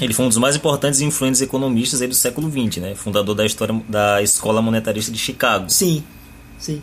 Ele 0.00 0.12
foi 0.12 0.24
um 0.24 0.28
dos 0.28 0.38
mais 0.38 0.56
importantes 0.56 1.00
e 1.00 1.04
influentes 1.04 1.40
economistas 1.40 2.00
do 2.00 2.14
século 2.14 2.50
XX, 2.50 2.82
né? 2.82 2.94
Fundador 2.94 3.34
da 3.34 3.46
história 3.46 3.80
da 3.88 4.20
Escola 4.22 4.60
Monetarista 4.60 5.12
de 5.12 5.18
Chicago. 5.18 5.70
Sim, 5.70 6.02
sim. 6.58 6.82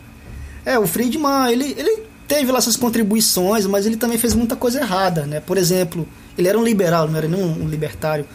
É, 0.66 0.80
o 0.80 0.88
Friedman, 0.88 1.52
ele, 1.52 1.76
ele 1.78 2.04
teve 2.28 2.52
lá 2.52 2.62
suas 2.62 2.78
contribuições, 2.78 3.66
mas 3.66 3.86
ele 3.86 3.98
também 3.98 4.18
fez 4.18 4.34
muita 4.34 4.56
coisa 4.56 4.80
errada, 4.80 5.26
né? 5.26 5.42
Por 5.42 5.58
exemplo, 5.58 6.08
ele 6.38 6.48
era 6.48 6.58
um 6.58 6.64
liberal, 6.64 7.08
não 7.08 7.18
era 7.18 7.28
nem 7.28 7.44
um 7.44 7.68
libertário. 7.68 8.26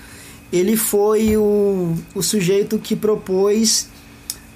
Ele 0.53 0.77
foi 0.77 1.37
o, 1.37 1.95
o 2.15 2.23
sujeito 2.23 2.79
que 2.79 2.95
propôs 2.95 3.89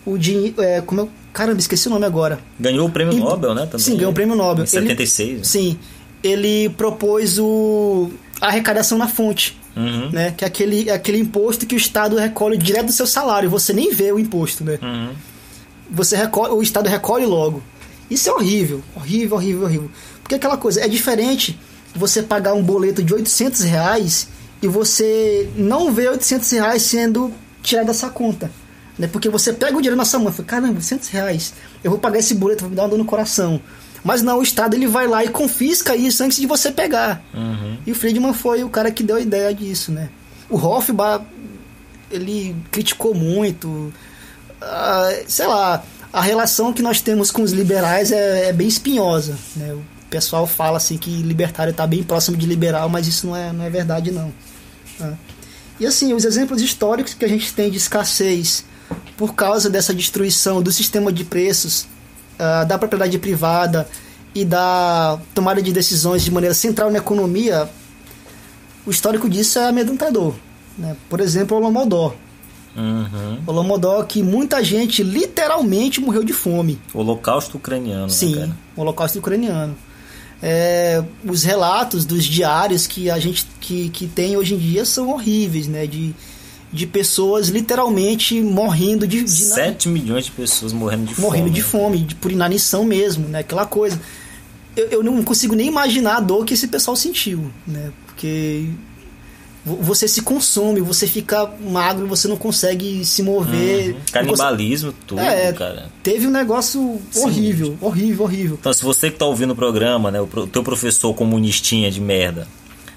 o 0.04 0.18
dinheiro. 0.18 0.60
É, 0.60 0.82
como 0.82 1.00
eu, 1.00 1.10
caramba, 1.32 1.58
esqueci 1.58 1.88
o 1.88 1.90
nome 1.90 2.04
agora. 2.06 2.38
Ganhou 2.58 2.88
o 2.88 2.90
prêmio 2.90 3.14
E- 3.14 3.20
Nobel, 3.20 3.54
né? 3.54 3.66
Também, 3.66 3.78
Sim, 3.84 3.96
ganhou 3.96 4.10
o 4.10 4.14
prêmio 4.14 4.34
Nobel. 4.36 4.64
Em 4.64 4.66
76. 4.66 5.38
né? 5.38 5.44
Sim. 5.44 5.78
Ele 6.22 6.68
propôs 6.70 7.38
o, 7.38 8.10
a 8.40 8.48
arrecadação 8.48 8.98
na 8.98 9.08
fonte, 9.08 9.58
Uhum. 9.76 10.10
né? 10.10 10.34
Que 10.36 10.44
é 10.44 10.46
aquele, 10.48 10.90
aquele 10.90 11.18
imposto 11.18 11.64
que 11.66 11.74
o 11.74 11.78
Estado 11.78 12.16
recolhe 12.16 12.58
direto 12.58 12.86
do 12.86 12.92
seu 12.92 13.06
salário. 13.06 13.48
Você 13.50 13.72
nem 13.72 13.92
vê 13.94 14.12
o 14.12 14.18
imposto, 14.18 14.64
né? 14.64 14.78
Uhum. 14.82 15.10
você 15.90 16.16
recolhe, 16.16 16.52
o 16.52 16.62
Estado 16.62 16.88
recolhe 16.88 17.24
logo. 17.26 17.62
Isso 18.10 18.28
é 18.28 18.32
horrível, 18.32 18.82
horrível, 18.96 19.36
horrível, 19.36 19.64
horrível. 19.64 19.90
Porque 20.22 20.34
aquela 20.34 20.56
coisa, 20.56 20.80
é 20.80 20.88
diferente 20.88 21.58
você 21.94 22.22
pagar 22.22 22.54
um 22.54 22.62
boleto 22.62 23.02
de 23.02 23.14
800 23.14 23.62
reais 23.62 24.28
e 24.62 24.66
você 24.68 25.48
não 25.56 25.92
vê 25.92 26.08
800 26.08 26.50
reais 26.50 26.82
sendo 26.82 27.32
tirado 27.62 27.86
dessa 27.86 28.08
conta. 28.10 28.50
Né? 29.00 29.08
Porque 29.08 29.30
você 29.30 29.50
pega 29.50 29.72
o 29.72 29.80
dinheiro 29.80 29.96
na 29.96 30.04
sua 30.04 30.20
mão 30.20 30.28
e 30.28 30.32
fala, 30.32 30.46
caramba, 30.46 30.74
800 30.74 31.08
reais, 31.08 31.54
eu 31.82 31.90
vou 31.90 31.98
pagar 31.98 32.18
esse 32.18 32.34
boleto, 32.34 32.60
vai 32.60 32.70
me 32.70 32.76
dar 32.76 32.82
uma 32.82 32.90
dor 32.90 32.98
no 32.98 33.04
coração. 33.06 33.58
Mas 34.04 34.20
não, 34.20 34.38
o 34.38 34.42
Estado 34.42 34.74
ele 34.74 34.86
vai 34.86 35.06
lá 35.06 35.24
e 35.24 35.28
confisca 35.28 35.96
isso 35.96 36.22
antes 36.22 36.38
de 36.38 36.46
você 36.46 36.70
pegar. 36.70 37.22
Uhum. 37.32 37.78
E 37.86 37.92
o 37.92 37.94
Friedman 37.94 38.34
foi 38.34 38.62
o 38.62 38.68
cara 38.68 38.90
que 38.90 39.02
deu 39.02 39.16
a 39.16 39.20
ideia 39.20 39.54
disso, 39.54 39.90
né? 39.90 40.10
O 40.50 40.56
Hofbauer, 40.56 41.22
ele 42.10 42.54
criticou 42.70 43.14
muito, 43.14 43.90
ah, 44.60 45.10
sei 45.26 45.46
lá, 45.46 45.82
a 46.12 46.20
relação 46.20 46.70
que 46.70 46.82
nós 46.82 47.00
temos 47.00 47.30
com 47.30 47.40
os 47.40 47.52
liberais 47.52 48.12
é, 48.12 48.48
é 48.48 48.52
bem 48.52 48.68
espinhosa, 48.68 49.34
né? 49.56 49.72
O 49.72 49.82
pessoal 50.10 50.46
fala 50.46 50.76
assim 50.76 50.98
que 50.98 51.10
libertário 51.22 51.70
está 51.70 51.86
bem 51.86 52.02
próximo 52.02 52.36
de 52.36 52.44
liberal, 52.44 52.88
mas 52.90 53.06
isso 53.06 53.26
não 53.26 53.36
é, 53.36 53.50
não 53.50 53.64
é 53.64 53.70
verdade 53.70 54.10
não. 54.10 54.30
tá? 54.98 55.14
E 55.78 55.86
assim, 55.86 56.12
os 56.12 56.26
exemplos 56.26 56.60
históricos 56.60 57.14
que 57.14 57.24
a 57.24 57.28
gente 57.28 57.54
tem 57.54 57.70
de 57.70 57.78
escassez 57.78 58.64
por 59.16 59.34
causa 59.34 59.68
dessa 59.68 59.94
destruição 59.94 60.62
do 60.62 60.72
sistema 60.72 61.12
de 61.12 61.24
preços, 61.24 61.86
ah, 62.38 62.64
da 62.64 62.78
propriedade 62.78 63.18
privada 63.18 63.88
e 64.34 64.44
da 64.44 65.18
tomada 65.34 65.60
de 65.60 65.72
decisões 65.72 66.22
de 66.22 66.30
maneira 66.30 66.54
central 66.54 66.90
na 66.90 66.98
economia, 66.98 67.68
o 68.86 68.90
histórico 68.90 69.28
disso 69.28 69.58
é 69.58 69.68
amedrontador. 69.68 70.34
Né? 70.78 70.96
Por 71.08 71.20
exemplo, 71.20 71.56
o 71.56 71.60
Lomodó. 71.60 72.14
Uhum. 72.76 73.40
O 73.46 73.52
Lomodó 73.52 74.02
que 74.04 74.22
muita 74.22 74.62
gente 74.62 75.02
literalmente 75.02 76.00
morreu 76.00 76.22
de 76.22 76.32
fome. 76.32 76.80
Holocausto 76.94 77.58
ucraniano, 77.58 78.02
né, 78.04 78.08
Sim, 78.08 78.34
cara? 78.34 78.56
o 78.76 78.80
Holocausto 78.80 79.18
ucraniano. 79.18 79.76
É, 80.42 81.04
os 81.24 81.42
relatos 81.42 82.06
dos 82.06 82.24
diários 82.24 82.86
que 82.86 83.10
a 83.10 83.18
gente 83.18 83.46
que, 83.60 83.90
que 83.90 84.06
tem 84.06 84.36
hoje 84.36 84.54
em 84.54 84.58
dia 84.58 84.86
são 84.86 85.10
horríveis, 85.10 85.68
né? 85.68 85.86
De, 85.86 86.14
de 86.72 86.86
pessoas 86.86 87.48
literalmente 87.48 88.40
morrendo 88.40 89.06
de, 89.06 89.22
de 89.24 89.30
7 89.30 89.88
milhões 89.88 90.26
de 90.26 90.30
pessoas 90.30 90.72
morrendo 90.72 91.06
de 91.12 91.20
morrendo 91.20 91.44
fome. 91.46 91.54
de 91.54 91.62
fome, 91.62 91.98
de, 91.98 92.14
por 92.14 92.30
inanição 92.30 92.84
mesmo, 92.84 93.28
né? 93.28 93.40
Aquela 93.40 93.66
coisa. 93.66 94.00
Eu, 94.76 94.86
eu 94.88 95.02
não 95.02 95.22
consigo 95.24 95.54
nem 95.56 95.66
imaginar 95.66 96.16
a 96.18 96.20
dor 96.20 96.44
que 96.44 96.54
esse 96.54 96.68
pessoal 96.68 96.94
sentiu, 96.96 97.50
né? 97.66 97.90
Porque 98.06 98.66
vo- 99.64 99.76
você 99.82 100.06
se 100.06 100.22
consome, 100.22 100.80
você 100.80 101.08
fica 101.08 101.50
magro, 101.60 102.06
você 102.06 102.28
não 102.28 102.36
consegue 102.36 103.04
se 103.04 103.20
mover. 103.20 103.94
Uhum. 103.94 104.00
Canibalismo, 104.12 104.94
tudo, 105.08 105.20
É, 105.20 105.52
cara. 105.52 105.90
Teve 106.04 106.28
um 106.28 106.30
negócio 106.30 107.00
horrível, 107.16 107.76
horrível, 107.80 108.24
horrível. 108.24 108.56
Então, 108.60 108.72
se 108.72 108.84
você 108.84 109.10
que 109.10 109.18
tá 109.18 109.26
ouvindo 109.26 109.54
o 109.54 109.56
programa, 109.56 110.08
né, 110.12 110.20
o 110.20 110.26
teu 110.46 110.62
professor 110.62 111.12
comunistinha 111.14 111.90
de 111.90 112.00
merda, 112.00 112.46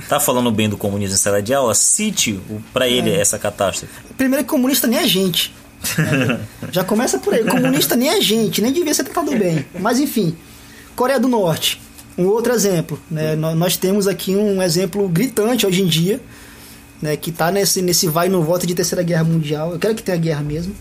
tá 0.10 0.20
falando 0.20 0.51
bem 0.51 0.70
do 0.70 0.78
comunismo 0.78 1.16
em 1.16 1.18
sala 1.18 1.41
de 1.41 1.54
aula, 1.54 1.74
cite 1.76 2.39
pra 2.72 2.88
ele 2.88 3.10
É. 3.12 3.20
essa 3.20 3.38
catástrofe. 3.39 3.93
Primeiro 4.18 4.43
que 4.43 4.49
comunista 4.49 4.88
nem 4.88 4.99
é 4.99 5.08
gente. 5.08 5.54
Já 6.72 6.84
começa 6.84 7.18
por 7.20 7.34
aí. 7.34 7.43
Comunista 7.43 7.95
nem 7.95 8.10
é 8.10 8.22
gente, 8.22 8.62
nem 8.62 8.72
devia 8.72 8.93
ser 8.93 9.04
tratado 9.04 9.32
bem. 9.38 9.66
Mas 9.80 9.99
enfim, 9.99 10.36
Coreia 10.95 11.20
do 11.20 11.28
Norte, 11.28 11.82
um 12.18 12.26
outro 12.28 12.54
exemplo. 12.54 12.99
Né? 13.10 13.36
Nó- 13.36 13.56
Nós 13.56 13.76
temos 13.78 14.08
aqui 14.08 14.36
um 14.36 14.62
exemplo 14.62 15.08
gritante 15.10 15.66
hoje 15.66 15.82
em 15.82 15.88
dia, 15.88 16.22
né? 17.01 17.18
que 17.18 17.30
está 17.32 17.51
nesse, 17.51 17.82
nesse 17.82 18.08
vai 18.08 18.28
e 18.28 18.30
não 18.30 18.43
volta 18.43 18.66
de 18.66 18.74
terceira 18.76 19.04
guerra 19.04 19.24
mundial. 19.24 19.74
Eu 19.74 19.80
quero 19.80 19.95
que 19.95 20.04
tenha 20.04 20.18
guerra 20.18 20.41
mesmo. 20.41 20.74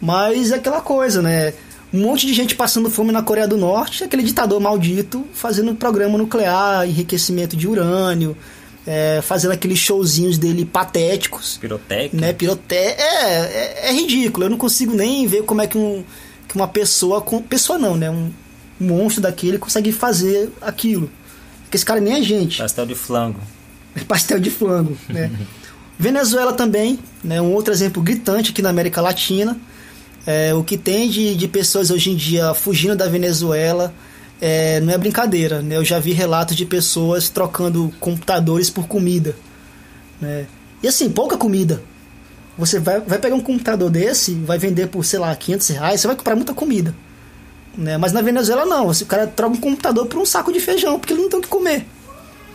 Mas 0.00 0.50
é 0.52 0.56
aquela 0.56 0.80
coisa, 0.80 1.20
né? 1.22 1.52
Um 1.94 2.00
monte 2.00 2.26
de 2.26 2.34
gente 2.34 2.56
passando 2.56 2.90
fome 2.90 3.12
na 3.12 3.22
Coreia 3.22 3.46
do 3.46 3.56
Norte, 3.56 4.02
aquele 4.02 4.24
ditador 4.24 4.58
maldito 4.58 5.24
fazendo 5.32 5.72
programa 5.76 6.18
nuclear, 6.18 6.88
enriquecimento 6.88 7.56
de 7.56 7.68
urânio, 7.68 8.36
é, 8.84 9.20
fazendo 9.22 9.52
aqueles 9.52 9.78
showzinhos 9.78 10.36
dele 10.36 10.64
patéticos 10.64 11.56
Pirotécnico. 11.56 12.16
né, 12.16 12.32
piroté 12.32 12.96
é, 12.98 13.84
é, 13.84 13.88
é 13.90 13.92
ridículo. 13.92 14.46
Eu 14.46 14.50
não 14.50 14.58
consigo 14.58 14.92
nem 14.92 15.24
ver 15.28 15.44
como 15.44 15.62
é 15.62 15.68
que, 15.68 15.78
um, 15.78 16.02
que 16.48 16.56
uma 16.56 16.66
pessoa, 16.66 17.20
com, 17.20 17.40
pessoa 17.40 17.78
não, 17.78 17.94
né, 17.94 18.10
um 18.10 18.32
monstro 18.80 19.22
daquele 19.22 19.56
consegue 19.56 19.92
fazer 19.92 20.50
aquilo. 20.60 21.08
Porque 21.62 21.76
esse 21.76 21.86
cara 21.86 22.00
nem 22.00 22.14
é 22.14 22.22
gente, 22.22 22.58
Pastel 22.58 22.86
de 22.86 22.96
flango. 22.96 23.38
é 23.94 24.00
pastel 24.00 24.40
de 24.40 24.50
flango, 24.50 24.98
né. 25.08 25.30
Venezuela 25.96 26.52
também, 26.52 26.98
né, 27.22 27.40
um 27.40 27.52
outro 27.52 27.72
exemplo 27.72 28.02
gritante 28.02 28.50
aqui 28.50 28.60
na 28.60 28.70
América 28.70 29.00
Latina. 29.00 29.56
É, 30.26 30.54
o 30.54 30.64
que 30.64 30.76
tem 30.76 31.08
de, 31.08 31.34
de 31.34 31.48
pessoas 31.48 31.90
hoje 31.90 32.10
em 32.10 32.16
dia 32.16 32.54
fugindo 32.54 32.96
da 32.96 33.08
Venezuela 33.08 33.94
é, 34.40 34.80
não 34.80 34.92
é 34.92 34.98
brincadeira, 34.98 35.60
né? 35.60 35.76
Eu 35.76 35.84
já 35.84 35.98
vi 35.98 36.12
relatos 36.12 36.56
de 36.56 36.64
pessoas 36.64 37.28
trocando 37.28 37.92
computadores 38.00 38.70
por 38.70 38.86
comida, 38.86 39.36
né? 40.20 40.46
E 40.82 40.88
assim, 40.88 41.08
pouca 41.10 41.36
comida. 41.36 41.82
Você 42.56 42.78
vai, 42.78 43.00
vai 43.00 43.18
pegar 43.18 43.34
um 43.34 43.40
computador 43.40 43.90
desse, 43.90 44.34
vai 44.34 44.58
vender 44.58 44.88
por, 44.88 45.04
sei 45.04 45.18
lá, 45.18 45.34
500 45.34 45.68
reais, 45.68 46.00
você 46.00 46.06
vai 46.06 46.16
comprar 46.16 46.36
muita 46.36 46.54
comida. 46.54 46.94
Né? 47.76 47.98
Mas 47.98 48.12
na 48.12 48.22
Venezuela 48.22 48.64
não, 48.64 48.88
o 48.88 49.06
cara 49.06 49.26
troca 49.26 49.56
um 49.56 49.60
computador 49.60 50.06
por 50.06 50.20
um 50.20 50.26
saco 50.26 50.52
de 50.52 50.60
feijão, 50.60 50.98
porque 50.98 51.12
ele 51.12 51.22
não 51.22 51.28
tem 51.28 51.40
o 51.40 51.42
que 51.42 51.48
comer. 51.48 51.86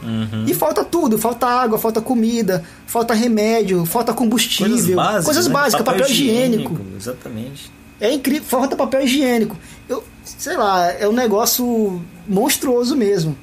Uhum. 0.02 0.46
E 0.48 0.54
falta 0.54 0.84
tudo, 0.84 1.18
falta 1.18 1.46
água, 1.48 1.78
falta 1.78 2.02
comida, 2.02 2.64
falta 2.88 3.14
remédio, 3.14 3.86
falta 3.86 4.14
combustível, 4.14 4.72
Coisas 4.72 4.96
básicas. 4.96 5.26
coisas 5.26 5.48
né? 5.48 5.54
básicas, 5.54 5.86
papel, 5.86 6.08
higiênico. 6.08 6.78
Exatamente. 6.96 7.72
É 8.00 8.14
incrível, 8.14 8.48
falta 8.48 8.76
papel 8.76 9.02
higiênico. 9.02 9.58
Eu, 9.88 10.04
sei 10.24 10.56
lá, 10.56 10.92
é 10.92 11.08
um 11.08 11.12
negócio 11.12 12.02
monstruoso 12.28 12.96
mesmo. 12.96 13.38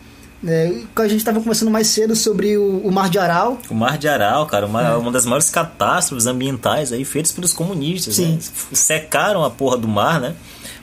É, 0.47 0.83
a 0.97 1.09
gente 1.09 1.19
estava 1.19 1.39
conversando 1.41 1.71
mais 1.71 1.89
cedo 1.89 2.15
sobre 2.15 2.57
o, 2.57 2.79
o, 2.79 2.93
Mar 2.93 3.09
de 3.09 3.19
Aral. 3.19 3.59
O 3.71 3.75
Mar 3.75 3.99
de 3.99 4.07
Aral, 4.07 4.47
cara, 4.47 4.67
uma, 4.67 4.83
é. 4.83 4.97
uma 4.97 5.11
das 5.11 5.25
maiores 5.25 5.51
catástrofes 5.51 6.27
ambientais 6.27 6.93
aí 6.93 7.05
feitas 7.05 7.33
pelos 7.33 7.53
comunistas. 7.53 8.19
Né? 8.19 8.39
Secaram 8.73 9.45
a 9.45 9.51
porra 9.51 9.79
do 9.79 9.89
mar, 9.89 10.21
né? 10.21 10.35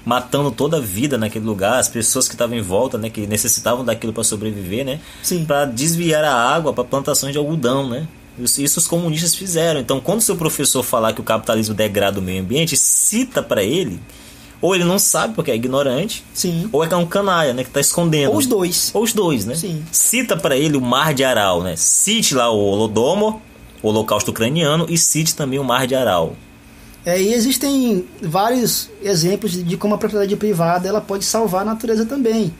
Matando 0.05 0.51
toda 0.51 0.77
a 0.77 0.79
vida 0.81 1.17
naquele 1.17 1.45
lugar, 1.45 1.79
as 1.79 1.87
pessoas 1.87 2.27
que 2.27 2.35
estavam 2.35 2.57
em 2.57 2.61
volta, 2.61 2.97
né? 2.97 3.09
Que 3.09 3.25
necessitavam 3.25 3.85
daquilo 3.85 4.11
para 4.11 4.23
sobreviver, 4.23 4.85
né? 4.85 4.99
Para 5.47 5.65
desviar 5.65 6.23
a 6.23 6.33
água 6.33 6.73
para 6.73 6.83
plantações 6.83 7.31
de 7.31 7.37
algodão, 7.37 7.89
né? 7.89 8.07
Isso 8.37 8.79
os 8.79 8.87
comunistas 8.87 9.35
fizeram. 9.35 9.79
Então, 9.79 9.99
quando 9.99 10.21
seu 10.21 10.35
professor 10.35 10.83
falar 10.83 11.13
que 11.13 11.21
o 11.21 11.23
capitalismo 11.23 11.75
degrada 11.75 12.19
o 12.19 12.21
meio 12.21 12.41
ambiente, 12.41 12.75
cita 12.75 13.41
para 13.41 13.63
ele 13.63 13.99
ou 14.63 14.73
ele 14.73 14.85
não 14.85 14.97
sabe 14.97 15.33
porque 15.33 15.51
é 15.51 15.55
ignorante, 15.55 16.23
Sim. 16.33 16.69
ou 16.71 16.81
é 16.81 16.87
que 16.87 16.93
é 16.93 16.97
um 16.97 17.05
canalha, 17.05 17.53
né, 17.53 17.65
que 17.65 17.69
tá 17.69 17.81
escondendo. 17.81 18.31
Ou 18.31 18.37
os 18.37 18.47
dois. 18.47 18.91
Ou 18.93 19.03
os 19.03 19.11
dois, 19.11 19.45
né? 19.45 19.55
Sim. 19.55 19.83
Cita 19.91 20.37
para 20.37 20.55
ele 20.55 20.77
o 20.77 20.81
Mar 20.81 21.13
de 21.13 21.21
Aral, 21.21 21.61
né? 21.61 21.75
Cite 21.75 22.33
lá 22.33 22.49
o 22.49 22.57
Holodomor, 22.57 23.39
o 23.81 23.89
Holocausto 23.89 24.31
Ucraniano, 24.31 24.85
e 24.87 24.97
cite 24.97 25.35
também 25.35 25.59
o 25.59 25.65
Mar 25.65 25.85
de 25.85 25.95
Aral. 25.95 26.37
É, 27.05 27.21
e 27.21 27.33
existem 27.33 28.05
vários 28.21 28.89
exemplos 29.01 29.51
de 29.51 29.75
como 29.75 29.95
a 29.95 29.97
propriedade 29.97 30.35
privada 30.37 30.87
ela 30.87 31.01
pode 31.01 31.25
salvar 31.25 31.63
a 31.63 31.65
natureza 31.65 32.05
também. 32.05 32.53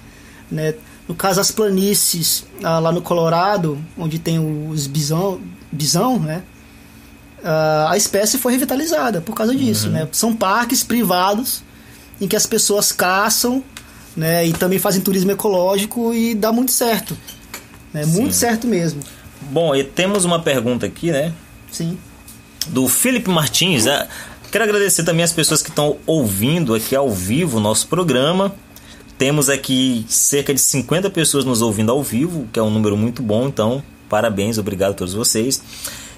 Né? 0.51 0.75
No 1.07 1.15
caso, 1.15 1.39
as 1.39 1.51
planícies 1.51 2.45
ah, 2.63 2.79
lá 2.79 2.91
no 2.91 3.01
Colorado, 3.01 3.77
onde 3.97 4.19
tem 4.19 4.39
os 4.69 4.87
bisão, 4.87 5.39
bisão 5.71 6.19
né? 6.19 6.43
Ah, 7.43 7.87
a 7.91 7.97
espécie 7.97 8.37
foi 8.37 8.53
revitalizada 8.53 9.21
por 9.21 9.33
causa 9.33 9.55
disso. 9.55 9.87
Uhum. 9.87 9.93
Né? 9.93 10.07
São 10.11 10.35
parques 10.35 10.83
privados 10.83 11.63
em 12.19 12.27
que 12.27 12.35
as 12.35 12.45
pessoas 12.45 12.91
caçam 12.91 13.63
né, 14.15 14.45
e 14.45 14.53
também 14.53 14.79
fazem 14.79 15.01
turismo 15.01 15.31
ecológico 15.31 16.13
e 16.13 16.35
dá 16.35 16.51
muito 16.51 16.71
certo. 16.71 17.17
Né, 17.93 18.05
muito 18.05 18.33
certo 18.33 18.67
mesmo. 18.67 19.01
Bom, 19.51 19.75
e 19.75 19.83
temos 19.83 20.25
uma 20.25 20.39
pergunta 20.39 20.85
aqui, 20.85 21.11
né? 21.11 21.33
Sim. 21.71 21.97
Do 22.67 22.87
Felipe 22.87 23.29
Martins. 23.29 23.85
Quero 24.53 24.65
agradecer 24.65 25.03
também 25.03 25.23
as 25.23 25.33
pessoas 25.33 25.63
que 25.63 25.69
estão 25.69 25.97
ouvindo 26.05 26.75
aqui 26.75 26.95
ao 26.95 27.09
vivo 27.09 27.57
o 27.57 27.59
nosso 27.59 27.87
programa. 27.87 28.53
Temos 29.17 29.49
aqui 29.49 30.05
cerca 30.07 30.53
de 30.53 30.61
50 30.61 31.09
pessoas 31.09 31.43
nos 31.43 31.59
ouvindo 31.59 31.91
ao 31.91 32.03
vivo, 32.03 32.47
que 32.53 32.59
é 32.59 32.61
um 32.61 32.69
número 32.69 32.95
muito 32.95 33.23
bom, 33.23 33.47
então 33.47 33.81
parabéns, 34.07 34.59
obrigado 34.59 34.91
a 34.91 34.93
todos 34.93 35.15
vocês. 35.15 35.59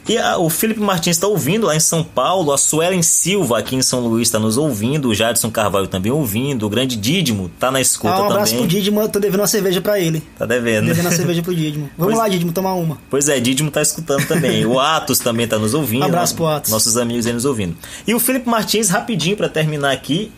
E 0.08 0.20
a, 0.20 0.38
o 0.38 0.52
Felipe 0.52 0.80
Martins 0.80 1.16
está 1.16 1.26
ouvindo 1.26 1.66
lá 1.66 1.76
em 1.76 1.80
São 1.80 2.04
Paulo, 2.04 2.52
a 2.54 2.58
Suelen 2.60 3.02
Silva 3.02 3.58
aqui 3.58 3.76
em 3.76 3.82
São 3.82 4.02
Luís 4.02 4.28
está 4.28 4.38
nos 4.38 4.56
ouvindo, 4.56 5.10
o 5.10 5.16
Jadson 5.16 5.50
Carvalho 5.50 5.88
também 5.88 6.12
ouvindo, 6.12 6.68
o 6.68 6.70
grande 6.70 6.96
Dídimo 6.96 7.50
tá 7.60 7.72
na 7.72 7.82
escuta 7.82 8.14
ah, 8.14 8.22
um 8.22 8.26
abraço 8.28 8.52
também. 8.52 8.68
pro 8.68 8.76
Dídimo, 8.78 9.02
eu 9.02 9.10
tô 9.10 9.20
devendo 9.20 9.40
uma 9.40 9.48
cerveja 9.48 9.82
para 9.82 10.00
ele. 10.00 10.22
Tá 10.38 10.46
devendo. 10.46 10.86
Devendo 10.86 11.06
uma 11.06 11.12
cerveja 11.12 11.42
pro 11.42 11.56
Dídimo. 11.56 11.90
Vamos 11.98 12.14
Pois- 12.14 12.18
lá, 12.24 12.30
Dídimo, 12.30 12.52
tomar 12.52 12.74
uma. 12.76 13.00
Pois 13.10 13.28
é, 13.30 13.40
Dídimo 13.40 13.72
tá 13.72 13.82
escutando 13.82 14.28
também. 14.28 14.64
O 14.66 14.80
Atos 14.80 15.18
também 15.18 15.48
tá 15.48 15.58
nos 15.58 15.74
ouvindo. 15.74 16.04
Um 16.04 16.06
abraço 16.06 16.36
pro 16.36 16.46
Atos. 16.46 16.70
Nossos 16.70 16.98
amigos 16.98 17.26
aí 17.26 17.34
nos 17.34 17.46
ouvindo. 17.46 17.76
E 18.06 18.14
o 18.14 18.20
Felipe 18.20 18.48
Martins, 18.48 18.90
rapidinho 18.90 19.36
para 19.36 19.50
terminar 19.50 19.92
aqui. 19.92 20.32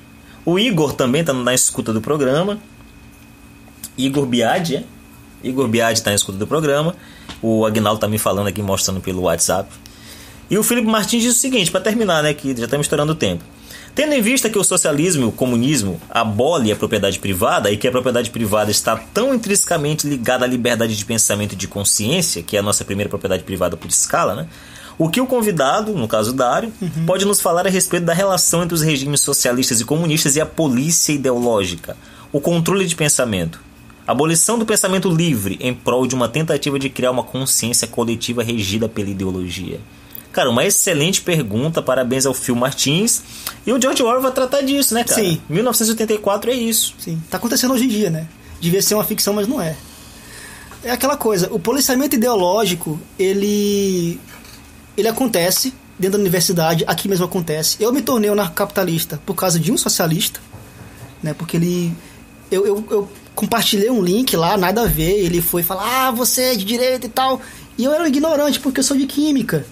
O 0.45 0.57
Igor 0.57 0.93
também 0.93 1.25
tá 1.25 1.33
na 1.33 1.53
escuta 1.53 1.91
do 1.91 1.99
programa. 1.99 2.57
Igor 3.97 4.25
Biadi, 4.25 4.77
é? 4.77 4.83
Igor 5.43 5.67
Biadi 5.67 6.01
tá 6.01 6.11
na 6.11 6.15
escuta 6.15 6.37
do 6.37 6.47
programa. 6.47 6.95
O 7.41 7.65
Agnaldo 7.65 7.99
tá 7.99 8.07
me 8.07 8.17
falando 8.17 8.47
aqui, 8.47 8.61
mostrando 8.61 9.01
pelo 9.01 9.23
WhatsApp. 9.23 9.69
E 10.49 10.57
o 10.57 10.63
Felipe 10.63 10.87
Martins 10.87 11.23
diz 11.23 11.35
o 11.35 11.39
seguinte, 11.39 11.69
para 11.69 11.81
terminar, 11.81 12.23
né, 12.23 12.33
que 12.33 12.55
já 12.55 12.65
estamos 12.65 12.85
estourando 12.85 13.11
o 13.11 13.15
tempo. 13.15 13.43
Tendo 13.93 14.13
em 14.13 14.21
vista 14.21 14.47
que 14.47 14.59
o 14.59 14.63
socialismo 14.63 15.23
e 15.23 15.27
o 15.27 15.31
comunismo 15.31 15.99
abole 16.09 16.71
a 16.71 16.75
propriedade 16.75 17.17
privada 17.17 17.71
e 17.71 17.77
que 17.77 17.87
a 17.87 17.91
propriedade 17.91 18.29
privada 18.29 18.69
está 18.69 18.95
tão 18.95 19.33
intrinsecamente 19.33 20.07
ligada 20.07 20.45
à 20.45 20.47
liberdade 20.47 20.95
de 20.95 21.03
pensamento 21.03 21.53
e 21.53 21.55
de 21.55 21.67
consciência, 21.67 22.43
que 22.43 22.55
é 22.55 22.59
a 22.59 22.63
nossa 22.63 22.85
primeira 22.85 23.09
propriedade 23.09 23.43
privada 23.43 23.75
por 23.75 23.89
escala, 23.89 24.35
né? 24.35 24.47
O 24.99 25.09
que 25.09 25.19
o 25.19 25.25
convidado, 25.27 25.93
no 25.93 26.07
caso 26.07 26.31
Dário, 26.31 26.71
pode 27.05 27.25
nos 27.25 27.41
falar 27.41 27.65
a 27.65 27.69
respeito 27.69 28.05
da 28.05 28.13
relação 28.13 28.63
entre 28.63 28.75
os 28.75 28.81
regimes 28.81 29.21
socialistas 29.21 29.81
e 29.81 29.85
comunistas 29.85 30.35
e 30.35 30.41
a 30.41 30.45
polícia 30.45 31.13
ideológica, 31.13 31.97
o 32.31 32.39
controle 32.39 32.85
de 32.85 32.95
pensamento, 32.95 33.59
abolição 34.07 34.57
do 34.57 34.65
pensamento 34.65 35.09
livre 35.09 35.57
em 35.59 35.73
prol 35.73 36.07
de 36.07 36.15
uma 36.15 36.29
tentativa 36.29 36.79
de 36.79 36.89
criar 36.89 37.11
uma 37.11 37.23
consciência 37.23 37.87
coletiva 37.87 38.41
regida 38.41 38.87
pela 38.87 39.09
ideologia. 39.09 39.79
Cara, 40.31 40.49
uma 40.49 40.63
excelente 40.63 41.21
pergunta, 41.21 41.81
parabéns 41.81 42.25
ao 42.25 42.33
Phil 42.33 42.55
Martins. 42.55 43.23
E 43.65 43.73
o 43.73 43.81
George 43.81 44.03
Orwell 44.03 44.21
vai 44.21 44.31
tratar 44.31 44.61
disso, 44.61 44.93
né, 44.93 45.03
cara? 45.03 45.19
Sim. 45.19 45.41
1984 45.49 46.51
é 46.51 46.53
isso. 46.53 46.95
Sim, 46.99 47.21
tá 47.29 47.37
acontecendo 47.37 47.73
hoje 47.73 47.85
em 47.85 47.87
dia, 47.87 48.09
né? 48.09 48.27
Devia 48.61 48.81
ser 48.81 48.93
uma 48.93 49.03
ficção, 49.03 49.33
mas 49.33 49.47
não 49.47 49.61
é. 49.61 49.75
É 50.83 50.91
aquela 50.91 51.17
coisa, 51.17 51.51
o 51.51 51.59
policiamento 51.59 52.15
ideológico, 52.15 52.99
ele 53.17 54.19
ele 54.95 55.07
acontece 55.07 55.73
dentro 55.97 56.17
da 56.17 56.21
universidade, 56.21 56.83
aqui 56.87 57.09
mesmo 57.09 57.25
acontece. 57.25 57.77
Eu 57.79 57.91
me 57.91 58.01
tornei 58.01 58.29
um 58.29 58.33
anarcocapitalista 58.33 59.19
por 59.25 59.33
causa 59.33 59.59
de 59.59 59.71
um 59.71 59.77
socialista, 59.77 60.39
né? 61.21 61.33
Porque 61.33 61.57
ele 61.57 61.93
eu, 62.51 62.65
eu, 62.65 62.85
eu 62.89 63.09
compartilhei 63.37 63.91
um 63.91 64.01
link 64.01 64.35
lá, 64.35 64.57
nada 64.57 64.81
a 64.81 64.85
ver, 64.87 65.23
ele 65.23 65.41
foi 65.41 65.61
falar: 65.61 66.07
"Ah, 66.07 66.11
você 66.11 66.41
é 66.41 66.55
de 66.55 66.65
direita 66.65 67.05
e 67.05 67.09
tal". 67.09 67.39
E 67.77 67.83
eu 67.83 67.93
era 67.93 68.03
um 68.03 68.07
ignorante 68.07 68.59
porque 68.59 68.79
eu 68.79 68.83
sou 68.83 68.97
de 68.97 69.05
química. 69.05 69.63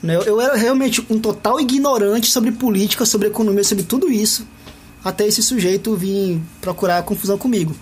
Né? 0.00 0.14
Eu, 0.14 0.22
eu 0.22 0.40
era 0.40 0.54
realmente 0.54 1.04
um 1.10 1.18
total 1.18 1.60
ignorante 1.60 2.30
sobre 2.30 2.52
política, 2.52 3.04
sobre 3.04 3.26
economia, 3.26 3.64
sobre 3.64 3.82
tudo 3.82 4.10
isso, 4.10 4.46
até 5.04 5.26
esse 5.26 5.42
sujeito 5.42 5.96
vir 5.96 6.40
procurar 6.60 7.02
confusão 7.02 7.36
comigo. 7.36 7.74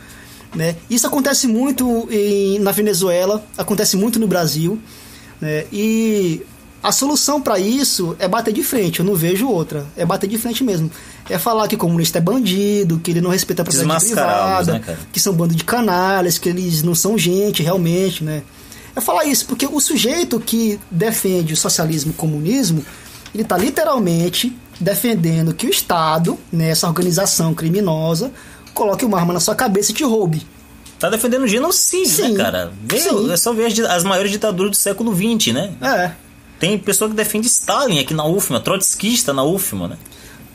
Né? 0.54 0.76
Isso 0.88 1.06
acontece 1.06 1.46
muito 1.46 2.08
em, 2.10 2.58
na 2.60 2.72
Venezuela, 2.72 3.44
acontece 3.58 3.94
muito 3.94 4.18
no 4.18 4.26
Brasil, 4.26 4.80
né? 5.38 5.66
e 5.70 6.40
a 6.86 6.92
solução 6.92 7.42
para 7.42 7.58
isso 7.58 8.14
é 8.16 8.28
bater 8.28 8.54
de 8.54 8.62
frente, 8.62 9.00
eu 9.00 9.04
não 9.04 9.16
vejo 9.16 9.48
outra. 9.48 9.84
É 9.96 10.06
bater 10.06 10.28
de 10.28 10.38
frente 10.38 10.62
mesmo. 10.62 10.88
É 11.28 11.36
falar 11.36 11.66
que 11.66 11.76
comunista 11.76 12.18
é 12.18 12.20
bandido, 12.20 13.00
que 13.00 13.10
ele 13.10 13.20
não 13.20 13.30
respeita 13.30 13.62
a 13.62 13.64
propriedade 13.64 14.04
privada, 14.04 14.72
né, 14.74 14.78
cara? 14.78 14.98
que 15.12 15.18
são 15.18 15.32
bando 15.34 15.52
de 15.52 15.64
canalhas, 15.64 16.38
que 16.38 16.48
eles 16.48 16.84
não 16.84 16.94
são 16.94 17.18
gente 17.18 17.60
realmente, 17.60 18.22
né? 18.22 18.44
É 18.94 19.00
falar 19.00 19.24
isso, 19.24 19.46
porque 19.46 19.66
o 19.66 19.80
sujeito 19.80 20.38
que 20.38 20.78
defende 20.88 21.54
o 21.54 21.56
socialismo 21.56 22.12
e 22.12 22.14
o 22.14 22.16
comunismo, 22.16 22.84
ele 23.34 23.42
está 23.42 23.56
literalmente 23.56 24.56
defendendo 24.78 25.52
que 25.54 25.66
o 25.66 25.70
Estado, 25.70 26.38
né, 26.52 26.70
essa 26.70 26.86
organização 26.86 27.52
criminosa, 27.52 28.30
coloque 28.72 29.04
uma 29.04 29.18
arma 29.18 29.34
na 29.34 29.40
sua 29.40 29.56
cabeça 29.56 29.90
e 29.90 29.94
te 29.94 30.04
roube. 30.04 30.46
Tá 31.00 31.10
defendendo 31.10 31.48
genocídio, 31.48 32.06
Sim. 32.26 32.34
né, 32.34 32.44
cara? 32.44 32.72
Vê, 32.84 33.00
Sim. 33.00 33.32
é 33.32 33.36
só 33.36 33.52
ver 33.52 33.66
as, 33.66 33.78
as 33.80 34.04
maiores 34.04 34.30
ditaduras 34.30 34.70
do 34.70 34.76
século 34.76 35.12
XX, 35.12 35.52
né? 35.52 35.72
É. 35.82 36.25
Tem 36.58 36.78
pessoa 36.78 37.10
que 37.10 37.16
defende 37.16 37.46
Stalin 37.46 37.98
aqui 37.98 38.14
na 38.14 38.24
UFMA, 38.24 38.60
trotskista 38.60 39.32
na 39.32 39.44
UFMA, 39.44 39.88
né? 39.88 39.98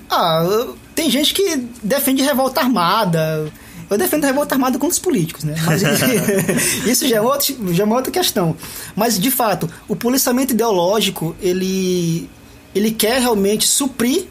Ah, 0.10 0.68
tem 0.96 1.10
gente 1.10 1.34
que 1.34 1.68
defende 1.82 2.22
revolta 2.22 2.62
armada. 2.62 3.52
Eu 3.90 3.98
defendo 3.98 4.24
revolta 4.24 4.56
armada 4.56 4.80
contra 4.80 4.94
os 4.94 5.00
políticos, 5.00 5.44
né? 5.44 5.56
Mas 5.66 5.82
isso 6.88 7.08
já 7.08 7.18
é, 7.18 7.22
outro, 7.22 7.74
já 7.74 7.84
é 7.84 7.86
uma 7.86 7.96
outra 7.96 8.12
questão. 8.12 8.56
Mas, 8.96 9.20
de 9.20 9.30
fato, 9.30 9.70
o 9.88 9.96
policiamento 9.96 10.54
ideológico, 10.54 11.36
ele, 11.42 12.30
ele 12.74 12.92
quer 12.92 13.20
realmente 13.20 13.68
suprir, 13.68 14.28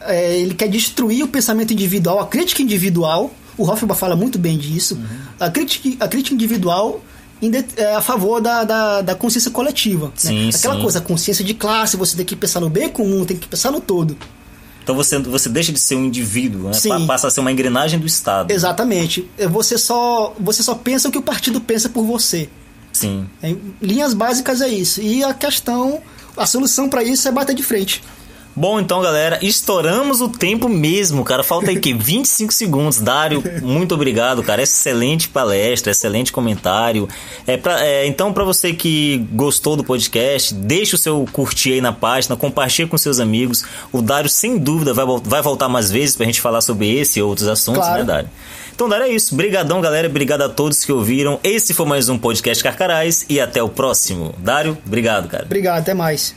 é, 0.00 0.38
ele 0.38 0.54
quer 0.54 0.68
destruir 0.68 1.24
o 1.24 1.28
pensamento 1.28 1.72
individual, 1.72 2.20
a 2.20 2.26
crítica 2.26 2.62
individual. 2.62 3.32
O 3.58 3.64
Hoffman 3.64 3.94
fala 3.94 4.16
muito 4.16 4.38
bem 4.38 4.56
disso. 4.56 4.98
A, 5.38 5.50
crítica, 5.50 6.04
a 6.04 6.08
crítica 6.08 6.34
individual 6.34 7.02
a 7.96 8.00
favor 8.00 8.40
da, 8.40 8.64
da, 8.64 9.00
da 9.00 9.14
consciência 9.14 9.50
coletiva. 9.50 10.06
né? 10.06 10.12
Sim, 10.16 10.48
Aquela 10.54 10.74
sim. 10.76 10.82
coisa, 10.82 10.98
a 10.98 11.02
consciência 11.02 11.44
de 11.44 11.54
classe, 11.54 11.96
você 11.96 12.16
tem 12.16 12.24
que 12.26 12.36
pensar 12.36 12.60
no 12.60 12.68
bem 12.68 12.88
comum, 12.88 13.24
tem 13.24 13.36
que 13.36 13.48
pensar 13.48 13.70
no 13.70 13.80
todo. 13.80 14.16
Então 14.82 14.94
você, 14.94 15.18
você 15.18 15.48
deixa 15.48 15.72
de 15.72 15.78
ser 15.78 15.94
um 15.94 16.04
indivíduo, 16.04 16.64
né? 16.68 17.06
Passa 17.06 17.28
a 17.28 17.30
ser 17.30 17.40
uma 17.40 17.52
engrenagem 17.52 17.98
do 18.00 18.06
Estado. 18.06 18.50
Exatamente. 18.50 19.28
É, 19.38 19.46
Você 19.46 19.78
só, 19.78 20.34
você 20.38 20.62
só 20.62 20.74
pensa 20.74 21.08
o 21.08 21.12
que 21.12 21.18
o 21.18 21.22
partido 21.22 21.60
pensa 21.60 21.88
por 21.88 22.04
você. 22.04 22.48
Sim. 22.92 23.28
Em 23.42 23.58
linhas 23.80 24.14
básicas 24.14 24.60
é 24.60 24.68
isso. 24.68 25.00
E 25.00 25.22
a 25.22 25.32
questão, 25.32 26.00
a 26.36 26.44
solução 26.46 26.88
para 26.88 27.04
isso 27.04 27.28
é 27.28 27.30
bater 27.32 27.54
de 27.54 27.62
frente. 27.62 28.02
Bom, 28.54 28.80
então, 28.80 29.00
galera, 29.00 29.38
estouramos 29.40 30.20
o 30.20 30.28
tempo 30.28 30.68
mesmo, 30.68 31.24
cara. 31.24 31.42
Falta 31.42 31.70
aí 31.70 31.78
que 31.78 31.92
25 31.94 32.52
segundos. 32.52 32.98
Dário, 33.00 33.42
muito 33.62 33.94
obrigado, 33.94 34.42
cara. 34.42 34.60
Excelente 34.62 35.28
palestra, 35.28 35.92
excelente 35.92 36.32
comentário. 36.32 37.08
É 37.46 37.56
pra, 37.56 37.84
é, 37.84 38.06
então, 38.06 38.32
para 38.32 38.44
você 38.44 38.72
que 38.72 39.18
gostou 39.32 39.76
do 39.76 39.84
podcast, 39.84 40.52
deixa 40.52 40.96
o 40.96 40.98
seu 40.98 41.24
curtir 41.32 41.74
aí 41.74 41.80
na 41.80 41.92
página, 41.92 42.36
compartilha 42.36 42.88
com 42.88 42.98
seus 42.98 43.20
amigos. 43.20 43.64
O 43.92 44.02
Dário, 44.02 44.28
sem 44.28 44.58
dúvida, 44.58 44.92
vai, 44.92 45.06
vai 45.24 45.40
voltar 45.42 45.68
mais 45.68 45.90
vezes 45.90 46.16
pra 46.16 46.26
gente 46.26 46.40
falar 46.40 46.60
sobre 46.60 46.92
esse 46.92 47.20
e 47.20 47.22
outros 47.22 47.46
assuntos, 47.48 47.80
Claro. 47.82 47.98
né, 48.00 48.04
Dário? 48.04 48.30
Então, 48.74 48.88
Dário, 48.88 49.06
é 49.06 49.10
isso. 49.10 49.34
Brigadão, 49.34 49.80
galera. 49.80 50.08
Obrigado 50.08 50.42
a 50.42 50.48
todos 50.48 50.84
que 50.84 50.92
ouviram. 50.92 51.38
Esse 51.44 51.72
foi 51.72 51.86
mais 51.86 52.08
um 52.08 52.18
podcast 52.18 52.62
Carcarás 52.64 53.24
e 53.28 53.38
até 53.38 53.62
o 53.62 53.68
próximo. 53.68 54.34
Dário, 54.38 54.76
obrigado, 54.86 55.28
cara. 55.28 55.44
Obrigado, 55.44 55.78
até 55.80 55.94
mais. 55.94 56.34